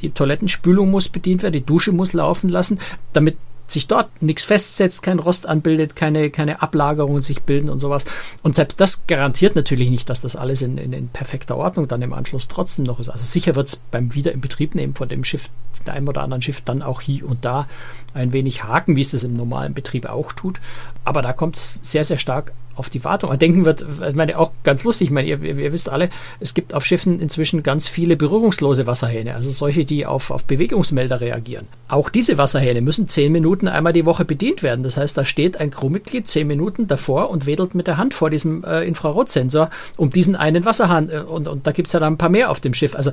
Die 0.01 0.11
Toilettenspülung 0.11 0.89
muss 0.89 1.09
bedient 1.09 1.43
werden, 1.43 1.53
die 1.53 1.65
Dusche 1.65 1.91
muss 1.91 2.13
laufen 2.13 2.49
lassen, 2.49 2.79
damit 3.13 3.37
sich 3.67 3.87
dort 3.87 4.21
nichts 4.21 4.43
festsetzt, 4.43 5.03
kein 5.03 5.19
Rost 5.19 5.47
anbildet, 5.47 5.95
keine, 5.95 6.29
keine 6.29 6.61
Ablagerungen 6.61 7.21
sich 7.21 7.43
bilden 7.43 7.69
und 7.69 7.79
sowas. 7.79 8.05
Und 8.41 8.55
selbst 8.55 8.79
das 8.79 9.07
garantiert 9.07 9.55
natürlich 9.55 9.89
nicht, 9.89 10.09
dass 10.09 10.21
das 10.21 10.35
alles 10.35 10.61
in, 10.61 10.77
in, 10.77 10.93
in 10.93 11.07
perfekter 11.07 11.57
Ordnung 11.57 11.87
dann 11.87 12.01
im 12.01 12.13
Anschluss 12.13 12.47
trotzdem 12.47 12.85
noch 12.85 12.99
ist. 12.99 13.09
Also 13.09 13.25
sicher 13.25 13.55
wird 13.55 13.67
es 13.67 13.75
beim 13.77 14.13
Wiederinbetriebnehmen 14.13 14.95
von 14.95 15.09
dem 15.09 15.23
Schiff, 15.23 15.49
einem 15.85 16.07
oder 16.07 16.21
anderen 16.21 16.41
Schiff, 16.41 16.61
dann 16.61 16.81
auch 16.81 17.01
hier 17.01 17.27
und 17.27 17.43
da 17.45 17.67
ein 18.13 18.31
wenig 18.31 18.63
haken, 18.63 18.95
wie 18.95 19.01
es 19.01 19.11
das 19.11 19.23
im 19.23 19.33
normalen 19.33 19.73
Betrieb 19.73 20.05
auch 20.07 20.31
tut. 20.33 20.59
Aber 21.03 21.21
da 21.21 21.33
kommt 21.33 21.57
es 21.57 21.79
sehr, 21.81 22.05
sehr 22.05 22.17
stark 22.17 22.53
auf 22.75 22.89
die 22.89 23.03
Wartung 23.03 23.37
denken 23.37 23.65
wird, 23.65 23.85
ich 24.07 24.15
meine, 24.15 24.37
auch 24.37 24.51
ganz 24.63 24.83
lustig, 24.83 25.07
ich 25.07 25.11
meine, 25.11 25.27
ihr, 25.27 25.41
ihr, 25.41 25.71
wisst 25.71 25.89
alle, 25.89 26.09
es 26.39 26.53
gibt 26.53 26.73
auf 26.73 26.85
Schiffen 26.85 27.19
inzwischen 27.19 27.63
ganz 27.63 27.87
viele 27.87 28.15
berührungslose 28.15 28.87
Wasserhähne, 28.87 29.35
also 29.35 29.49
solche, 29.51 29.85
die 29.85 30.05
auf, 30.05 30.31
auf 30.31 30.45
Bewegungsmelder 30.45 31.21
reagieren. 31.21 31.67
Auch 31.87 32.09
diese 32.09 32.37
Wasserhähne 32.37 32.81
müssen 32.81 33.07
zehn 33.07 33.31
Minuten 33.31 33.67
einmal 33.67 33.93
die 33.93 34.05
Woche 34.05 34.25
bedient 34.25 34.63
werden. 34.63 34.83
Das 34.83 34.97
heißt, 34.97 35.17
da 35.17 35.25
steht 35.25 35.59
ein 35.59 35.71
Crewmitglied 35.71 36.27
zehn 36.27 36.47
Minuten 36.47 36.87
davor 36.87 37.29
und 37.29 37.45
wedelt 37.45 37.75
mit 37.75 37.87
der 37.87 37.97
Hand 37.97 38.13
vor 38.13 38.29
diesem 38.29 38.63
äh, 38.63 38.83
Infrarotsensor 38.83 39.69
um 39.97 40.09
diesen 40.09 40.35
einen 40.35 40.65
Wasserhahn. 40.65 41.09
Äh, 41.09 41.19
und, 41.19 41.47
und 41.47 41.67
da 41.67 41.71
gibt 41.71 41.87
es 41.87 41.93
ja 41.93 41.99
dann 41.99 42.13
ein 42.13 42.17
paar 42.17 42.29
mehr 42.29 42.49
auf 42.49 42.59
dem 42.59 42.73
Schiff. 42.73 42.95
Also 42.95 43.11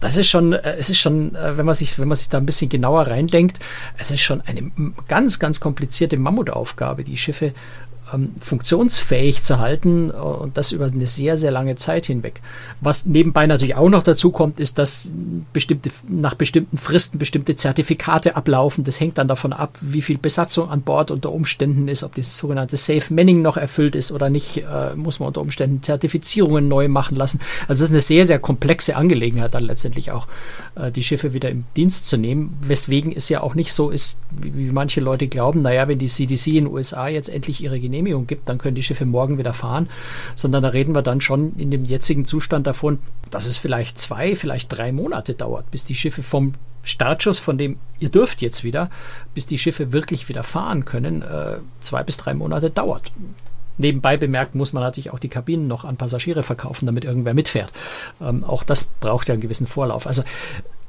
das 0.00 0.16
ist 0.16 0.28
schon, 0.28 0.52
äh, 0.52 0.76
es 0.78 0.90
ist 0.90 0.98
schon, 0.98 1.34
äh, 1.34 1.56
wenn 1.56 1.66
man 1.66 1.74
sich, 1.74 1.98
wenn 1.98 2.08
man 2.08 2.16
sich 2.16 2.28
da 2.28 2.38
ein 2.38 2.46
bisschen 2.46 2.68
genauer 2.68 3.06
reindenkt, 3.06 3.58
es 3.98 4.10
ist 4.10 4.20
schon 4.20 4.40
eine 4.42 4.70
ganz, 5.08 5.38
ganz 5.38 5.60
komplizierte 5.60 6.16
Mammutaufgabe, 6.18 7.04
die 7.04 7.16
Schiffe 7.16 7.54
ähm, 8.14 8.34
funktionsfähig 8.40 9.42
zu 9.42 9.58
halten 9.58 10.10
äh, 10.10 10.14
und 10.14 10.56
das 10.56 10.72
über 10.72 10.86
eine 10.86 11.06
sehr, 11.06 11.36
sehr 11.36 11.50
lange 11.50 11.76
Zeit 11.76 12.06
hinweg. 12.06 12.40
Was 12.80 13.06
nebenbei 13.06 13.46
natürlich 13.46 13.76
auch 13.76 13.88
noch 13.88 14.02
dazu 14.02 14.30
kommt, 14.30 14.60
ist, 14.60 14.78
dass 14.78 15.12
bestimmte, 15.52 15.90
nach 16.08 16.34
bestimmten 16.34 16.78
Fristen 16.78 17.18
bestimmte 17.18 17.56
Zertifikate 17.56 18.36
ablaufen. 18.36 18.84
Das 18.84 19.00
hängt 19.00 19.18
dann 19.18 19.28
davon 19.28 19.52
ab, 19.52 19.78
wie 19.80 20.02
viel 20.02 20.18
Besatzung 20.18 20.68
an 20.70 20.82
Bord 20.82 21.10
unter 21.10 21.32
Umständen 21.32 21.88
ist, 21.88 22.02
ob 22.02 22.14
dieses 22.14 22.38
sogenannte 22.38 22.76
Safe 22.76 23.12
Manning 23.12 23.42
noch 23.42 23.56
erfüllt 23.56 23.94
ist 23.94 24.12
oder 24.12 24.30
nicht, 24.30 24.58
äh, 24.58 24.94
muss 24.94 25.20
man 25.20 25.28
unter 25.28 25.40
Umständen 25.40 25.82
Zertifizierungen 25.82 26.68
neu 26.68 26.88
machen 26.88 27.16
lassen. 27.16 27.40
Also 27.68 27.84
es 27.84 27.90
ist 27.90 27.94
eine 27.94 28.00
sehr, 28.00 28.26
sehr 28.26 28.38
komplexe 28.38 28.96
Angelegenheit 28.96 29.54
dann 29.54 29.64
letztendlich 29.64 30.10
auch, 30.10 30.26
äh, 30.76 30.90
die 30.90 31.02
Schiffe 31.02 31.32
wieder 31.32 31.50
im 31.50 31.64
Dienst 31.76 32.06
zu 32.06 32.16
nehmen, 32.16 32.56
weswegen 32.60 33.12
es 33.14 33.28
ja 33.28 33.40
auch 33.40 33.54
nicht 33.54 33.72
so 33.72 33.90
ist, 33.90 34.20
wie, 34.30 34.54
wie 34.56 34.72
manche 34.72 35.00
Leute 35.00 35.28
glauben, 35.28 35.62
naja, 35.62 35.88
wenn 35.88 35.98
die 35.98 36.06
CDC 36.06 36.46
in 36.48 36.54
den 36.64 36.66
USA 36.68 37.08
jetzt 37.08 37.28
endlich 37.28 37.62
ihre 37.62 37.78
Genehmigung 37.80 38.03
Genehmigung 38.04 38.26
gibt, 38.26 38.48
dann 38.48 38.58
können 38.58 38.74
die 38.74 38.82
Schiffe 38.82 39.06
morgen 39.06 39.38
wieder 39.38 39.52
fahren, 39.52 39.88
sondern 40.34 40.62
da 40.62 40.68
reden 40.68 40.94
wir 40.94 41.02
dann 41.02 41.20
schon 41.20 41.54
in 41.56 41.70
dem 41.70 41.84
jetzigen 41.84 42.26
Zustand 42.26 42.66
davon, 42.66 42.98
dass 43.30 43.46
es 43.46 43.56
vielleicht 43.56 43.98
zwei, 43.98 44.36
vielleicht 44.36 44.76
drei 44.76 44.92
Monate 44.92 45.34
dauert, 45.34 45.70
bis 45.70 45.84
die 45.84 45.94
Schiffe 45.94 46.22
vom 46.22 46.54
Startschuss, 46.82 47.38
von 47.38 47.56
dem 47.56 47.78
ihr 47.98 48.10
dürft 48.10 48.42
jetzt 48.42 48.62
wieder, 48.62 48.90
bis 49.32 49.46
die 49.46 49.58
Schiffe 49.58 49.92
wirklich 49.92 50.28
wieder 50.28 50.42
fahren 50.42 50.84
können, 50.84 51.22
äh, 51.22 51.58
zwei 51.80 52.02
bis 52.02 52.18
drei 52.18 52.34
Monate 52.34 52.70
dauert. 52.70 53.10
Nebenbei 53.76 54.16
bemerkt 54.16 54.54
muss 54.54 54.72
man 54.72 54.82
natürlich 54.82 55.10
auch 55.10 55.18
die 55.18 55.30
Kabinen 55.30 55.66
noch 55.66 55.84
an 55.84 55.96
Passagiere 55.96 56.42
verkaufen, 56.42 56.86
damit 56.86 57.04
irgendwer 57.04 57.34
mitfährt. 57.34 57.72
Ähm, 58.20 58.44
auch 58.44 58.62
das 58.62 58.84
braucht 58.84 59.28
ja 59.28 59.32
einen 59.32 59.40
gewissen 59.40 59.66
Vorlauf. 59.66 60.06
Also 60.06 60.22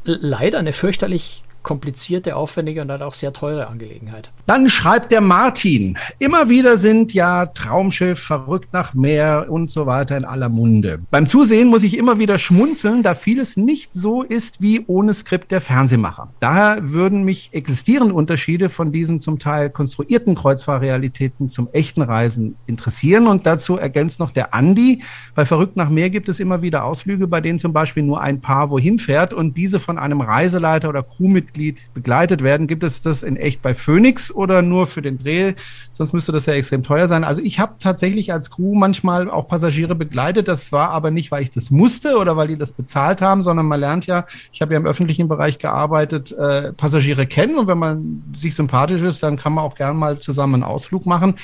leider 0.03 0.59
eine 0.59 0.73
fürchterlich 0.73 1.43
komplizierte, 1.65 2.35
aufwendige 2.35 2.83
und 2.83 2.89
dann 2.89 3.01
auch 3.01 3.15
sehr 3.15 3.33
teure 3.33 3.67
Angelegenheit. 3.67 4.31
Dann 4.45 4.69
schreibt 4.69 5.11
der 5.11 5.19
Martin, 5.19 5.97
immer 6.19 6.47
wieder 6.47 6.77
sind 6.77 7.11
ja 7.11 7.47
Traumschiff, 7.47 8.19
verrückt 8.19 8.71
nach 8.71 8.93
Meer 8.93 9.47
und 9.49 9.71
so 9.71 9.87
weiter 9.87 10.15
in 10.15 10.25
aller 10.25 10.49
Munde. 10.49 10.99
Beim 11.09 11.27
Zusehen 11.27 11.67
muss 11.69 11.81
ich 11.81 11.97
immer 11.97 12.19
wieder 12.19 12.37
schmunzeln, 12.37 13.01
da 13.01 13.15
vieles 13.15 13.57
nicht 13.57 13.95
so 13.95 14.21
ist 14.21 14.61
wie 14.61 14.83
ohne 14.85 15.15
Skript 15.15 15.51
der 15.51 15.59
Fernsehmacher. 15.59 16.29
Daher 16.39 16.91
würden 16.91 17.23
mich 17.23 17.49
existierende 17.51 18.13
Unterschiede 18.13 18.69
von 18.69 18.91
diesen 18.91 19.19
zum 19.19 19.39
Teil 19.39 19.71
konstruierten 19.71 20.35
Kreuzfahrrealitäten 20.35 21.49
zum 21.49 21.69
echten 21.73 22.03
Reisen 22.03 22.57
interessieren 22.67 23.25
und 23.25 23.47
dazu 23.47 23.77
ergänzt 23.77 24.19
noch 24.19 24.29
der 24.29 24.53
Andi. 24.53 25.01
Bei 25.33 25.45
Verrückt 25.45 25.77
nach 25.77 25.89
Meer 25.89 26.11
gibt 26.11 26.29
es 26.29 26.39
immer 26.39 26.61
wieder 26.61 26.83
Ausflüge, 26.83 27.25
bei 27.25 27.41
denen 27.41 27.57
zum 27.57 27.73
Beispiel 27.73 28.03
nur 28.03 28.21
ein 28.21 28.39
Paar 28.39 28.69
wohin 28.69 28.99
fährt 28.99 29.33
und 29.33 29.57
diese 29.57 29.79
von 29.79 29.97
einem 29.97 30.21
Reiseleiter 30.21 30.89
oder 30.89 31.01
Crewmitglied 31.01 31.54
Mitglied 31.55 31.79
begleitet 31.93 32.43
werden. 32.43 32.67
Gibt 32.67 32.83
es 32.83 33.01
das 33.01 33.23
in 33.23 33.37
echt 33.37 33.61
bei 33.61 33.73
Phoenix 33.73 34.31
oder 34.31 34.61
nur 34.61 34.87
für 34.87 35.01
den 35.01 35.17
Dreh? 35.17 35.53
Sonst 35.89 36.13
müsste 36.13 36.31
das 36.31 36.45
ja 36.45 36.53
extrem 36.53 36.83
teuer 36.83 37.07
sein. 37.07 37.23
Also 37.23 37.41
ich 37.41 37.59
habe 37.59 37.75
tatsächlich 37.79 38.33
als 38.33 38.51
Crew 38.51 38.75
manchmal 38.75 39.29
auch 39.29 39.47
Passagiere 39.47 39.95
begleitet. 39.95 40.47
Das 40.47 40.71
war 40.71 40.89
aber 40.89 41.11
nicht, 41.11 41.31
weil 41.31 41.43
ich 41.43 41.49
das 41.49 41.71
musste 41.71 42.17
oder 42.17 42.35
weil 42.35 42.49
die 42.49 42.55
das 42.55 42.73
bezahlt 42.73 43.21
haben, 43.21 43.43
sondern 43.43 43.65
man 43.65 43.79
lernt 43.79 44.05
ja, 44.05 44.25
ich 44.51 44.61
habe 44.61 44.73
ja 44.73 44.79
im 44.79 44.85
öffentlichen 44.85 45.27
Bereich 45.27 45.57
gearbeitet, 45.57 46.31
äh, 46.33 46.73
Passagiere 46.73 47.25
kennen 47.25 47.57
und 47.57 47.67
wenn 47.67 47.77
man 47.77 48.23
sich 48.35 48.55
sympathisch 48.55 49.01
ist, 49.01 49.23
dann 49.23 49.37
kann 49.37 49.53
man 49.53 49.63
auch 49.63 49.75
gern 49.75 49.97
mal 49.97 50.19
zusammen 50.19 50.55
einen 50.55 50.63
Ausflug 50.63 51.05
machen. 51.05 51.35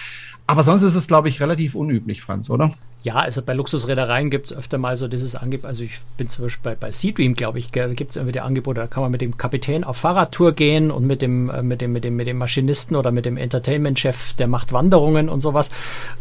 Aber 0.47 0.63
sonst 0.63 0.82
ist 0.82 0.95
es, 0.95 1.08
glaube 1.08 1.30
ich, 1.30 1.39
relativ 1.39 1.76
unüblich, 1.76 2.21
Franz, 2.21 2.50
oder? 2.50 2.74
Ja, 3.04 3.16
also 3.16 3.42
bei 3.42 3.54
Luxusreedereien 3.54 4.30
gibt 4.30 4.52
es 4.52 4.58
öfter 4.58 4.78
mal 4.78 4.96
so 4.96 5.08
dieses 5.08 5.36
Angebot. 5.36 5.66
Also 5.66 5.84
ich 5.84 6.00
bin 6.18 6.30
zum 6.30 6.46
Beispiel 6.46 6.62
bei, 6.62 6.76
bei 6.76 6.92
Seadream, 6.92 7.34
glaube 7.34 7.58
ich, 7.58 7.72
gibt 7.72 8.12
es 8.12 8.16
irgendwie 8.16 8.34
die 8.34 8.42
Angebote, 8.42 8.80
da 8.80 8.86
kann 8.86 9.02
man 9.02 9.12
mit 9.12 9.22
dem 9.22 9.38
Kapitän 9.38 9.84
auf 9.84 9.98
Fahrradtour 9.98 10.52
gehen 10.52 10.92
und 10.92 11.08
mit 11.08 11.24
dem, 11.24 11.50
äh, 11.50 11.64
mit 11.64 11.82
dem, 11.82 11.94
mit 11.94 12.04
dem, 12.04 12.16
mit 12.16 12.28
dem 12.28 12.38
Maschinisten 12.38 12.96
oder 12.96 13.12
mit 13.12 13.26
dem 13.26 13.38
Entertainment-Chef, 13.38 14.34
der 14.34 14.46
macht 14.46 14.72
Wanderungen 14.72 15.30
und 15.30 15.42
sowas. 15.42 15.72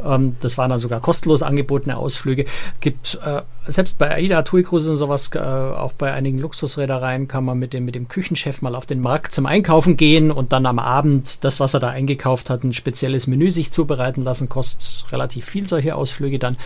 Ähm, 0.02 0.36
das 0.40 0.56
waren 0.56 0.70
dann 0.70 0.78
sogar 0.78 1.00
kostenlos 1.00 1.42
angebotene 1.42 1.98
Ausflüge. 1.98 2.46
Gibt 2.80 3.18
äh, 3.26 3.42
selbst 3.66 3.98
bei 3.98 4.10
AIDA, 4.14 4.40
TUI 4.42 4.62
Cruises 4.62 4.88
und 4.88 4.96
sowas, 4.96 5.30
äh, 5.34 5.38
auch 5.38 5.92
bei 5.92 6.14
einigen 6.14 6.38
Luxusreedereien 6.38 7.28
kann 7.28 7.44
man 7.44 7.58
mit 7.58 7.74
dem, 7.74 7.84
mit 7.84 7.94
dem 7.94 8.08
Küchenchef 8.08 8.62
mal 8.62 8.74
auf 8.74 8.86
den 8.86 9.00
Markt 9.00 9.34
zum 9.34 9.44
Einkaufen 9.44 9.98
gehen 9.98 10.30
und 10.30 10.54
dann 10.54 10.64
am 10.64 10.78
Abend 10.78 11.44
das, 11.44 11.60
was 11.60 11.74
er 11.74 11.80
da 11.80 11.90
eingekauft 11.90 12.48
hat, 12.48 12.64
ein 12.64 12.72
spezielles 12.72 13.26
Menü 13.26 13.50
sich 13.50 13.70
zubereiten 13.70 14.24
lassen. 14.24 14.48
Kostet 14.48 15.12
relativ 15.12 15.44
viel 15.44 15.68
solche 15.68 15.94
Ausflüge 15.94 16.38
dann. 16.38 16.56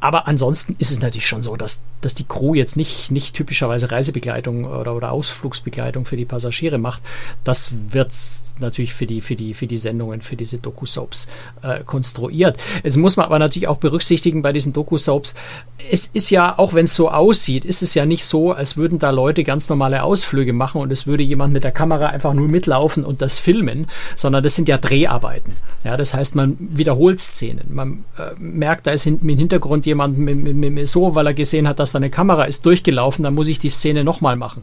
Aber 0.00 0.26
ansonsten 0.26 0.74
ist 0.78 0.90
es 0.90 1.00
natürlich 1.00 1.26
schon 1.26 1.42
so, 1.42 1.56
dass, 1.56 1.82
dass 2.00 2.14
die 2.14 2.24
Crew 2.24 2.54
jetzt 2.54 2.76
nicht, 2.76 3.10
nicht 3.10 3.34
typischerweise 3.34 3.90
Reisebegleitung 3.90 4.64
oder, 4.64 4.96
oder 4.96 5.12
Ausflugsbegleitung 5.12 6.06
für 6.06 6.16
die 6.16 6.24
Passagiere 6.24 6.78
macht. 6.78 7.02
Das 7.44 7.72
wird 7.90 8.12
natürlich 8.60 8.94
für 8.94 9.06
die, 9.06 9.20
für 9.20 9.36
die, 9.36 9.52
für 9.52 9.66
die 9.66 9.76
Sendungen, 9.76 10.22
für 10.22 10.36
diese 10.36 10.58
Doku-Soaps 10.58 11.28
äh, 11.62 11.84
konstruiert. 11.84 12.58
Jetzt 12.82 12.96
muss 12.96 13.18
man 13.18 13.26
aber 13.26 13.38
natürlich 13.38 13.68
auch 13.68 13.76
berücksichtigen 13.76 14.40
bei 14.40 14.52
diesen 14.52 14.72
Doku-Soaps, 14.72 15.34
es 15.90 16.06
ist 16.06 16.30
ja, 16.30 16.58
auch 16.58 16.74
wenn 16.74 16.84
es 16.84 16.94
so 16.94 17.10
aussieht, 17.10 17.64
ist 17.64 17.82
es 17.82 17.94
ja 17.94 18.06
nicht 18.06 18.24
so, 18.24 18.52
als 18.52 18.76
würden 18.76 18.98
da 18.98 19.10
Leute 19.10 19.44
ganz 19.44 19.68
normale 19.68 20.02
Ausflüge 20.02 20.52
machen 20.52 20.80
und 20.80 20.92
es 20.92 21.06
würde 21.06 21.22
jemand 21.22 21.52
mit 21.52 21.64
der 21.64 21.72
Kamera 21.72 22.06
einfach 22.06 22.32
nur 22.32 22.48
mitlaufen 22.48 23.04
und 23.04 23.22
das 23.22 23.38
filmen, 23.38 23.86
sondern 24.16 24.42
das 24.42 24.54
sind 24.54 24.68
ja 24.68 24.78
Dreharbeiten. 24.78 25.54
Ja, 25.84 25.96
das 25.96 26.14
heißt, 26.14 26.34
man 26.34 26.56
wiederholt 26.58 27.20
Szenen. 27.20 27.66
Man 27.70 28.04
äh, 28.18 28.34
merkt, 28.38 28.86
da 28.86 28.92
ist 28.92 29.06
im 29.06 29.18
Hintergrund 29.28 29.86
jemand 29.90 30.18
mit, 30.18 30.42
mit, 30.42 30.72
mit 30.72 30.88
so, 30.88 31.14
weil 31.14 31.26
er 31.26 31.34
gesehen 31.34 31.68
hat, 31.68 31.78
dass 31.78 31.92
da 31.92 31.98
eine 31.98 32.10
Kamera 32.10 32.44
ist, 32.44 32.64
durchgelaufen, 32.64 33.22
dann 33.22 33.34
muss 33.34 33.48
ich 33.48 33.58
die 33.58 33.68
Szene 33.68 34.02
nochmal 34.02 34.36
machen. 34.36 34.62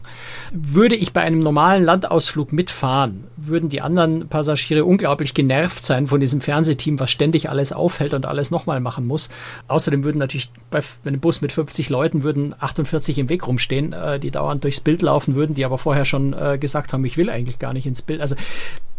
Würde 0.52 0.96
ich 0.96 1.12
bei 1.12 1.22
einem 1.22 1.38
normalen 1.38 1.84
Landausflug 1.84 2.52
mitfahren, 2.52 3.27
würden 3.40 3.68
die 3.68 3.80
anderen 3.80 4.28
Passagiere 4.28 4.84
unglaublich 4.84 5.34
genervt 5.34 5.84
sein 5.84 6.06
von 6.06 6.20
diesem 6.20 6.40
Fernsehteam, 6.40 6.98
was 6.98 7.10
ständig 7.10 7.48
alles 7.48 7.72
aufhält 7.72 8.14
und 8.14 8.26
alles 8.26 8.50
nochmal 8.50 8.80
machen 8.80 9.06
muss. 9.06 9.28
Außerdem 9.68 10.04
würden 10.04 10.18
natürlich 10.18 10.50
bei 10.70 10.80
einem 11.04 11.20
Bus 11.20 11.40
mit 11.40 11.52
50 11.52 11.88
Leuten 11.88 12.22
würden 12.22 12.54
48 12.58 13.18
im 13.18 13.28
Weg 13.28 13.46
rumstehen, 13.46 13.92
äh, 13.92 14.18
die 14.18 14.30
dauernd 14.30 14.64
durchs 14.64 14.80
Bild 14.80 15.02
laufen 15.02 15.34
würden, 15.34 15.54
die 15.54 15.64
aber 15.64 15.78
vorher 15.78 16.04
schon 16.04 16.32
äh, 16.32 16.58
gesagt 16.58 16.92
haben, 16.92 17.04
ich 17.04 17.16
will 17.16 17.30
eigentlich 17.30 17.58
gar 17.58 17.72
nicht 17.72 17.86
ins 17.86 18.02
Bild. 18.02 18.20
Also 18.20 18.36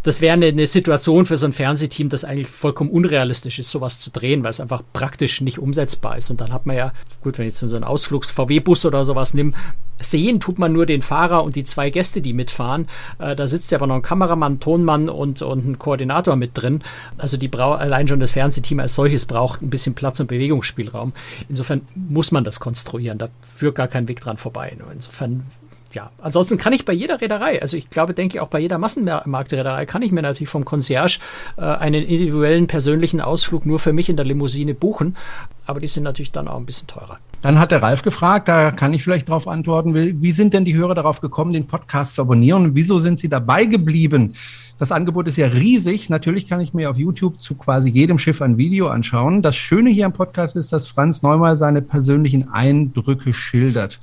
das 0.03 0.21
wäre 0.21 0.33
eine, 0.33 0.47
eine, 0.47 0.65
Situation 0.65 1.25
für 1.25 1.35
so 1.35 1.45
ein 1.45 1.53
Fernsehteam, 1.53 2.09
das 2.09 2.23
eigentlich 2.23 2.47
vollkommen 2.47 2.89
unrealistisch 2.89 3.59
ist, 3.59 3.69
sowas 3.69 3.99
zu 3.99 4.11
drehen, 4.11 4.43
weil 4.43 4.51
es 4.51 4.61
einfach 4.61 4.81
praktisch 4.93 5.41
nicht 5.41 5.59
umsetzbar 5.59 6.17
ist. 6.17 6.29
Und 6.29 6.39
dann 6.39 6.53
hat 6.53 6.65
man 6.65 6.77
ja, 6.77 6.93
gut, 7.21 7.37
wenn 7.37 7.45
ich 7.45 7.53
jetzt 7.53 7.59
so 7.59 7.75
einen 7.75 7.83
Ausflugs-VW-Bus 7.83 8.85
oder 8.85 9.03
sowas 9.03 9.33
nimm, 9.33 9.53
sehen 9.99 10.39
tut 10.39 10.57
man 10.57 10.71
nur 10.71 10.85
den 10.85 11.01
Fahrer 11.01 11.43
und 11.43 11.57
die 11.57 11.65
zwei 11.65 11.89
Gäste, 11.89 12.21
die 12.21 12.33
mitfahren. 12.33 12.87
Äh, 13.19 13.35
da 13.35 13.47
sitzt 13.47 13.71
ja 13.71 13.77
aber 13.77 13.87
noch 13.87 13.95
ein 13.95 14.01
Kameramann, 14.29 14.59
Tonmann 14.59 15.09
und, 15.09 15.41
und 15.41 15.67
ein 15.67 15.79
Koordinator 15.79 16.35
mit 16.35 16.51
drin. 16.53 16.83
Also 17.17 17.37
die 17.37 17.47
brau 17.47 17.73
allein 17.73 18.07
schon 18.07 18.19
das 18.19 18.31
Fernsehteam 18.31 18.79
als 18.79 18.95
solches 18.95 19.25
braucht 19.25 19.61
ein 19.61 19.69
bisschen 19.69 19.95
Platz 19.95 20.19
und 20.19 20.27
Bewegungsspielraum. 20.27 21.13
Insofern 21.49 21.81
muss 21.95 22.31
man 22.31 22.43
das 22.43 22.59
konstruieren. 22.59 23.17
Da 23.17 23.29
führt 23.41 23.75
gar 23.75 23.87
kein 23.87 24.07
Weg 24.07 24.21
dran 24.21 24.37
vorbei. 24.37 24.75
Insofern 24.93 25.45
ja, 25.93 26.11
ansonsten 26.21 26.57
kann 26.57 26.73
ich 26.73 26.85
bei 26.85 26.93
jeder 26.93 27.19
Reederei, 27.19 27.61
also 27.61 27.75
ich 27.75 27.89
glaube, 27.89 28.13
denke 28.13 28.37
ich 28.37 28.41
auch 28.41 28.47
bei 28.47 28.59
jeder 28.59 28.77
Massenmarktreederei, 28.77 29.85
kann 29.85 30.01
ich 30.01 30.11
mir 30.11 30.21
natürlich 30.21 30.49
vom 30.49 30.65
Concierge 30.65 31.19
äh, 31.57 31.61
einen 31.61 32.03
individuellen 32.03 32.67
persönlichen 32.67 33.21
Ausflug 33.21 33.65
nur 33.65 33.79
für 33.79 33.93
mich 33.93 34.09
in 34.09 34.15
der 34.15 34.25
Limousine 34.25 34.73
buchen. 34.73 35.17
Aber 35.65 35.79
die 35.79 35.87
sind 35.87 36.03
natürlich 36.03 36.31
dann 36.31 36.47
auch 36.47 36.57
ein 36.57 36.65
bisschen 36.65 36.87
teurer. 36.87 37.19
Dann 37.41 37.59
hat 37.59 37.71
der 37.71 37.81
Ralf 37.81 38.01
gefragt, 38.01 38.47
da 38.47 38.71
kann 38.71 38.93
ich 38.93 39.03
vielleicht 39.03 39.29
darauf 39.29 39.47
antworten, 39.47 39.93
wie 39.93 40.31
sind 40.31 40.53
denn 40.53 40.65
die 40.65 40.75
Hörer 40.75 40.95
darauf 40.95 41.21
gekommen, 41.21 41.53
den 41.53 41.67
Podcast 41.67 42.15
zu 42.15 42.21
abonnieren 42.21 42.75
wieso 42.75 42.99
sind 42.99 43.19
sie 43.19 43.29
dabei 43.29 43.65
geblieben? 43.65 44.35
Das 44.77 44.91
Angebot 44.91 45.27
ist 45.27 45.37
ja 45.37 45.47
riesig. 45.47 46.09
Natürlich 46.09 46.47
kann 46.47 46.61
ich 46.61 46.73
mir 46.73 46.89
auf 46.89 46.97
YouTube 46.97 47.41
zu 47.41 47.55
quasi 47.55 47.89
jedem 47.89 48.17
Schiff 48.17 48.41
ein 48.41 48.57
Video 48.57 48.87
anschauen. 48.87 49.41
Das 49.41 49.55
Schöne 49.55 49.89
hier 49.89 50.05
am 50.05 50.13
Podcast 50.13 50.55
ist, 50.55 50.71
dass 50.71 50.87
Franz 50.87 51.21
Neumann 51.21 51.57
seine 51.57 51.81
persönlichen 51.81 52.49
Eindrücke 52.51 53.33
schildert. 53.33 53.99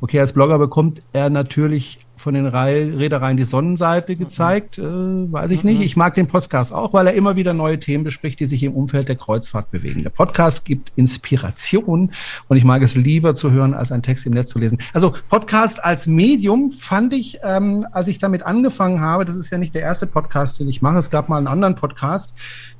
Okay, 0.00 0.20
als 0.20 0.32
Blogger 0.32 0.58
bekommt 0.58 1.00
er 1.12 1.30
natürlich 1.30 1.98
von 2.18 2.34
den 2.34 2.46
Reedereien 2.46 3.36
die 3.36 3.44
Sonnenseite 3.44 4.16
gezeigt, 4.16 4.78
äh, 4.78 4.82
weiß 4.82 5.50
ich 5.50 5.64
nicht. 5.64 5.78
Mhm. 5.78 5.84
Ich 5.84 5.96
mag 5.96 6.14
den 6.14 6.26
Podcast 6.26 6.72
auch, 6.72 6.92
weil 6.92 7.06
er 7.06 7.14
immer 7.14 7.36
wieder 7.36 7.54
neue 7.54 7.78
Themen 7.78 8.04
bespricht, 8.04 8.40
die 8.40 8.46
sich 8.46 8.62
im 8.62 8.74
Umfeld 8.74 9.08
der 9.08 9.16
Kreuzfahrt 9.16 9.70
bewegen. 9.70 10.02
Der 10.02 10.10
Podcast 10.10 10.64
gibt 10.64 10.92
Inspiration 10.96 12.12
und 12.48 12.56
ich 12.56 12.64
mag 12.64 12.82
es 12.82 12.96
lieber 12.96 13.34
zu 13.34 13.52
hören, 13.52 13.72
als 13.72 13.92
einen 13.92 14.02
Text 14.02 14.26
im 14.26 14.32
Netz 14.32 14.50
zu 14.50 14.58
lesen. 14.58 14.78
Also 14.92 15.14
Podcast 15.28 15.82
als 15.82 16.06
Medium 16.06 16.72
fand 16.72 17.12
ich, 17.12 17.38
ähm, 17.42 17.86
als 17.92 18.08
ich 18.08 18.18
damit 18.18 18.42
angefangen 18.42 19.00
habe, 19.00 19.24
das 19.24 19.36
ist 19.36 19.50
ja 19.50 19.58
nicht 19.58 19.74
der 19.74 19.82
erste 19.82 20.06
Podcast, 20.06 20.60
den 20.60 20.68
ich 20.68 20.82
mache. 20.82 20.98
Es 20.98 21.10
gab 21.10 21.28
mal 21.28 21.38
einen 21.38 21.46
anderen 21.46 21.76
Podcast, 21.76 22.34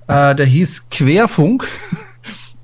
äh, 0.09 0.35
der 0.35 0.47
hieß 0.47 0.91
Querfunk. 0.91 1.67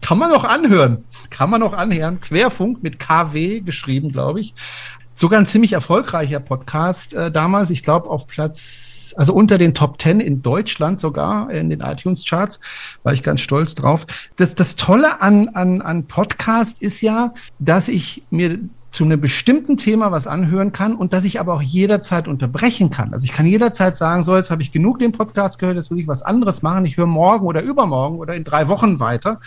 Kann 0.05 0.19
man 0.19 0.31
noch 0.31 0.45
anhören. 0.45 1.05
Kann 1.31 1.49
man 1.49 1.61
noch 1.61 1.73
anhören. 1.73 2.21
Querfunk 2.21 2.83
mit 2.83 2.99
KW 2.99 3.61
geschrieben, 3.61 4.13
glaube 4.13 4.39
ich. 4.39 4.55
Sogar 5.15 5.41
ein 5.41 5.47
ziemlich 5.47 5.73
erfolgreicher 5.73 6.41
Podcast 6.41 7.15
äh, 7.15 7.31
damals. 7.31 7.71
Ich 7.71 7.83
glaube 7.83 8.11
auf 8.11 8.27
Platz, 8.27 9.15
also 9.17 9.33
unter 9.33 9.57
den 9.57 9.73
Top 9.73 9.99
Ten 9.99 10.21
in 10.21 10.43
Deutschland 10.43 11.01
sogar 11.01 11.51
in 11.51 11.71
den 11.71 11.81
iTunes 11.81 12.27
Charts. 12.27 12.61
War 13.03 13.15
ich 13.15 13.23
ganz 13.23 13.41
stolz 13.41 13.77
drauf. 13.77 14.07
Das, 14.37 14.55
das 14.55 14.77
Tolle 14.77 15.23
an, 15.23 15.49
an, 15.55 15.81
an 15.81 16.05
Podcast 16.05 16.83
ist 16.83 17.01
ja, 17.01 17.33
dass 17.59 17.89
ich 17.89 18.25
mir 18.29 18.59
zu 18.95 19.03
einem 19.03 19.21
bestimmten 19.21 19.77
Thema 19.77 20.13
was 20.13 20.29
anhören 20.29 20.71
kann 20.71 20.95
und 20.95 21.13
dass 21.13 21.25
ich 21.25 21.41
aber 21.41 21.55
auch 21.55 21.63
jederzeit 21.63 22.29
unterbrechen 22.29 22.91
kann. 22.91 23.13
Also 23.13 23.25
ich 23.25 23.33
kann 23.33 23.45
jederzeit 23.45 23.97
sagen, 23.97 24.23
so, 24.23 24.37
jetzt 24.37 24.53
habe 24.53 24.63
ich 24.63 24.71
genug 24.71 25.01
den 25.01 25.11
Podcast 25.11 25.59
gehört, 25.59 25.75
jetzt 25.75 25.91
will 25.91 25.99
ich 25.99 26.07
was 26.07 26.23
anderes 26.23 26.63
machen. 26.63 26.87
Ich 26.87 26.97
höre 26.97 27.09
morgen 27.09 27.45
oder 27.45 27.61
übermorgen 27.61 28.19
oder 28.19 28.37
in 28.37 28.45
drei 28.45 28.69
Wochen 28.69 29.01
weiter. 29.01 29.41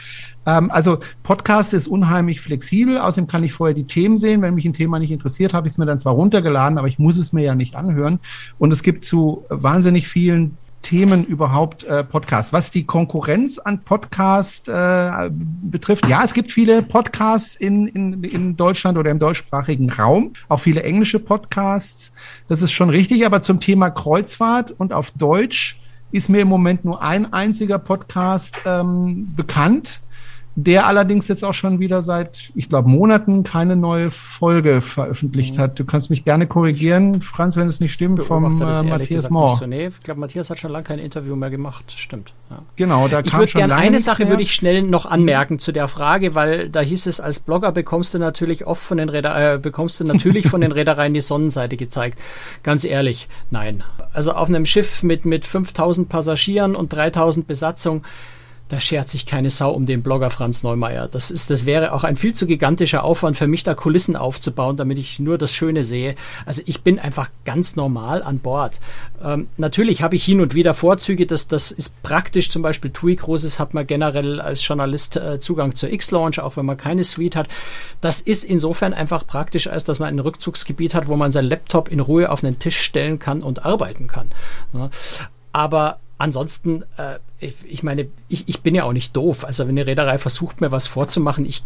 Ähm, 0.46 0.70
also 0.70 1.00
Podcast 1.24 1.74
ist 1.74 1.88
unheimlich 1.88 2.42
flexibel. 2.42 2.98
Außerdem 2.98 3.28
kann 3.28 3.46
ich 3.46 3.54
vorher 3.54 3.74
die 3.74 3.86
Themen 3.86 4.18
sehen. 4.18 4.42
Wenn 4.42 4.54
mich 4.54 4.66
ein 4.66 4.74
Thema 4.74 5.00
nicht 5.00 5.12
interessiert, 5.12 5.54
habe 5.54 5.66
ich 5.66 5.72
es 5.72 5.78
mir 5.78 5.86
dann 5.86 5.98
zwar 5.98 6.14
runtergeladen, 6.14 6.78
aber 6.78 6.90
ich 6.90 7.00
muss 7.00 7.18
es 7.18 7.32
mir 7.32 7.44
ja 7.44 7.56
nicht 7.56 7.78
anhören. 7.78 8.20
Und 8.60 8.74
es 8.74 8.84
gibt 8.84 9.06
zu 9.06 9.46
wahnsinnig 9.48 10.10
vielen 10.10 10.58
Themen 10.88 11.26
überhaupt 11.26 11.84
äh, 11.84 12.02
Podcasts? 12.02 12.54
Was 12.54 12.72
die 12.72 12.86
Konkurrenz 12.86 13.60
an 13.60 13.84
Podcast 13.84 14.70
äh, 14.70 15.30
betrifft, 15.30 16.08
ja, 16.08 16.24
es 16.24 16.34
gibt 16.34 16.50
viele 16.50 16.82
Podcasts 16.82 17.58
in, 17.58 17.90
in, 17.90 18.24
in 18.24 18.56
Deutschland 18.56 18.98
oder 18.98 19.12
im 19.12 19.20
deutschsprachigen 19.20 19.92
Raum, 19.92 20.32
auch 20.48 20.62
viele 20.62 20.84
englische 20.84 21.20
Podcasts. 21.20 22.14
Das 22.48 22.62
ist 22.62 22.72
schon 22.72 22.90
richtig, 22.90 23.26
aber 23.26 23.42
zum 23.42 23.60
Thema 23.60 23.90
Kreuzfahrt 23.90 24.72
und 24.78 24.94
auf 24.94 25.12
Deutsch 25.12 25.78
ist 26.14 26.30
mir 26.30 26.44
im 26.44 26.48
Moment 26.48 26.86
nur 26.86 27.02
ein 27.02 27.34
einziger 27.34 27.80
Podcast 27.80 28.62
ähm, 28.66 29.34
bekannt 29.36 30.00
der 30.60 30.88
allerdings 30.88 31.28
jetzt 31.28 31.46
auch 31.46 31.54
schon 31.54 31.80
wieder 31.80 32.02
seit, 32.02 32.50
ich 32.56 32.68
glaube, 32.68 32.90
Monaten 32.90 33.44
keine 33.44 33.76
neue 33.76 34.10
Folge 34.10 34.82
veröffentlicht 34.82 35.56
mhm. 35.56 35.62
hat. 35.62 35.80
Du 35.80 35.86
kannst 35.86 36.10
mich 36.10 36.26
gerne 36.26 36.48
korrigieren, 36.48 37.22
Franz, 37.22 37.58
wenn 37.58 37.68
es 37.68 37.80
nicht 37.80 37.94
stimmt, 37.94 38.24
vom 38.24 38.60
äh, 38.60 38.84
Matthias 38.84 39.30
Mohr. 39.30 39.56
So. 39.56 39.68
Nee, 39.68 39.90
ich 39.90 40.02
glaube, 40.02 40.20
Matthias 40.20 40.50
hat 40.50 40.58
schon 40.58 40.72
lange 40.72 40.86
kein 40.86 40.98
Interview 40.98 41.36
mehr 41.36 41.52
gemacht. 41.52 41.94
Stimmt. 41.96 42.34
Ja. 42.50 42.64
Genau, 42.76 43.08
da 43.08 43.20
ich 43.20 43.30
kam 43.30 43.46
schon 43.46 43.60
gerne 43.60 43.76
eine 43.76 44.00
Sache 44.00 44.30
würde 44.30 44.42
ich 44.42 44.52
schnell 44.52 44.82
noch 44.82 45.06
anmerken 45.06 45.60
zu 45.60 45.72
der 45.72 45.88
Frage, 45.88 46.34
weil 46.34 46.70
da 46.70 46.80
hieß 46.80 47.06
es, 47.06 47.20
als 47.20 47.40
Blogger 47.40 47.72
bekommst 47.72 48.16
du 48.16 48.18
natürlich 48.18 48.66
oft 48.66 48.82
von 48.82 48.98
den 48.98 49.10
Reeder, 49.10 49.54
äh, 49.54 49.60
bekommst 49.60 50.00
du 50.00 50.06
natürlich 50.06 50.48
von 50.48 50.62
den 50.62 50.72
Reedereien 50.78 51.14
die 51.14 51.22
Sonnenseite 51.22 51.78
gezeigt. 51.78 52.18
Ganz 52.64 52.84
ehrlich, 52.84 53.30
nein. 53.52 53.84
Also 54.12 54.32
auf 54.32 54.50
einem 54.50 54.66
Schiff 54.66 55.04
mit, 55.04 55.24
mit 55.24 55.46
5000 55.46 56.10
Passagieren 56.10 56.76
und 56.76 56.94
3000 56.94 57.46
Besatzung, 57.46 58.02
da 58.70 58.82
schert 58.82 59.08
sich 59.08 59.26
keine 59.26 59.50
Sau 59.50 59.72
um 59.72 59.86
den 59.86 60.02
Blogger 60.02 60.30
Franz 60.30 60.64
Neumeier. 60.64 61.08
Das 61.08 61.32
ist, 61.32 61.50
das 61.50 61.66
wäre 61.66 61.94
auch 61.94 62.04
ein 62.04 62.18
viel 62.18 62.34
zu 62.34 62.48
gigantischer 62.48 63.04
Aufwand 63.04 63.38
für 63.38 63.48
mich, 63.48 63.64
da 63.64 63.74
Kulissen 63.74 64.16
aufzubauen, 64.16 64.76
damit 64.76 64.98
ich 64.98 65.20
nur 65.20 65.38
das 65.38 65.54
Schöne 65.54 65.84
sehe. 65.84 66.16
Also 66.46 66.62
ich 66.66 66.82
bin 66.82 67.00
einfach 67.00 67.30
ganz 67.46 67.76
normal 67.76 68.24
an 68.24 68.40
Bord. 68.40 68.80
Ähm, 69.24 69.48
natürlich 69.58 70.02
habe 70.02 70.16
ich 70.16 70.26
hin 70.26 70.42
und 70.42 70.54
wieder 70.54 70.74
Vorzüge, 70.74 71.26
das, 71.26 71.48
das 71.48 71.72
ist 71.72 72.02
praktisch. 72.04 72.50
Zum 72.50 72.62
Beispiel 72.62 72.92
TUI 72.92 73.16
Cruises 73.16 73.60
hat 73.60 73.74
man 73.74 73.88
generell 73.88 74.42
als 74.42 74.68
Journalist 74.68 75.16
äh, 75.16 75.40
Zugang 75.40 75.76
zur 75.76 75.92
X-Launch, 75.92 76.40
auch 76.40 76.58
wenn 76.58 76.66
man 76.66 76.78
keine 76.78 77.04
Suite 77.04 77.36
hat. 77.36 77.48
Das 78.02 78.20
ist 78.22 78.44
insofern 78.44 78.94
einfach 78.94 79.26
praktisch, 79.26 79.68
als 79.68 79.86
dass 79.86 80.00
man 80.00 80.10
ein 80.10 80.20
Rückzugsgebiet 80.20 80.94
hat, 80.94 81.08
wo 81.08 81.16
man 81.16 81.32
sein 81.32 81.46
Laptop 81.46 81.90
in 81.90 82.00
Ruhe 82.00 82.30
auf 82.30 82.44
einen 82.44 82.60
Tisch 82.60 82.80
stellen 82.80 83.20
kann 83.20 83.42
und 83.42 83.66
arbeiten 83.66 84.08
kann. 84.08 84.30
Ja. 84.74 84.90
Aber 85.54 86.00
ansonsten, 86.18 86.84
äh, 86.98 87.20
ich, 87.40 87.56
ich 87.66 87.84
meine, 87.84 88.08
ich, 88.30 88.48
ich 88.48 88.62
bin 88.62 88.76
ja 88.76 88.84
auch 88.84 88.94
nicht 88.94 89.16
doof. 89.16 89.46
Also 89.46 89.68
wenn 89.68 89.78
eine 89.78 89.88
Reederei 89.88 90.18
versucht, 90.18 90.62
mir 90.62 90.72
was 90.72 90.88
vorzumachen, 90.88 91.46
ich 91.46 91.64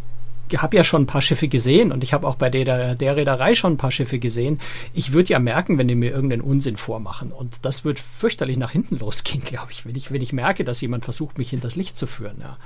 habe 0.57 0.75
ja 0.75 0.83
schon 0.83 1.03
ein 1.03 1.07
paar 1.07 1.21
Schiffe 1.21 1.47
gesehen 1.47 1.91
und 1.91 2.03
ich 2.03 2.13
habe 2.13 2.27
auch 2.27 2.35
bei 2.35 2.49
der, 2.49 2.95
der 2.95 3.15
Reederei 3.15 3.55
schon 3.55 3.73
ein 3.73 3.77
paar 3.77 3.91
Schiffe 3.91 4.19
gesehen. 4.19 4.59
Ich 4.93 5.13
würde 5.13 5.29
ja 5.29 5.39
merken, 5.39 5.77
wenn 5.77 5.87
die 5.87 5.95
mir 5.95 6.11
irgendeinen 6.11 6.41
Unsinn 6.41 6.77
vormachen. 6.77 7.31
Und 7.31 7.65
das 7.65 7.85
wird 7.85 7.99
fürchterlich 7.99 8.57
nach 8.57 8.71
hinten 8.71 8.97
losgehen, 8.99 9.43
glaube 9.43 9.71
ich, 9.71 9.85
wenn 9.85 9.95
ich, 9.95 10.11
wenn 10.11 10.21
ich 10.21 10.33
merke, 10.33 10.63
dass 10.63 10.81
jemand 10.81 11.05
versucht, 11.05 11.37
mich 11.37 11.51
hinters 11.51 11.75
Licht 11.75 11.97
zu 11.97 12.07
führen. 12.07 12.37
Ja. 12.41 12.57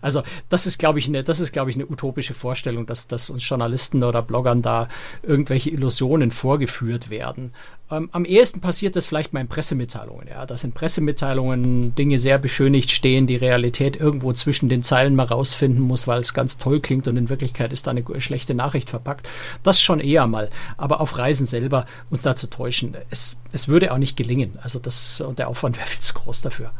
Also 0.00 0.22
das 0.48 0.66
ist, 0.66 0.78
glaube 0.78 0.98
ich, 0.98 1.08
eine, 1.08 1.22
das 1.22 1.40
ist, 1.40 1.52
glaube 1.52 1.70
ich, 1.70 1.76
eine 1.76 1.86
utopische 1.86 2.34
Vorstellung, 2.34 2.86
dass, 2.86 3.08
dass 3.08 3.30
uns 3.30 3.46
Journalisten 3.46 4.02
oder 4.02 4.22
Bloggern 4.22 4.62
da 4.62 4.88
irgendwelche 5.22 5.70
Illusionen 5.70 6.30
vorgeführt 6.30 7.10
werden. 7.10 7.52
Ähm, 7.90 8.08
am 8.12 8.24
ehesten 8.24 8.60
passiert 8.60 8.96
das 8.96 9.06
vielleicht 9.06 9.34
mal 9.34 9.40
in 9.40 9.48
Pressemitteilungen, 9.48 10.26
ja, 10.28 10.46
dass 10.46 10.64
in 10.64 10.72
Pressemitteilungen 10.72 11.94
Dinge 11.94 12.18
sehr 12.18 12.38
beschönigt 12.38 12.90
stehen, 12.90 13.26
die 13.26 13.36
Realität 13.36 13.96
irgendwo 13.96 14.32
zwischen 14.32 14.70
den 14.70 14.82
Zeilen 14.82 15.14
mal 15.14 15.26
rausfinden 15.26 15.82
muss, 15.82 16.06
weil 16.06 16.20
es 16.20 16.32
ganz 16.32 16.56
toll 16.56 16.80
klingt 16.80 17.06
und 17.08 17.16
in 17.16 17.28
Wirklichkeit 17.28 17.72
ist 17.72 17.86
da 17.86 17.90
eine 17.90 18.04
schlechte 18.20 18.54
Nachricht 18.54 18.88
verpackt. 18.88 19.28
Das 19.62 19.82
schon 19.82 20.00
eher 20.00 20.26
mal. 20.26 20.48
Aber 20.78 21.00
auf 21.00 21.18
Reisen 21.18 21.46
selber 21.46 21.84
uns 22.08 22.22
da 22.22 22.34
zu 22.34 22.48
täuschen, 22.48 22.96
es, 23.10 23.40
es 23.52 23.68
würde 23.68 23.92
auch 23.92 23.98
nicht 23.98 24.16
gelingen. 24.16 24.58
Also 24.62 24.78
das, 24.78 25.20
und 25.20 25.38
der 25.38 25.48
Aufwand 25.48 25.76
wäre 25.76 25.86
viel 25.86 26.00
zu 26.00 26.14
groß 26.14 26.40
dafür. 26.40 26.70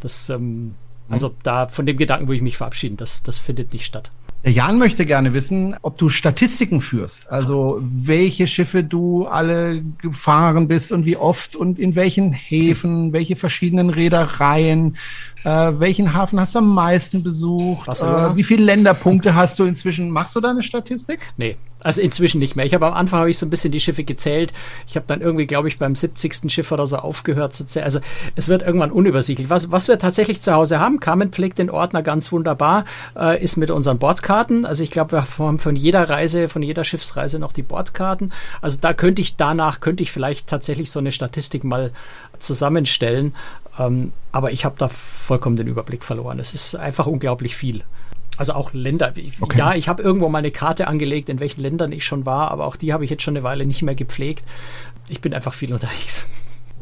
Das, 0.00 0.30
ähm, 0.30 0.74
also 1.10 1.34
da 1.42 1.68
von 1.68 1.84
dem 1.84 1.98
Gedanken 1.98 2.28
würde 2.28 2.36
ich 2.36 2.42
mich 2.42 2.56
verabschieden, 2.56 2.96
das, 2.96 3.22
das 3.22 3.38
findet 3.38 3.72
nicht 3.74 3.84
statt. 3.84 4.10
Der 4.46 4.52
Jan 4.52 4.78
möchte 4.78 5.04
gerne 5.06 5.34
wissen, 5.34 5.74
ob 5.82 5.98
du 5.98 6.08
Statistiken 6.08 6.80
führst. 6.80 7.28
Also 7.32 7.80
welche 7.82 8.46
Schiffe 8.46 8.84
du 8.84 9.26
alle 9.26 9.82
gefahren 10.00 10.68
bist 10.68 10.92
und 10.92 11.04
wie 11.04 11.16
oft 11.16 11.56
und 11.56 11.80
in 11.80 11.96
welchen 11.96 12.32
Häfen, 12.32 13.12
welche 13.12 13.34
verschiedenen 13.34 13.90
Reedereien, 13.90 14.98
äh, 15.42 15.48
welchen 15.48 16.14
Hafen 16.14 16.38
hast 16.38 16.54
du 16.54 16.60
am 16.60 16.72
meisten 16.72 17.24
besucht, 17.24 17.88
äh, 17.88 18.36
wie 18.36 18.44
viele 18.44 18.62
Länderpunkte 18.62 19.34
hast 19.34 19.58
du 19.58 19.64
inzwischen. 19.64 20.10
Machst 20.10 20.36
du 20.36 20.40
da 20.40 20.50
eine 20.50 20.62
Statistik? 20.62 21.18
Nee, 21.36 21.56
also 21.86 22.00
inzwischen 22.00 22.40
nicht 22.40 22.56
mehr. 22.56 22.66
Ich 22.66 22.74
habe 22.74 22.84
am 22.84 22.94
Anfang 22.94 23.20
habe 23.20 23.30
ich 23.30 23.38
so 23.38 23.46
ein 23.46 23.50
bisschen 23.50 23.70
die 23.70 23.78
Schiffe 23.78 24.02
gezählt. 24.02 24.52
Ich 24.88 24.96
habe 24.96 25.06
dann 25.06 25.20
irgendwie, 25.20 25.46
glaube 25.46 25.68
ich, 25.68 25.78
beim 25.78 25.94
70. 25.94 26.52
Schiff 26.52 26.72
oder 26.72 26.88
so 26.88 26.96
aufgehört 26.96 27.54
zu 27.54 27.64
zählen. 27.64 27.84
Also 27.84 28.00
es 28.34 28.48
wird 28.48 28.62
irgendwann 28.62 28.90
unübersichtlich. 28.90 29.50
Was, 29.50 29.70
was 29.70 29.86
wir 29.86 29.96
tatsächlich 29.96 30.40
zu 30.40 30.52
Hause 30.52 30.80
haben, 30.80 30.98
Carmen 30.98 31.30
pflegt 31.30 31.58
den 31.60 31.70
Ordner 31.70 32.02
ganz 32.02 32.32
wunderbar, 32.32 32.86
äh, 33.16 33.40
ist 33.40 33.56
mit 33.56 33.70
unseren 33.70 33.98
Bordkarten. 33.98 34.66
Also 34.66 34.82
ich 34.82 34.90
glaube, 34.90 35.12
wir 35.12 35.24
haben 35.38 35.60
von 35.60 35.76
jeder 35.76 36.10
Reise, 36.10 36.48
von 36.48 36.64
jeder 36.64 36.82
Schiffsreise 36.82 37.38
noch 37.38 37.52
die 37.52 37.62
Bordkarten. 37.62 38.32
Also 38.60 38.78
da 38.80 38.92
könnte 38.92 39.22
ich 39.22 39.36
danach, 39.36 39.78
könnte 39.78 40.02
ich 40.02 40.10
vielleicht 40.10 40.48
tatsächlich 40.48 40.90
so 40.90 40.98
eine 40.98 41.12
Statistik 41.12 41.62
mal 41.62 41.92
zusammenstellen. 42.40 43.32
Ähm, 43.78 44.12
aber 44.32 44.50
ich 44.50 44.64
habe 44.64 44.74
da 44.76 44.88
vollkommen 44.88 45.54
den 45.54 45.68
Überblick 45.68 46.02
verloren. 46.02 46.40
Es 46.40 46.52
ist 46.52 46.74
einfach 46.74 47.06
unglaublich 47.06 47.54
viel. 47.54 47.84
Also 48.36 48.54
auch 48.54 48.72
Länder. 48.72 49.12
Okay. 49.40 49.58
Ja, 49.58 49.74
ich 49.74 49.88
habe 49.88 50.02
irgendwo 50.02 50.28
mal 50.28 50.38
eine 50.38 50.50
Karte 50.50 50.88
angelegt, 50.88 51.28
in 51.28 51.40
welchen 51.40 51.62
Ländern 51.62 51.92
ich 51.92 52.04
schon 52.04 52.26
war, 52.26 52.50
aber 52.50 52.66
auch 52.66 52.76
die 52.76 52.92
habe 52.92 53.04
ich 53.04 53.10
jetzt 53.10 53.22
schon 53.22 53.36
eine 53.36 53.44
Weile 53.44 53.66
nicht 53.66 53.82
mehr 53.82 53.94
gepflegt. 53.94 54.44
Ich 55.08 55.20
bin 55.20 55.32
einfach 55.32 55.54
viel 55.54 55.72
unterwegs. 55.72 56.26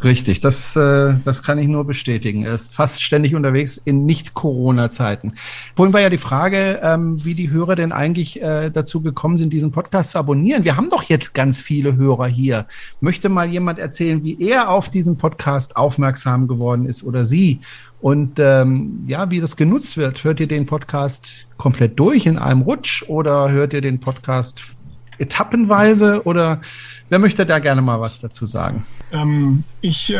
Richtig, 0.04 0.40
das, 0.40 0.76
äh, 0.76 1.14
das 1.24 1.42
kann 1.42 1.58
ich 1.58 1.66
nur 1.66 1.84
bestätigen. 1.84 2.44
Er 2.44 2.54
ist 2.54 2.74
fast 2.74 3.02
ständig 3.02 3.34
unterwegs 3.34 3.78
in 3.78 4.04
Nicht-Corona-Zeiten. 4.04 5.32
Vorhin 5.74 5.94
war 5.94 6.02
ja 6.02 6.10
die 6.10 6.18
Frage, 6.18 6.80
ähm, 6.82 7.24
wie 7.24 7.34
die 7.34 7.48
Hörer 7.50 7.74
denn 7.74 7.90
eigentlich 7.90 8.42
äh, 8.42 8.70
dazu 8.70 9.00
gekommen 9.00 9.38
sind, 9.38 9.50
diesen 9.50 9.72
Podcast 9.72 10.10
zu 10.10 10.18
abonnieren. 10.18 10.64
Wir 10.64 10.76
haben 10.76 10.90
doch 10.90 11.04
jetzt 11.04 11.32
ganz 11.32 11.58
viele 11.58 11.96
Hörer 11.96 12.26
hier. 12.26 12.66
Möchte 13.00 13.30
mal 13.30 13.48
jemand 13.48 13.78
erzählen, 13.78 14.22
wie 14.22 14.38
er 14.46 14.68
auf 14.68 14.90
diesen 14.90 15.16
Podcast 15.16 15.74
aufmerksam 15.76 16.48
geworden 16.48 16.84
ist 16.84 17.02
oder 17.02 17.24
sie? 17.24 17.60
Und 18.02 18.38
ähm, 18.38 19.04
ja, 19.06 19.30
wie 19.30 19.40
das 19.40 19.56
genutzt 19.56 19.96
wird. 19.96 20.22
Hört 20.22 20.38
ihr 20.38 20.48
den 20.48 20.66
Podcast 20.66 21.46
komplett 21.56 21.98
durch 21.98 22.26
in 22.26 22.36
einem 22.36 22.60
Rutsch 22.60 23.04
oder 23.08 23.50
hört 23.50 23.72
ihr 23.72 23.80
den 23.80 24.00
Podcast 24.00 24.60
etappenweise 25.18 26.22
oder 26.24 26.60
wer 27.08 27.18
möchte 27.18 27.46
da 27.46 27.58
gerne 27.58 27.82
mal 27.82 28.00
was 28.00 28.20
dazu 28.20 28.46
sagen? 28.46 28.84
Ähm, 29.12 29.64
ich 29.80 30.12
äh, 30.12 30.18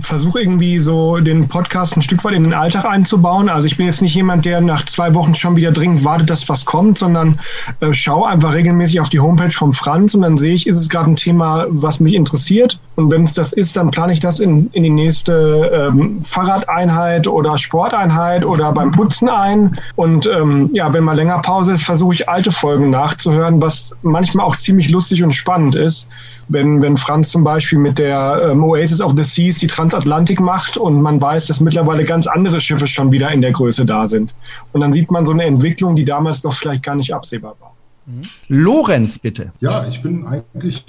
versuche 0.00 0.40
irgendwie 0.40 0.78
so 0.78 1.18
den 1.18 1.48
Podcast 1.48 1.96
ein 1.96 2.02
Stück 2.02 2.24
weit 2.24 2.34
in 2.34 2.44
den 2.44 2.54
Alltag 2.54 2.84
einzubauen. 2.84 3.48
Also 3.48 3.66
ich 3.66 3.76
bin 3.76 3.86
jetzt 3.86 4.02
nicht 4.02 4.14
jemand, 4.14 4.44
der 4.44 4.60
nach 4.60 4.86
zwei 4.86 5.14
Wochen 5.14 5.34
schon 5.34 5.56
wieder 5.56 5.72
dringend 5.72 6.04
wartet, 6.04 6.30
dass 6.30 6.48
was 6.48 6.64
kommt, 6.64 6.98
sondern 6.98 7.40
äh, 7.80 7.92
schaue 7.92 8.28
einfach 8.28 8.54
regelmäßig 8.54 9.00
auf 9.00 9.10
die 9.10 9.20
Homepage 9.20 9.50
vom 9.50 9.72
Franz 9.72 10.14
und 10.14 10.22
dann 10.22 10.36
sehe 10.36 10.54
ich, 10.54 10.66
ist 10.66 10.78
es 10.78 10.88
gerade 10.88 11.10
ein 11.10 11.16
Thema, 11.16 11.66
was 11.68 12.00
mich 12.00 12.14
interessiert. 12.14 12.78
Und 12.96 13.10
wenn 13.10 13.24
es 13.24 13.34
das 13.34 13.52
ist, 13.52 13.76
dann 13.76 13.90
plane 13.90 14.14
ich 14.14 14.20
das 14.20 14.40
in, 14.40 14.70
in 14.72 14.82
die 14.82 14.90
nächste 14.90 15.90
ähm, 15.92 16.22
Fahrradeinheit 16.22 17.28
oder 17.28 17.58
Sporteinheit 17.58 18.44
oder 18.44 18.72
beim 18.72 18.90
Putzen 18.90 19.28
ein. 19.28 19.70
Und 19.96 20.26
ähm, 20.26 20.70
ja, 20.72 20.92
wenn 20.92 21.04
mal 21.04 21.14
länger 21.14 21.38
Pause 21.40 21.74
ist, 21.74 21.84
versuche 21.84 22.14
ich 22.14 22.28
alte 22.28 22.50
Folgen 22.50 22.88
nachzuhören, 22.88 23.60
was 23.60 23.94
manchmal 24.00 24.46
auch 24.46 24.56
ziemlich 24.56 24.90
lustig 24.90 25.22
und 25.22 25.32
spannend 25.32 25.74
ist. 25.74 26.08
Wenn, 26.48 26.80
wenn 26.80 26.96
Franz 26.96 27.30
zum 27.30 27.44
Beispiel 27.44 27.78
mit 27.78 27.98
der 27.98 28.50
ähm, 28.50 28.64
Oasis 28.64 29.02
of 29.02 29.12
the 29.14 29.24
Seas 29.24 29.58
die 29.58 29.66
Transatlantik 29.66 30.40
macht 30.40 30.78
und 30.78 31.02
man 31.02 31.20
weiß, 31.20 31.48
dass 31.48 31.60
mittlerweile 31.60 32.04
ganz 32.04 32.26
andere 32.26 32.60
Schiffe 32.60 32.86
schon 32.86 33.10
wieder 33.12 33.30
in 33.30 33.42
der 33.42 33.52
Größe 33.52 33.84
da 33.84 34.06
sind. 34.06 34.34
Und 34.72 34.80
dann 34.80 34.92
sieht 34.92 35.10
man 35.10 35.26
so 35.26 35.32
eine 35.32 35.44
Entwicklung, 35.44 35.96
die 35.96 36.04
damals 36.04 36.42
doch 36.42 36.54
vielleicht 36.54 36.82
gar 36.82 36.94
nicht 36.94 37.12
absehbar 37.12 37.56
war. 37.60 37.74
Mhm. 38.06 38.22
Lorenz, 38.48 39.18
bitte. 39.18 39.52
Ja, 39.60 39.86
ich 39.86 40.00
bin 40.00 40.26
eigentlich 40.26 40.84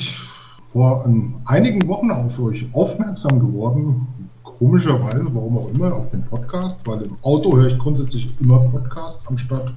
vor 0.71 1.05
um, 1.05 1.41
einigen 1.45 1.87
Wochen 1.87 2.11
auf 2.11 2.39
euch 2.39 2.67
aufmerksam 2.73 3.39
geworden, 3.39 4.07
komischerweise, 4.43 5.27
warum 5.33 5.57
auch 5.57 5.69
immer, 5.73 5.93
auf 5.93 6.09
den 6.09 6.23
Podcast, 6.23 6.85
weil 6.85 7.01
im 7.01 7.15
Auto 7.21 7.55
höre 7.55 7.67
ich 7.67 7.77
grundsätzlich 7.77 8.29
immer 8.41 8.59
Podcasts 8.59 9.27
anstatt 9.27 9.73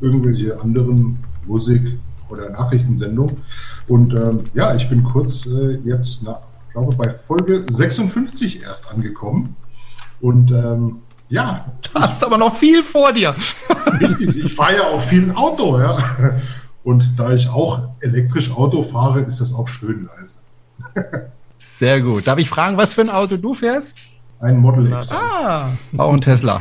irgendwelche 0.00 0.60
anderen 0.60 1.18
Musik- 1.46 1.98
oder 2.28 2.50
Nachrichtensendungen. 2.50 3.36
Und 3.88 4.12
ähm, 4.14 4.40
ja, 4.54 4.74
ich 4.74 4.88
bin 4.88 5.02
kurz 5.04 5.46
äh, 5.46 5.78
jetzt, 5.84 6.22
na, 6.24 6.40
glaube 6.72 6.96
bei 6.96 7.14
Folge 7.14 7.64
56 7.70 8.62
erst 8.62 8.92
angekommen. 8.92 9.56
Und 10.20 10.50
ähm, 10.50 10.98
ja. 11.28 11.72
Du 11.82 12.00
hast 12.00 12.22
aber 12.24 12.38
noch 12.38 12.54
viel 12.54 12.82
vor 12.82 13.12
dir. 13.12 13.34
Richtig, 14.00 14.36
ich 14.44 14.54
fahre 14.54 14.76
ja 14.76 14.82
auch 14.88 15.00
viel 15.00 15.32
Auto, 15.32 15.78
ja. 15.78 15.98
Und 16.84 17.18
da 17.18 17.32
ich 17.32 17.48
auch 17.48 17.88
elektrisch 18.00 18.52
Auto 18.52 18.82
fahre, 18.82 19.20
ist 19.20 19.40
das 19.40 19.54
auch 19.54 19.66
schön 19.68 20.08
leise. 20.16 20.38
Sehr 21.58 22.02
gut. 22.02 22.26
Darf 22.26 22.38
ich 22.38 22.48
fragen, 22.48 22.76
was 22.76 22.92
für 22.92 23.00
ein 23.00 23.10
Auto 23.10 23.36
du 23.36 23.54
fährst? 23.54 23.98
Ein 24.38 24.58
Model 24.58 24.92
X. 24.92 25.10
Ah, 25.12 25.70
auch 25.96 26.12
ein 26.12 26.20
Tesla. 26.20 26.60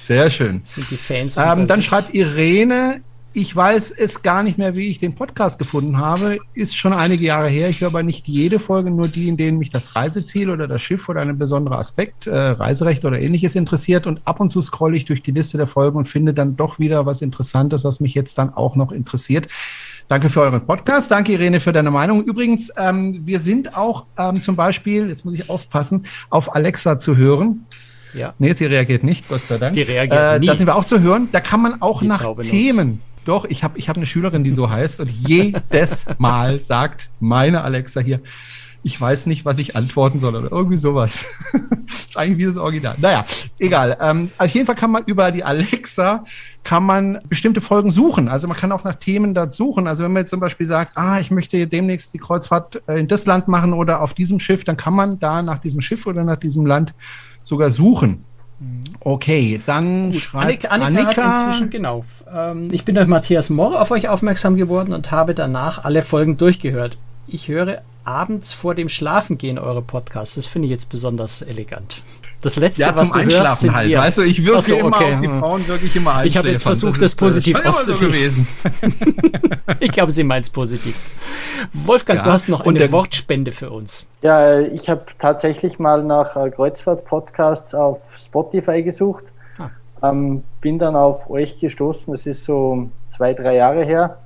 Sehr 0.00 0.30
schön. 0.30 0.60
Sind 0.62 0.88
die 0.90 0.96
Fans. 0.96 1.36
Ähm, 1.36 1.66
dann 1.66 1.82
schreibt 1.82 2.14
Irene, 2.14 3.00
ich 3.36 3.54
weiß 3.54 3.90
es 3.90 4.22
gar 4.22 4.42
nicht 4.42 4.56
mehr, 4.56 4.74
wie 4.74 4.88
ich 4.88 4.98
den 4.98 5.14
Podcast 5.14 5.58
gefunden 5.58 5.98
habe. 5.98 6.38
Ist 6.54 6.74
schon 6.74 6.94
einige 6.94 7.26
Jahre 7.26 7.48
her. 7.48 7.68
Ich 7.68 7.82
höre 7.82 7.88
aber 7.88 8.02
nicht 8.02 8.26
jede 8.26 8.58
Folge, 8.58 8.90
nur 8.90 9.08
die, 9.08 9.28
in 9.28 9.36
denen 9.36 9.58
mich 9.58 9.68
das 9.68 9.94
Reiseziel 9.94 10.48
oder 10.48 10.66
das 10.66 10.80
Schiff 10.80 11.06
oder 11.10 11.20
ein 11.20 11.36
besonderer 11.36 11.76
Aspekt, 11.76 12.26
äh, 12.26 12.34
Reiserecht 12.34 13.04
oder 13.04 13.20
ähnliches 13.20 13.54
interessiert. 13.54 14.06
Und 14.06 14.22
ab 14.24 14.40
und 14.40 14.48
zu 14.48 14.62
scrolle 14.62 14.96
ich 14.96 15.04
durch 15.04 15.22
die 15.22 15.32
Liste 15.32 15.58
der 15.58 15.66
Folgen 15.66 15.98
und 15.98 16.06
finde 16.06 16.32
dann 16.32 16.56
doch 16.56 16.78
wieder 16.78 17.04
was 17.04 17.20
Interessantes, 17.20 17.84
was 17.84 18.00
mich 18.00 18.14
jetzt 18.14 18.38
dann 18.38 18.54
auch 18.54 18.74
noch 18.74 18.90
interessiert. 18.90 19.48
Danke 20.08 20.30
für 20.30 20.40
euren 20.40 20.64
Podcast. 20.64 21.10
Danke, 21.10 21.32
Irene, 21.32 21.60
für 21.60 21.74
deine 21.74 21.90
Meinung. 21.90 22.24
Übrigens, 22.24 22.72
ähm, 22.78 23.20
wir 23.26 23.40
sind 23.40 23.76
auch 23.76 24.06
ähm, 24.16 24.42
zum 24.42 24.56
Beispiel, 24.56 25.10
jetzt 25.10 25.26
muss 25.26 25.34
ich 25.34 25.50
aufpassen, 25.50 26.06
auf 26.30 26.54
Alexa 26.54 26.98
zu 26.98 27.18
hören. 27.18 27.66
Ja. 28.14 28.32
Nee, 28.38 28.54
sie 28.54 28.64
reagiert 28.64 29.04
nicht, 29.04 29.28
Gott 29.28 29.42
sei 29.46 29.58
Dank. 29.58 29.74
Die 29.74 29.82
reagiert 29.82 30.36
äh, 30.36 30.38
nie. 30.38 30.46
Da 30.46 30.56
sind 30.56 30.66
wir 30.66 30.76
auch 30.76 30.86
zu 30.86 31.00
hören. 31.00 31.28
Da 31.32 31.40
kann 31.40 31.60
man 31.60 31.82
auch 31.82 32.00
Die 32.00 32.06
nach 32.06 32.24
Themen 32.40 33.02
doch, 33.26 33.44
ich 33.44 33.64
habe 33.64 33.78
ich 33.78 33.88
hab 33.88 33.96
eine 33.96 34.06
Schülerin, 34.06 34.44
die 34.44 34.50
so 34.50 34.70
heißt 34.70 35.00
und 35.00 35.10
jedes 35.10 36.04
Mal 36.18 36.60
sagt 36.60 37.10
meine 37.20 37.62
Alexa 37.62 38.00
hier, 38.00 38.20
ich 38.82 39.00
weiß 39.00 39.26
nicht, 39.26 39.44
was 39.44 39.58
ich 39.58 39.74
antworten 39.74 40.20
soll 40.20 40.36
oder 40.36 40.52
irgendwie 40.52 40.78
sowas. 40.78 41.24
ist 41.88 42.16
eigentlich 42.16 42.38
wie 42.38 42.44
das 42.44 42.56
Original. 42.56 42.94
Naja, 42.98 43.24
egal. 43.58 43.96
Ähm, 44.00 44.30
auf 44.38 44.48
jeden 44.50 44.64
Fall 44.64 44.76
kann 44.76 44.92
man 44.92 45.02
über 45.06 45.32
die 45.32 45.42
Alexa 45.42 46.22
kann 46.62 46.84
man 46.84 47.18
bestimmte 47.28 47.60
Folgen 47.60 47.90
suchen. 47.90 48.28
Also 48.28 48.46
man 48.46 48.56
kann 48.56 48.70
auch 48.72 48.84
nach 48.84 48.94
Themen 48.94 49.34
da 49.34 49.50
suchen. 49.50 49.86
Also 49.86 50.04
wenn 50.04 50.12
man 50.12 50.22
jetzt 50.22 50.30
zum 50.30 50.40
Beispiel 50.40 50.66
sagt, 50.68 50.96
ah, 50.96 51.18
ich 51.18 51.32
möchte 51.32 51.66
demnächst 51.66 52.14
die 52.14 52.18
Kreuzfahrt 52.18 52.82
äh, 52.86 53.00
in 53.00 53.08
das 53.08 53.26
Land 53.26 53.48
machen 53.48 53.72
oder 53.72 54.02
auf 54.02 54.14
diesem 54.14 54.38
Schiff, 54.38 54.62
dann 54.62 54.76
kann 54.76 54.94
man 54.94 55.18
da 55.18 55.42
nach 55.42 55.58
diesem 55.58 55.80
Schiff 55.80 56.06
oder 56.06 56.22
nach 56.22 56.36
diesem 56.36 56.64
Land 56.64 56.94
sogar 57.42 57.70
suchen. 57.70 58.24
Okay, 59.00 59.60
dann 59.66 60.12
Gut. 60.12 60.22
schreibt 60.22 60.44
Annika, 60.44 60.68
Annika, 60.68 61.00
Annika 61.00 61.22
hat 61.22 61.46
inzwischen, 61.46 61.70
genau. 61.70 62.04
Ähm, 62.32 62.68
ich 62.72 62.84
bin 62.84 62.94
durch 62.94 63.06
Matthias 63.06 63.50
Mohr 63.50 63.80
auf 63.80 63.90
euch 63.90 64.08
aufmerksam 64.08 64.56
geworden 64.56 64.94
und 64.94 65.10
habe 65.10 65.34
danach 65.34 65.84
alle 65.84 66.02
Folgen 66.02 66.38
durchgehört. 66.38 66.96
Ich 67.26 67.48
höre 67.48 67.82
abends 68.04 68.52
vor 68.52 68.74
dem 68.74 68.88
Schlafengehen 68.88 69.58
eure 69.58 69.82
Podcasts. 69.82 70.36
Das 70.36 70.46
finde 70.46 70.66
ich 70.66 70.70
jetzt 70.72 70.88
besonders 70.88 71.42
elegant. 71.42 72.02
Das 72.46 72.54
letzte, 72.54 72.82
ja, 72.82 72.96
was 72.96 73.10
du 73.10 73.18
hörst, 73.18 73.60
sind 73.62 73.74
halt. 73.74 73.88
wir. 73.88 73.98
Weißt 73.98 74.18
du, 74.18 74.22
ich 74.22 74.44
wirke 74.44 74.62
so, 74.62 74.76
immer 74.76 74.96
okay. 74.96 75.14
auf 75.14 75.20
die 75.20 75.28
Frauen 75.28 75.66
wirklich 75.66 75.96
immer 75.96 76.24
Ich 76.24 76.36
habe 76.36 76.46
jetzt 76.46 76.62
versucht, 76.62 77.02
das, 77.02 77.10
das 77.10 77.14
positiv 77.16 77.58
äh, 77.58 77.66
auszuwählen. 77.66 78.46
ich 79.80 79.90
glaube, 79.90 80.12
sie 80.12 80.22
meint 80.22 80.44
es 80.44 80.50
positiv. 80.50 80.94
Wolfgang, 81.72 82.20
ja, 82.20 82.24
du 82.24 82.30
hast 82.30 82.48
noch 82.48 82.64
eine 82.64 82.92
Wortspende 82.92 83.50
für 83.50 83.70
uns. 83.70 84.06
Ja, 84.22 84.60
ich 84.60 84.88
habe 84.88 85.06
tatsächlich 85.18 85.80
mal 85.80 86.04
nach 86.04 86.36
äh, 86.36 86.48
Kreuzfahrt-Podcasts 86.50 87.74
auf 87.74 87.98
Spotify 88.16 88.84
gesucht. 88.84 89.24
Ah. 89.58 89.70
Ähm, 90.08 90.44
bin 90.60 90.78
dann 90.78 90.94
auf 90.94 91.28
euch 91.28 91.58
gestoßen, 91.58 92.12
das 92.12 92.26
ist 92.26 92.44
so 92.44 92.90
zwei, 93.08 93.34
drei 93.34 93.56
Jahre 93.56 93.84
her 93.84 94.18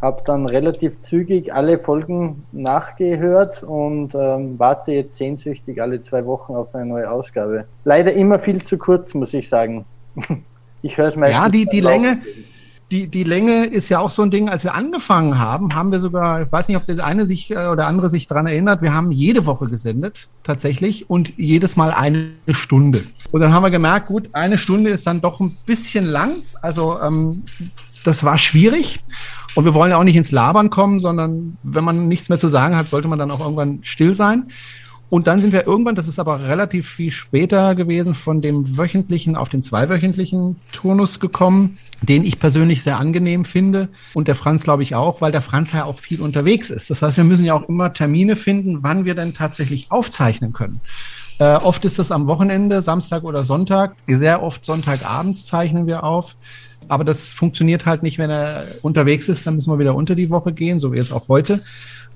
habe 0.00 0.22
dann 0.24 0.46
relativ 0.46 1.00
zügig 1.00 1.52
alle 1.52 1.78
Folgen 1.78 2.44
nachgehört 2.52 3.62
und 3.62 4.14
ähm, 4.14 4.58
warte 4.58 4.92
jetzt 4.92 5.18
sehnsüchtig 5.18 5.82
alle 5.82 6.00
zwei 6.00 6.24
Wochen 6.24 6.54
auf 6.54 6.74
eine 6.74 6.86
neue 6.86 7.10
Ausgabe. 7.10 7.64
Leider 7.84 8.12
immer 8.12 8.38
viel 8.38 8.62
zu 8.62 8.78
kurz, 8.78 9.14
muss 9.14 9.34
ich 9.34 9.48
sagen. 9.48 9.84
ich 10.82 10.96
höre 10.96 11.08
es 11.08 11.16
meistens. 11.16 11.44
Ja, 11.44 11.48
die, 11.48 11.66
die 11.66 11.80
Länge. 11.80 12.18
Die, 12.90 13.06
die 13.06 13.24
Länge 13.24 13.66
ist 13.66 13.90
ja 13.90 13.98
auch 13.98 14.10
so 14.10 14.22
ein 14.22 14.30
Ding, 14.30 14.48
als 14.48 14.64
wir 14.64 14.72
angefangen 14.72 15.38
haben, 15.38 15.74
haben 15.74 15.92
wir 15.92 15.98
sogar, 15.98 16.40
ich 16.40 16.50
weiß 16.50 16.68
nicht, 16.68 16.76
ob 16.78 16.86
der 16.86 17.04
eine 17.04 17.26
sich 17.26 17.50
äh, 17.50 17.66
oder 17.66 17.86
andere 17.86 18.08
sich 18.08 18.26
daran 18.26 18.46
erinnert, 18.46 18.80
wir 18.80 18.94
haben 18.94 19.12
jede 19.12 19.44
Woche 19.44 19.66
gesendet, 19.66 20.28
tatsächlich, 20.42 21.10
und 21.10 21.36
jedes 21.36 21.76
Mal 21.76 21.90
eine 21.90 22.30
Stunde. 22.52 23.04
Und 23.30 23.42
dann 23.42 23.52
haben 23.52 23.62
wir 23.62 23.70
gemerkt, 23.70 24.06
gut, 24.06 24.30
eine 24.32 24.56
Stunde 24.56 24.88
ist 24.88 25.06
dann 25.06 25.20
doch 25.20 25.38
ein 25.38 25.58
bisschen 25.66 26.06
lang. 26.06 26.36
Also 26.62 26.98
ähm, 26.98 27.42
das 28.04 28.24
war 28.24 28.38
schwierig. 28.38 29.00
Und 29.54 29.64
wir 29.64 29.74
wollen 29.74 29.90
ja 29.90 29.98
auch 29.98 30.04
nicht 30.04 30.16
ins 30.16 30.30
Labern 30.30 30.70
kommen, 30.70 30.98
sondern 30.98 31.56
wenn 31.62 31.84
man 31.84 32.08
nichts 32.08 32.28
mehr 32.28 32.38
zu 32.38 32.48
sagen 32.48 32.76
hat, 32.76 32.88
sollte 32.88 33.08
man 33.08 33.18
dann 33.18 33.30
auch 33.30 33.40
irgendwann 33.40 33.80
still 33.82 34.14
sein. 34.14 34.48
Und 35.10 35.26
dann 35.26 35.40
sind 35.40 35.52
wir 35.52 35.66
irgendwann, 35.66 35.94
das 35.94 36.06
ist 36.06 36.18
aber 36.18 36.48
relativ 36.48 36.86
viel 36.86 37.10
später 37.10 37.74
gewesen, 37.74 38.12
von 38.12 38.42
dem 38.42 38.76
wöchentlichen 38.76 39.36
auf 39.36 39.48
den 39.48 39.62
zweiwöchentlichen 39.62 40.56
Turnus 40.72 41.18
gekommen, 41.18 41.78
den 42.02 42.24
ich 42.24 42.38
persönlich 42.38 42.82
sehr 42.82 42.98
angenehm 42.98 43.46
finde 43.46 43.88
und 44.12 44.28
der 44.28 44.34
Franz 44.34 44.64
glaube 44.64 44.82
ich 44.82 44.94
auch, 44.94 45.20
weil 45.22 45.32
der 45.32 45.40
Franz 45.40 45.72
ja 45.72 45.84
auch 45.84 45.98
viel 45.98 46.20
unterwegs 46.20 46.68
ist. 46.70 46.90
Das 46.90 47.00
heißt, 47.00 47.16
wir 47.16 47.24
müssen 47.24 47.46
ja 47.46 47.54
auch 47.54 47.68
immer 47.68 47.92
Termine 47.92 48.36
finden, 48.36 48.82
wann 48.82 49.06
wir 49.06 49.14
denn 49.14 49.32
tatsächlich 49.32 49.90
aufzeichnen 49.90 50.52
können. 50.52 50.80
Äh, 51.38 51.54
oft 51.54 51.84
ist 51.84 51.98
es 51.98 52.12
am 52.12 52.26
Wochenende, 52.26 52.82
Samstag 52.82 53.24
oder 53.24 53.42
Sonntag. 53.44 53.94
Sehr 54.06 54.42
oft 54.42 54.64
Sonntagabends 54.64 55.46
zeichnen 55.46 55.86
wir 55.86 56.04
auf. 56.04 56.36
Aber 56.88 57.04
das 57.04 57.32
funktioniert 57.32 57.86
halt 57.86 58.02
nicht, 58.02 58.18
wenn 58.18 58.30
er 58.30 58.66
unterwegs 58.82 59.28
ist. 59.28 59.46
Dann 59.46 59.54
müssen 59.54 59.72
wir 59.72 59.78
wieder 59.78 59.94
unter 59.94 60.14
die 60.14 60.30
Woche 60.30 60.52
gehen, 60.52 60.78
so 60.78 60.92
wie 60.92 60.96
jetzt 60.96 61.12
auch 61.12 61.28
heute. 61.28 61.60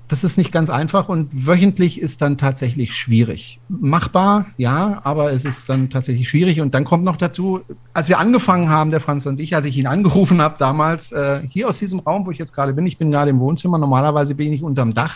Das 0.09 0.23
ist 0.23 0.37
nicht 0.37 0.51
ganz 0.51 0.69
einfach 0.69 1.07
und 1.07 1.29
wöchentlich 1.47 1.99
ist 1.99 2.21
dann 2.21 2.37
tatsächlich 2.37 2.93
schwierig. 2.93 3.59
Machbar, 3.69 4.47
ja, 4.57 4.99
aber 5.05 5.31
es 5.31 5.45
ist 5.45 5.69
dann 5.69 5.89
tatsächlich 5.89 6.27
schwierig. 6.27 6.59
Und 6.59 6.73
dann 6.75 6.83
kommt 6.83 7.05
noch 7.05 7.15
dazu, 7.15 7.61
als 7.93 8.09
wir 8.09 8.19
angefangen 8.19 8.69
haben, 8.69 8.91
der 8.91 8.99
Franz 8.99 9.25
und 9.25 9.39
ich, 9.39 9.55
als 9.55 9.65
ich 9.65 9.77
ihn 9.77 9.87
angerufen 9.87 10.41
habe 10.41 10.55
damals, 10.59 11.13
äh, 11.13 11.41
hier 11.49 11.69
aus 11.69 11.79
diesem 11.79 11.99
Raum, 11.99 12.25
wo 12.25 12.31
ich 12.31 12.37
jetzt 12.37 12.53
gerade 12.53 12.73
bin, 12.73 12.85
ich 12.85 12.97
bin 12.97 13.11
gerade 13.11 13.29
im 13.29 13.39
Wohnzimmer, 13.39 13.77
normalerweise 13.77 14.35
bin 14.35 14.51
ich 14.51 14.61
unterm 14.61 14.93
Dach 14.93 15.15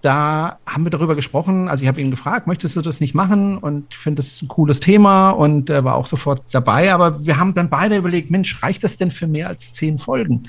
da 0.00 0.58
haben 0.64 0.84
wir 0.84 0.90
darüber 0.90 1.14
gesprochen. 1.14 1.68
Also 1.68 1.82
ich 1.82 1.88
habe 1.88 2.00
ihn 2.00 2.10
gefragt, 2.10 2.46
möchtest 2.46 2.76
du 2.76 2.82
das 2.82 3.00
nicht 3.00 3.14
machen? 3.14 3.58
Und 3.58 3.86
ich 3.90 3.98
finde 3.98 4.16
das 4.16 4.40
ein 4.42 4.48
cooles 4.48 4.80
Thema 4.80 5.30
und 5.30 5.70
er 5.70 5.84
war 5.84 5.96
auch 5.96 6.06
sofort 6.06 6.42
dabei. 6.52 6.92
Aber 6.92 7.24
wir 7.24 7.38
haben 7.38 7.54
dann 7.54 7.68
beide 7.68 7.96
überlegt, 7.96 8.30
Mensch, 8.30 8.62
reicht 8.62 8.84
das 8.84 8.96
denn 8.96 9.10
für 9.10 9.26
mehr 9.26 9.48
als 9.48 9.72
zehn 9.72 9.98
Folgen? 9.98 10.44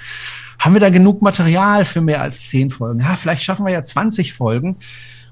Haben 0.60 0.74
wir 0.74 0.82
da 0.82 0.90
genug 0.90 1.22
Material 1.22 1.86
für 1.86 2.02
mehr 2.02 2.22
als 2.22 2.48
zehn 2.48 2.70
Folgen? 2.70 3.00
Ja, 3.02 3.16
vielleicht 3.16 3.44
schaffen 3.44 3.66
wir 3.66 3.72
ja 3.72 3.84
20 3.84 4.34
Folgen. 4.34 4.78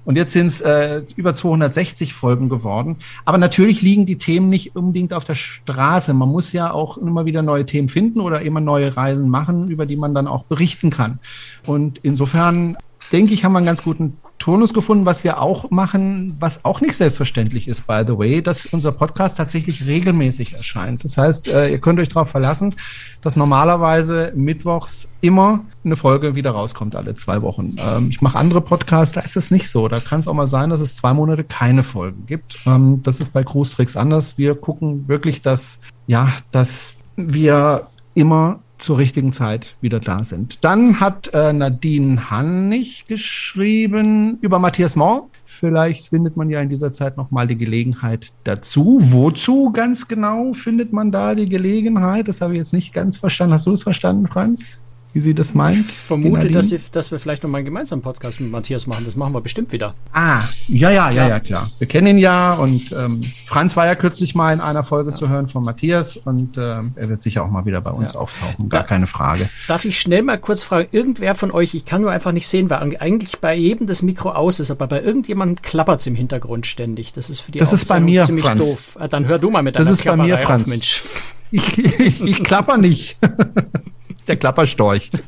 Und 0.07 0.15
jetzt 0.15 0.31
sind 0.31 0.47
es 0.47 0.61
äh, 0.61 1.01
über 1.17 1.35
260 1.35 2.13
Folgen 2.13 2.47
geworden. 2.47 2.95
Aber 3.25 3.37
natürlich 3.37 3.81
liegen 3.81 4.05
die 4.05 4.17
Themen 4.17 4.47
nicht 4.47 4.73
unbedingt 4.73 5.13
auf 5.13 5.25
der 5.25 5.35
Straße. 5.35 6.13
Man 6.13 6.29
muss 6.29 6.53
ja 6.53 6.71
auch 6.71 6.97
immer 6.97 7.25
wieder 7.25 7.41
neue 7.41 7.65
Themen 7.65 7.89
finden 7.89 8.21
oder 8.21 8.41
immer 8.41 8.61
neue 8.61 8.95
Reisen 8.95 9.27
machen, 9.27 9.67
über 9.67 9.85
die 9.85 9.97
man 9.97 10.15
dann 10.15 10.25
auch 10.25 10.45
berichten 10.45 10.91
kann. 10.91 11.19
Und 11.65 11.99
insofern 12.03 12.77
denke 13.11 13.33
ich, 13.33 13.43
haben 13.43 13.53
wir 13.53 13.59
einen 13.59 13.65
ganz 13.65 13.83
guten 13.83 14.17
Turnus 14.39 14.73
gefunden, 14.73 15.05
was 15.05 15.23
wir 15.23 15.41
auch 15.41 15.71
machen, 15.71 16.35
was 16.39 16.63
auch 16.63 16.79
nicht 16.79 16.95
selbstverständlich 16.95 17.67
ist, 17.67 17.87
by 17.87 18.03
the 18.05 18.17
way, 18.17 18.41
dass 18.41 18.67
unser 18.67 18.91
Podcast 18.91 19.37
tatsächlich 19.37 19.87
regelmäßig 19.87 20.53
erscheint. 20.53 21.03
Das 21.03 21.17
heißt, 21.17 21.47
äh, 21.47 21.69
ihr 21.69 21.79
könnt 21.79 21.99
euch 21.99 22.09
darauf 22.09 22.29
verlassen, 22.29 22.73
dass 23.21 23.35
normalerweise 23.35 24.31
mittwochs 24.35 25.09
immer 25.21 25.65
eine 25.83 25.95
Folge 25.95 26.35
wieder 26.35 26.51
rauskommt, 26.51 26.95
alle 26.95 27.15
zwei 27.15 27.41
Wochen. 27.41 27.77
Ähm, 27.79 28.09
ich 28.09 28.21
mache 28.21 28.37
andere 28.37 28.61
Podcasts, 28.61 29.15
da 29.15 29.21
ist 29.21 29.37
es 29.37 29.49
nicht 29.49 29.71
so. 29.71 29.87
Da 29.87 29.99
kann 29.99 30.19
es 30.19 30.27
auch 30.27 30.33
mal 30.35 30.47
sein, 30.47 30.69
dass 30.69 30.81
es 30.81 30.95
zwei 30.95 31.13
Monate 31.13 31.43
keine 31.43 31.81
Folgen 31.81 32.25
gibt. 32.27 32.59
Ähm, 32.67 33.01
das 33.03 33.19
ist 33.19 33.33
bei 33.33 33.43
Cruise 33.43 33.75
Tricks 33.75 33.97
anders. 33.97 34.37
Wir 34.37 34.53
gucken 34.53 35.07
wirklich, 35.07 35.41
dass, 35.41 35.79
ja, 36.05 36.31
dass 36.51 36.97
wir 37.15 37.87
immer 38.13 38.59
zur 38.77 38.97
richtigen 38.97 39.33
Zeit 39.33 39.75
wieder 39.81 39.99
da 39.99 40.23
sind. 40.23 40.63
Dann 40.63 40.99
hat 40.99 41.29
äh, 41.33 41.53
Nadine 41.53 42.29
Hannig 42.29 43.05
geschrieben 43.07 44.37
über 44.41 44.59
Matthias 44.59 44.95
Mohr. 44.95 45.29
Vielleicht 45.45 46.07
findet 46.07 46.37
man 46.37 46.49
ja 46.49 46.61
in 46.61 46.69
dieser 46.69 46.91
Zeit 46.91 47.17
nochmal 47.17 47.47
die 47.47 47.57
Gelegenheit 47.57 48.33
dazu. 48.43 48.99
Wozu 48.99 49.71
ganz 49.71 50.07
genau 50.07 50.53
findet 50.53 50.93
man 50.93 51.11
da 51.11 51.35
die 51.35 51.49
Gelegenheit? 51.49 52.27
Das 52.27 52.41
habe 52.41 52.53
ich 52.53 52.59
jetzt 52.59 52.73
nicht 52.73 52.93
ganz 52.93 53.17
verstanden. 53.17 53.53
Hast 53.53 53.65
du 53.65 53.71
es 53.71 53.83
verstanden, 53.83 54.27
Franz? 54.27 54.81
Wie 55.17 55.21
sie 55.21 55.33
das 55.33 55.55
meint. 55.55 55.79
Ich 55.79 55.97
vermute, 55.97 56.51
dass, 56.51 56.69
sie, 56.69 56.79
dass, 56.91 57.09
wir 57.09 57.19
vielleicht 57.19 57.41
noch 57.41 57.49
mal 57.49 57.57
einen 57.57 57.65
gemeinsamen 57.65 58.03
Podcast 58.03 58.39
mit 58.39 58.51
Matthias 58.51 58.85
machen. 58.85 59.03
Das 59.03 59.15
machen 59.15 59.33
wir 59.33 59.41
bestimmt 59.41 59.71
wieder. 59.71 59.95
Ah, 60.13 60.43
ja, 60.67 60.91
ja, 60.91 61.09
ja, 61.09 61.27
ja, 61.27 61.39
klar. 61.39 61.71
Wir 61.79 61.87
kennen 61.87 62.05
ihn 62.05 62.17
ja 62.19 62.53
und 62.53 62.91
ähm, 62.91 63.23
Franz 63.47 63.75
war 63.75 63.87
ja 63.87 63.95
kürzlich 63.95 64.35
mal 64.35 64.53
in 64.53 64.61
einer 64.61 64.83
Folge 64.83 65.09
ja. 65.09 65.15
zu 65.15 65.27
hören 65.27 65.47
von 65.47 65.63
Matthias 65.63 66.17
und 66.17 66.59
ähm, 66.59 66.91
er 66.95 67.09
wird 67.09 67.23
sicher 67.23 67.43
auch 67.43 67.49
mal 67.49 67.65
wieder 67.65 67.81
bei 67.81 67.89
uns 67.89 68.13
ja. 68.13 68.19
auftauchen. 68.19 68.69
Gar 68.69 68.83
da, 68.83 68.87
keine 68.87 69.07
Frage. 69.07 69.49
Darf 69.67 69.85
ich 69.85 69.99
schnell 69.99 70.21
mal 70.21 70.37
kurz 70.37 70.61
fragen, 70.61 70.87
irgendwer 70.91 71.33
von 71.33 71.49
euch, 71.49 71.73
ich 71.73 71.85
kann 71.85 72.01
nur 72.01 72.11
einfach 72.11 72.31
nicht 72.31 72.47
sehen, 72.47 72.69
weil 72.69 72.95
eigentlich 72.99 73.39
bei 73.39 73.55
jedem 73.55 73.87
das 73.87 74.03
Mikro 74.03 74.29
aus 74.29 74.59
ist, 74.59 74.69
aber 74.69 74.85
bei 74.85 75.01
irgendjemandem 75.01 75.63
klappert 75.63 76.01
es 76.01 76.05
im 76.05 76.13
Hintergrund 76.13 76.67
ständig. 76.67 77.11
Das 77.13 77.31
ist 77.31 77.39
für 77.39 77.51
die 77.51 77.57
Das 77.57 77.73
ist 77.73 77.87
bei 77.87 77.99
mir, 77.99 78.21
ziemlich 78.21 78.45
Franz. 78.45 78.69
doof. 78.69 78.97
Ah, 78.99 79.07
dann 79.07 79.25
hör 79.25 79.39
du 79.39 79.49
mal 79.49 79.63
mit 79.63 79.75
deiner 79.75 79.83
Das 79.83 79.91
ist 79.91 80.05
bei 80.05 80.15
mir, 80.15 80.37
Franz. 80.37 80.61
Auf, 80.61 80.67
Mensch. 80.67 81.01
Ich, 81.49 81.77
ich, 81.79 82.21
ich 82.21 82.43
klapper 82.43 82.77
nicht. 82.77 83.17
der 84.27 84.37
Klapperstorch. 84.37 85.11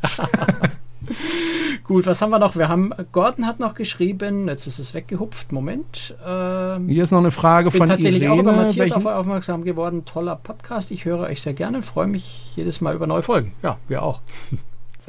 Gut, 1.84 2.06
was 2.06 2.22
haben 2.22 2.30
wir 2.30 2.38
noch? 2.38 2.56
Wir 2.56 2.70
haben, 2.70 2.94
Gordon 3.12 3.48
hat 3.48 3.60
noch 3.60 3.74
geschrieben, 3.74 4.48
jetzt 4.48 4.68
ist 4.68 4.78
es 4.78 4.94
weggehupft, 4.94 5.52
Moment. 5.52 6.16
Ähm, 6.24 6.88
Hier 6.88 7.04
ist 7.04 7.10
noch 7.10 7.18
eine 7.18 7.32
Frage 7.32 7.72
bin 7.72 7.80
von 7.80 7.90
tatsächlich 7.90 8.22
Irene. 8.22 8.36
auch 8.36 8.44
über 8.44 8.52
Matthias 8.52 8.92
auf, 8.92 9.08
aufmerksam 9.08 9.64
geworden. 9.64 10.06
Toller 10.06 10.36
Podcast, 10.36 10.92
ich 10.92 11.06
höre 11.06 11.22
euch 11.22 11.42
sehr 11.42 11.54
gerne, 11.54 11.82
freue 11.82 12.06
mich 12.06 12.56
jedes 12.56 12.80
Mal 12.82 12.94
über 12.94 13.08
neue 13.08 13.24
Folgen. 13.24 13.54
Ja, 13.64 13.80
wir 13.88 14.04
auch. 14.04 14.22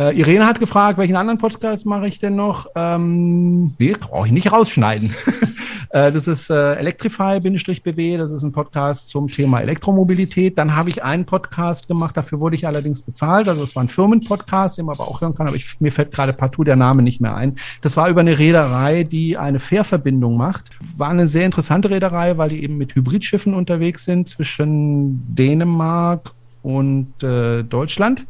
Äh, 0.01 0.19
Irene 0.19 0.47
hat 0.47 0.59
gefragt, 0.59 0.97
welchen 0.97 1.17
anderen 1.17 1.39
Podcast 1.39 1.85
mache 1.85 2.07
ich 2.07 2.19
denn 2.19 2.35
noch? 2.35 2.67
Ähm, 2.75 3.75
nee, 3.79 3.93
brauche 4.01 4.27
ich 4.27 4.33
nicht 4.33 4.51
rausschneiden. 4.51 5.13
äh, 5.91 6.11
das 6.11 6.27
ist 6.27 6.49
äh, 6.49 6.77
Electrify-BW, 6.77 8.17
das 8.17 8.33
ist 8.33 8.43
ein 8.43 8.53
Podcast 8.53 9.11
zum 9.11 9.29
Thema 9.29 9.61
Elektromobilität. 9.61 10.57
Dann 10.57 10.75
habe 10.75 10.89
ich 10.89 11.05
einen 11.05 11.27
Podcast 11.27 11.87
gemacht, 11.87 12.17
dafür 12.17 12.41
wurde 12.41 12.57
ich 12.57 12.67
allerdings 12.67 13.03
bezahlt. 13.03 13.47
Also 13.47 13.63
es 13.63 13.77
war 13.77 13.85
ein 13.85 13.89
Firmenpodcast, 13.89 14.79
den 14.79 14.87
man 14.87 14.95
aber 14.95 15.07
auch 15.07 15.21
hören 15.21 15.35
kann, 15.35 15.49
aber 15.49 15.57
ich, 15.57 15.79
mir 15.83 15.93
fällt 15.93 16.13
gerade 16.13 16.33
partout 16.33 16.65
der 16.65 16.77
Name 16.77 17.03
nicht 17.03 17.21
mehr 17.21 17.35
ein. 17.35 17.57
Das 17.83 17.99
war 17.99 18.09
über 18.09 18.21
eine 18.21 18.39
Reederei, 18.39 19.05
die 19.05 19.37
eine 19.37 19.61
Fährverbindung 19.61 20.35
macht. 20.35 20.71
War 20.97 21.11
eine 21.11 21.29
sehr 21.29 21.45
interessante 21.45 21.91
Reederei, 21.91 22.39
weil 22.39 22.49
die 22.49 22.63
eben 22.63 22.79
mit 22.79 22.95
Hybridschiffen 22.95 23.53
unterwegs 23.53 24.07
sind 24.07 24.31
zwischen 24.31 25.35
Dänemark 25.35 26.31
und 26.63 27.23
äh, 27.23 27.65
Deutschland. 27.65 28.25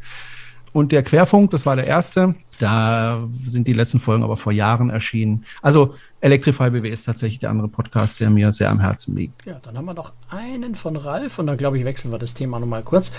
Und 0.73 0.91
der 0.91 1.03
Querfunk, 1.03 1.51
das 1.51 1.65
war 1.65 1.75
der 1.75 1.87
erste. 1.87 2.35
Da 2.61 3.27
sind 3.43 3.67
die 3.67 3.73
letzten 3.73 3.99
Folgen 3.99 4.23
aber 4.23 4.37
vor 4.37 4.51
Jahren 4.51 4.91
erschienen. 4.91 5.45
Also 5.63 5.95
Electrify 6.19 6.69
BW 6.69 6.87
ist 6.89 7.05
tatsächlich 7.05 7.39
der 7.39 7.49
andere 7.49 7.67
Podcast, 7.67 8.19
der 8.19 8.29
mir 8.29 8.51
sehr 8.51 8.69
am 8.69 8.79
Herzen 8.79 9.15
liegt. 9.15 9.43
Ja, 9.47 9.57
dann 9.63 9.75
haben 9.75 9.85
wir 9.85 9.95
noch 9.95 10.13
einen 10.29 10.75
von 10.75 10.95
Ralf 10.95 11.39
und 11.39 11.47
dann 11.47 11.57
glaube 11.57 11.79
ich, 11.79 11.85
wechseln 11.85 12.11
wir 12.11 12.19
das 12.19 12.35
Thema 12.35 12.59
nochmal 12.59 12.83
kurz. 12.83 13.11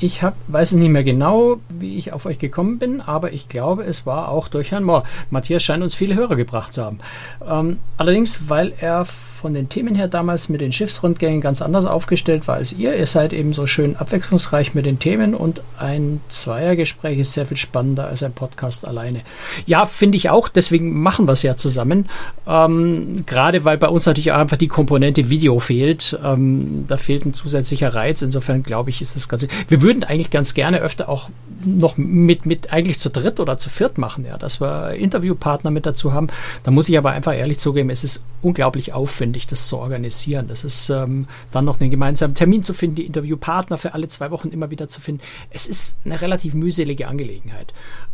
Ich 0.00 0.22
hab, 0.22 0.34
weiß 0.46 0.72
nicht 0.72 0.88
mehr 0.88 1.04
genau, 1.04 1.58
wie 1.68 1.96
ich 1.96 2.14
auf 2.14 2.24
euch 2.24 2.38
gekommen 2.38 2.78
bin, 2.78 3.02
aber 3.02 3.32
ich 3.32 3.48
glaube, 3.50 3.84
es 3.84 4.06
war 4.06 4.28
auch 4.28 4.48
durch 4.48 4.70
Herrn 4.70 4.84
Mohr. 4.84 5.04
Matthias 5.28 5.62
scheint 5.62 5.82
uns 5.82 5.94
viele 5.94 6.14
Hörer 6.14 6.36
gebracht 6.36 6.72
zu 6.72 6.84
haben. 6.84 7.00
Ähm, 7.46 7.78
allerdings, 7.98 8.48
weil 8.48 8.72
er 8.80 9.04
von 9.04 9.54
den 9.54 9.68
Themen 9.68 9.94
her 9.94 10.08
damals 10.08 10.48
mit 10.48 10.60
den 10.60 10.72
Schiffsrundgängen 10.72 11.40
ganz 11.40 11.62
anders 11.62 11.86
aufgestellt 11.86 12.48
war 12.48 12.56
als 12.56 12.72
ihr. 12.72 12.96
Ihr 12.96 13.06
seid 13.06 13.32
eben 13.32 13.52
so 13.52 13.66
schön 13.66 13.96
abwechslungsreich 13.96 14.74
mit 14.74 14.84
den 14.84 14.98
Themen 14.98 15.34
und 15.34 15.62
ein 15.78 16.20
Zweiergespräch 16.28 17.18
ist 17.18 17.34
sehr 17.34 17.46
viel 17.46 17.56
spannender 17.56 18.08
als 18.08 18.22
ein 18.22 18.32
Podcast 18.32 18.77
alleine. 18.84 19.22
Ja, 19.66 19.86
finde 19.86 20.16
ich 20.16 20.30
auch, 20.30 20.48
deswegen 20.48 21.00
machen 21.00 21.26
wir 21.26 21.32
es 21.32 21.42
ja 21.42 21.56
zusammen. 21.56 22.08
Ähm, 22.46 23.24
Gerade 23.26 23.64
weil 23.64 23.78
bei 23.78 23.88
uns 23.88 24.06
natürlich 24.06 24.32
auch 24.32 24.38
einfach 24.38 24.56
die 24.56 24.68
Komponente 24.68 25.30
Video 25.30 25.58
fehlt. 25.58 26.18
Ähm, 26.24 26.84
da 26.88 26.96
fehlt 26.96 27.24
ein 27.26 27.34
zusätzlicher 27.34 27.94
Reiz. 27.94 28.22
Insofern 28.22 28.62
glaube 28.62 28.90
ich, 28.90 29.02
ist 29.02 29.16
das 29.16 29.28
Ganze. 29.28 29.48
Wir 29.68 29.82
würden 29.82 30.04
eigentlich 30.04 30.30
ganz 30.30 30.54
gerne 30.54 30.80
öfter 30.80 31.08
auch 31.08 31.28
noch 31.64 31.96
mit, 31.96 32.46
mit 32.46 32.72
eigentlich 32.72 32.98
zu 32.98 33.10
dritt 33.10 33.40
oder 33.40 33.58
zu 33.58 33.68
viert 33.68 33.98
machen, 33.98 34.24
ja, 34.24 34.38
dass 34.38 34.60
wir 34.60 34.94
Interviewpartner 34.94 35.70
mit 35.70 35.86
dazu 35.86 36.12
haben. 36.12 36.28
Da 36.62 36.70
muss 36.70 36.88
ich 36.88 36.96
aber 36.96 37.10
einfach 37.10 37.34
ehrlich 37.34 37.58
zugeben, 37.58 37.90
es 37.90 38.04
ist 38.04 38.24
unglaublich 38.42 38.92
aufwendig, 38.92 39.46
das 39.46 39.66
zu 39.66 39.78
organisieren. 39.78 40.46
Das 40.48 40.64
ist 40.64 40.90
ähm, 40.90 41.26
dann 41.50 41.64
noch 41.64 41.80
einen 41.80 41.90
gemeinsamen 41.90 42.34
Termin 42.34 42.62
zu 42.62 42.74
finden, 42.74 42.96
die 42.96 43.06
Interviewpartner 43.06 43.78
für 43.78 43.94
alle 43.94 44.08
zwei 44.08 44.30
Wochen 44.30 44.48
immer 44.48 44.70
wieder 44.70 44.88
zu 44.88 45.00
finden. 45.00 45.22
Es 45.50 45.66
ist 45.66 45.98
eine 46.04 46.20
relativ 46.20 46.54
mühselige 46.54 47.08
Angelegenheit. 47.08 47.72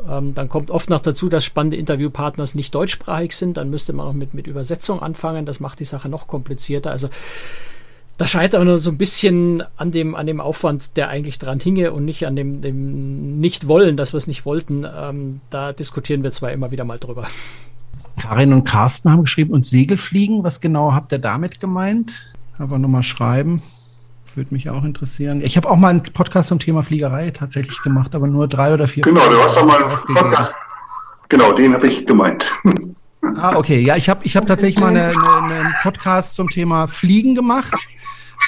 Ähm, 0.08 0.34
dann 0.44 0.50
kommt 0.50 0.70
oft 0.70 0.90
noch 0.90 1.00
dazu, 1.00 1.30
dass 1.30 1.42
spannende 1.42 1.78
Interviewpartners 1.78 2.54
nicht 2.54 2.74
deutschsprachig 2.74 3.34
sind. 3.34 3.56
Dann 3.56 3.70
müsste 3.70 3.94
man 3.94 4.06
noch 4.06 4.12
mit, 4.12 4.34
mit 4.34 4.46
Übersetzung 4.46 5.00
anfangen. 5.00 5.46
Das 5.46 5.58
macht 5.58 5.80
die 5.80 5.86
Sache 5.86 6.10
noch 6.10 6.26
komplizierter. 6.26 6.90
Also 6.90 7.08
da 8.18 8.26
scheitert 8.26 8.62
man 8.62 8.78
so 8.78 8.90
ein 8.90 8.98
bisschen 8.98 9.62
an 9.78 9.90
dem, 9.90 10.14
an 10.14 10.26
dem 10.26 10.42
Aufwand, 10.42 10.98
der 10.98 11.08
eigentlich 11.08 11.38
dran 11.38 11.60
hinge 11.60 11.92
und 11.92 12.04
nicht 12.04 12.26
an 12.26 12.36
dem, 12.36 12.60
dem 12.60 13.40
Nicht-Wollen, 13.40 13.96
dass 13.96 14.12
wir 14.12 14.18
es 14.18 14.26
nicht 14.26 14.44
wollten. 14.44 14.84
Ähm, 14.84 15.40
da 15.48 15.72
diskutieren 15.72 16.22
wir 16.22 16.30
zwar 16.30 16.52
immer 16.52 16.70
wieder 16.70 16.84
mal 16.84 16.98
drüber. 16.98 17.26
Karin 18.20 18.52
und 18.52 18.64
Carsten 18.64 19.10
haben 19.10 19.22
geschrieben, 19.22 19.54
und 19.54 19.64
Segelfliegen, 19.64 20.44
was 20.44 20.60
genau 20.60 20.92
habt 20.92 21.10
ihr 21.10 21.18
damit 21.18 21.58
gemeint? 21.58 22.34
Aber 22.58 22.78
nochmal 22.78 23.02
schreiben. 23.02 23.62
Würde 24.36 24.52
mich 24.52 24.68
auch 24.70 24.84
interessieren. 24.84 25.40
Ich 25.42 25.56
habe 25.56 25.70
auch 25.70 25.76
mal 25.76 25.88
einen 25.88 26.02
Podcast 26.02 26.48
zum 26.48 26.58
Thema 26.58 26.82
Fliegerei 26.82 27.30
tatsächlich 27.30 27.80
gemacht, 27.82 28.14
aber 28.14 28.26
nur 28.26 28.48
drei 28.48 28.74
oder 28.74 28.86
vier. 28.86 29.04
Genau, 29.04 29.28
du 29.28 29.38
hast 29.42 29.56
auch 29.56 29.64
mal 29.64 29.82
einen 29.82 29.90
Podcast. 29.90 30.52
Genau, 31.28 31.52
den 31.52 31.72
habe 31.72 31.86
ich 31.86 32.06
gemeint. 32.06 32.44
Ah, 33.36 33.56
okay. 33.56 33.80
Ja, 33.80 33.96
ich 33.96 34.08
habe 34.08 34.24
ich 34.24 34.36
hab 34.36 34.46
tatsächlich 34.46 34.80
mal 34.80 34.88
eine, 34.88 35.08
eine, 35.08 35.54
einen 35.54 35.74
Podcast 35.82 36.34
zum 36.34 36.50
Thema 36.50 36.86
Fliegen 36.86 37.34
gemacht 37.34 37.74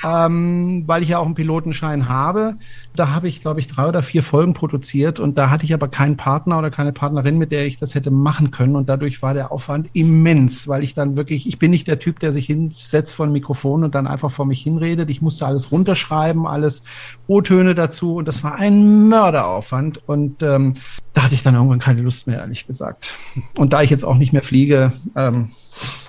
ähm, 0.04 0.84
weil 0.86 1.02
ich 1.02 1.10
ja 1.10 1.18
auch 1.18 1.26
einen 1.26 1.34
Pilotenschein 1.34 2.08
habe. 2.08 2.56
Da 2.94 3.10
habe 3.10 3.28
ich, 3.28 3.40
glaube 3.40 3.60
ich, 3.60 3.66
drei 3.66 3.86
oder 3.86 4.02
vier 4.02 4.22
Folgen 4.22 4.54
produziert 4.54 5.20
und 5.20 5.36
da 5.36 5.50
hatte 5.50 5.64
ich 5.64 5.74
aber 5.74 5.88
keinen 5.88 6.16
Partner 6.16 6.58
oder 6.58 6.70
keine 6.70 6.92
Partnerin, 6.92 7.38
mit 7.38 7.52
der 7.52 7.66
ich 7.66 7.76
das 7.76 7.94
hätte 7.94 8.10
machen 8.10 8.50
können 8.50 8.76
und 8.76 8.88
dadurch 8.88 9.22
war 9.22 9.34
der 9.34 9.52
Aufwand 9.52 9.88
immens, 9.92 10.68
weil 10.68 10.82
ich 10.82 10.94
dann 10.94 11.16
wirklich, 11.16 11.46
ich 11.46 11.58
bin 11.58 11.70
nicht 11.70 11.88
der 11.88 11.98
Typ, 11.98 12.20
der 12.20 12.32
sich 12.32 12.46
hinsetzt 12.46 13.14
vor 13.14 13.26
ein 13.26 13.32
Mikrofon 13.32 13.84
und 13.84 13.94
dann 13.94 14.06
einfach 14.06 14.30
vor 14.30 14.46
mich 14.46 14.62
hinredet. 14.62 15.10
Ich 15.10 15.22
musste 15.22 15.46
alles 15.46 15.72
runterschreiben, 15.72 16.46
alles 16.46 16.82
O-Töne 17.26 17.74
dazu 17.74 18.16
und 18.16 18.28
das 18.28 18.42
war 18.42 18.54
ein 18.56 19.08
Mörderaufwand 19.08 20.08
und 20.08 20.42
ähm, 20.42 20.72
da 21.12 21.22
hatte 21.22 21.34
ich 21.34 21.42
dann 21.42 21.54
irgendwann 21.54 21.78
keine 21.78 22.02
Lust 22.02 22.26
mehr, 22.26 22.40
ehrlich 22.40 22.66
gesagt. 22.66 23.14
Und 23.56 23.72
da 23.72 23.82
ich 23.82 23.90
jetzt 23.90 24.04
auch 24.04 24.16
nicht 24.16 24.32
mehr 24.32 24.42
fliege, 24.42 24.92
ähm, 25.14 25.50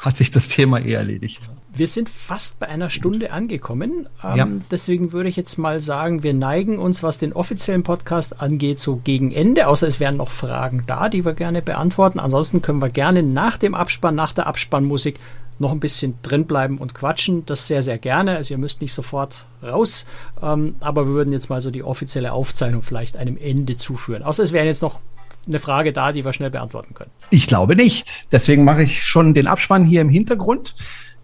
hat 0.01 0.17
sich 0.17 0.31
das 0.31 0.49
Thema 0.49 0.79
eh 0.79 0.93
erledigt. 0.93 1.49
Wir 1.77 1.87
sind 1.87 2.09
fast 2.09 2.59
bei 2.59 2.67
einer 2.67 2.89
Stunde 2.89 3.31
angekommen. 3.31 4.09
Ähm, 4.23 4.37
ja. 4.37 4.47
Deswegen 4.71 5.11
würde 5.11 5.29
ich 5.29 5.35
jetzt 5.35 5.57
mal 5.57 5.79
sagen, 5.79 6.23
wir 6.23 6.33
neigen 6.33 6.79
uns, 6.79 7.03
was 7.03 7.19
den 7.19 7.33
offiziellen 7.33 7.83
Podcast 7.83 8.41
angeht, 8.41 8.79
so 8.79 8.95
gegen 8.95 9.31
Ende. 9.31 9.67
Außer 9.67 9.87
es 9.87 9.99
wären 9.99 10.17
noch 10.17 10.31
Fragen 10.31 10.83
da, 10.87 11.07
die 11.07 11.23
wir 11.23 11.33
gerne 11.33 11.61
beantworten. 11.61 12.19
Ansonsten 12.19 12.63
können 12.63 12.81
wir 12.81 12.89
gerne 12.89 13.21
nach 13.21 13.57
dem 13.57 13.75
Abspann, 13.75 14.15
nach 14.15 14.33
der 14.33 14.47
Abspannmusik 14.47 15.19
noch 15.59 15.71
ein 15.71 15.79
bisschen 15.79 16.15
drin 16.23 16.45
bleiben 16.45 16.79
und 16.79 16.95
quatschen. 16.95 17.45
Das 17.45 17.67
sehr, 17.67 17.83
sehr 17.83 17.97
gerne. 17.99 18.37
Also 18.37 18.55
ihr 18.55 18.57
müsst 18.57 18.81
nicht 18.81 18.93
sofort 18.93 19.45
raus. 19.61 20.07
Ähm, 20.41 20.75
aber 20.79 21.05
wir 21.05 21.13
würden 21.13 21.31
jetzt 21.31 21.49
mal 21.49 21.61
so 21.61 21.69
die 21.69 21.83
offizielle 21.83 22.31
Aufzeichnung 22.31 22.81
vielleicht 22.81 23.17
einem 23.17 23.37
Ende 23.37 23.75
zuführen. 23.75 24.23
Außer 24.23 24.41
es 24.41 24.51
wären 24.51 24.65
jetzt 24.65 24.81
noch 24.81 24.99
eine 25.47 25.59
Frage 25.59 25.93
da, 25.93 26.11
die 26.11 26.25
wir 26.25 26.33
schnell 26.33 26.49
beantworten 26.49 26.93
können. 26.93 27.11
Ich 27.29 27.47
glaube 27.47 27.75
nicht. 27.75 28.31
Deswegen 28.31 28.63
mache 28.63 28.83
ich 28.83 29.05
schon 29.05 29.33
den 29.33 29.47
Abspann 29.47 29.85
hier 29.85 30.01
im 30.01 30.09
Hintergrund. 30.09 30.75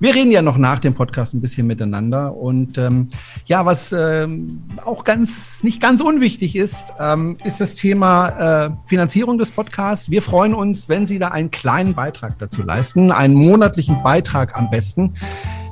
Wir 0.04 0.14
reden 0.14 0.32
ja 0.32 0.42
noch 0.42 0.58
nach 0.58 0.82
dem 0.82 0.94
Podcast 0.94 1.34
ein 1.34 1.40
bisschen 1.40 1.66
miteinander. 1.66 2.36
Und 2.36 2.78
ähm, 2.78 3.08
ja, 3.46 3.66
was 3.66 3.96
ähm, 3.98 4.62
auch 4.84 5.06
ganz 5.06 5.64
nicht 5.64 5.82
ganz 5.82 6.02
unwichtig 6.02 6.58
ist, 6.58 6.88
ähm, 7.00 7.38
ist 7.46 7.62
das 7.62 7.74
Thema 7.76 8.66
äh, 8.66 8.70
Finanzierung 8.86 9.38
des 9.38 9.52
Podcasts. 9.52 10.12
Wir 10.12 10.22
freuen 10.22 10.56
uns, 10.56 10.90
wenn 10.90 11.08
Sie 11.08 11.20
da 11.20 11.30
einen 11.30 11.52
kleinen 11.52 11.96
Beitrag 11.96 12.38
dazu 12.38 12.64
leisten, 12.64 13.14
einen 13.14 13.34
monatlichen 13.34 14.04
Beitrag 14.04 14.58
am 14.58 14.70
besten. 14.70 15.14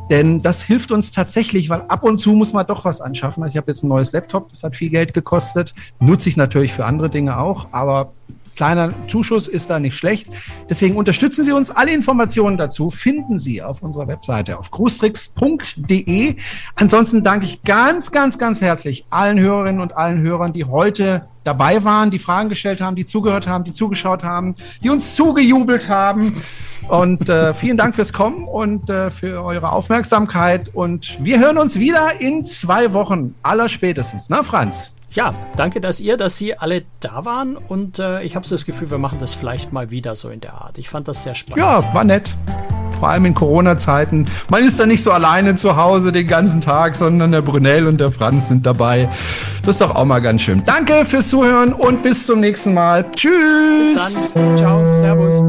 Denn 0.10 0.42
das 0.42 0.62
hilft 0.62 0.94
uns 0.94 1.12
tatsächlich, 1.12 1.70
weil 1.70 1.82
ab 1.90 2.04
und 2.04 2.18
zu 2.18 2.32
muss 2.32 2.54
man 2.54 2.66
doch 2.66 2.86
was 2.86 3.02
anschaffen. 3.02 3.46
Ich 3.48 3.58
habe 3.58 3.70
jetzt 3.70 3.84
ein 3.84 3.90
neues 3.90 4.14
Laptop, 4.14 4.48
das 4.48 4.64
hat 4.64 4.78
viel 4.78 4.92
Geld 4.92 5.14
gekostet. 5.14 5.76
Nutze 6.00 6.30
ich 6.30 6.38
natürlich 6.38 6.72
für 6.72 6.86
andere 6.86 7.10
Dinge 7.10 7.38
auch, 7.38 7.68
aber 7.74 8.14
kleiner 8.56 8.94
Zuschuss 9.08 9.48
ist 9.48 9.70
da 9.70 9.80
nicht 9.80 9.96
schlecht. 9.96 10.28
Deswegen 10.70 10.96
unterstützen 10.96 11.44
Sie 11.44 11.52
uns. 11.52 11.72
Alle 11.72 11.94
Informationen 11.94 12.58
dazu 12.58 12.90
finden 12.90 13.38
Sie 13.38 13.62
auf 13.62 13.82
unserer 13.82 14.08
Webseite 14.08 14.58
auf 14.58 14.72
cruestricks.de. 14.72 16.36
Ansonsten 16.76 17.24
danke 17.24 17.46
ich 17.46 17.64
ganz, 17.64 18.12
ganz, 18.12 18.38
ganz 18.38 18.62
herzlich 18.62 19.06
allen 19.10 19.40
Hörerinnen 19.40 19.82
und 19.82 19.96
allen 19.96 20.22
Hörern, 20.22 20.54
die 20.54 20.66
heute 20.66 21.28
dabei 21.44 21.84
waren, 21.84 22.12
die 22.12 22.20
Fragen 22.20 22.50
gestellt 22.50 22.82
haben, 22.82 22.96
die 22.96 23.06
zugehört 23.06 23.48
haben, 23.48 23.64
die 23.64 23.74
zugeschaut 23.74 24.24
haben, 24.24 24.56
die 24.84 24.90
uns 24.90 25.16
zugejubelt 25.16 25.90
haben. 25.90 26.42
Und 26.88 27.30
äh, 27.30 27.54
vielen 27.56 27.78
Dank 27.78 27.96
fürs 27.96 28.14
Kommen 28.14 28.46
und 28.46 28.90
äh, 28.90 29.12
für 29.12 29.44
eure 29.44 29.72
Aufmerksamkeit. 29.72 30.70
Und 30.74 31.18
wir 31.24 31.40
hören 31.40 31.58
uns 31.58 31.80
wieder 31.80 32.20
in 32.20 32.44
zwei 32.44 32.94
Wochen, 32.94 33.36
aller 33.42 33.70
spätestens. 33.70 34.30
Na, 34.30 34.44
Franz? 34.44 34.94
Ja, 35.14 35.34
danke, 35.58 35.82
dass 35.82 36.00
ihr, 36.00 36.16
dass 36.18 36.38
Sie 36.38 36.58
alle 36.58 36.84
da 37.02 37.26
waren 37.26 37.58
und 37.58 38.00
äh, 38.00 38.24
ich 38.24 38.36
habe 38.36 38.46
so 38.48 38.56
das 38.56 38.66
Gefühl, 38.66 38.92
wir 38.92 38.98
machen 38.98 39.20
das 39.20 39.34
vielleicht 39.34 39.74
mal 39.74 39.92
wieder 39.92 40.16
so 40.16 40.30
in 40.30 40.40
der 40.42 40.54
Art. 40.54 40.78
Ich 40.78 40.90
fand 40.90 41.08
das 41.08 41.24
sehr 41.24 41.36
spannend. 41.36 41.58
Ja, 41.60 41.94
war 41.94 42.04
nett. 42.04 42.36
vor 42.98 43.10
allem 43.10 43.26
in 43.26 43.34
Corona-Zeiten. 43.34 44.28
Man 44.50 44.64
ist 44.64 44.80
da 44.80 44.86
nicht 44.86 45.04
so 45.04 45.12
alleine 45.12 45.56
zu 45.56 45.76
Hause 45.76 46.12
den 46.12 46.28
ganzen 46.28 46.62
Tag, 46.62 46.96
sondern 46.96 47.32
der 47.32 47.42
Brunel 47.42 47.88
und 47.88 47.98
der 48.00 48.12
Franz 48.12 48.48
sind 48.48 48.66
dabei. 48.66 49.10
Das 49.66 49.76
ist 49.76 49.82
doch 49.82 49.96
auch 49.96 50.06
mal 50.06 50.20
ganz 50.22 50.44
schön. 50.44 50.64
Danke 50.64 51.04
fürs 51.06 51.30
Zuhören 51.30 51.74
und 51.74 52.04
bis 52.04 52.26
zum 52.26 52.40
nächsten 52.40 52.74
Mal. 52.74 53.06
Tschüss. 53.12 53.90
Bis 53.90 54.32
dann. 54.34 54.56
Ciao. 54.58 54.94
Servus. 54.94 55.42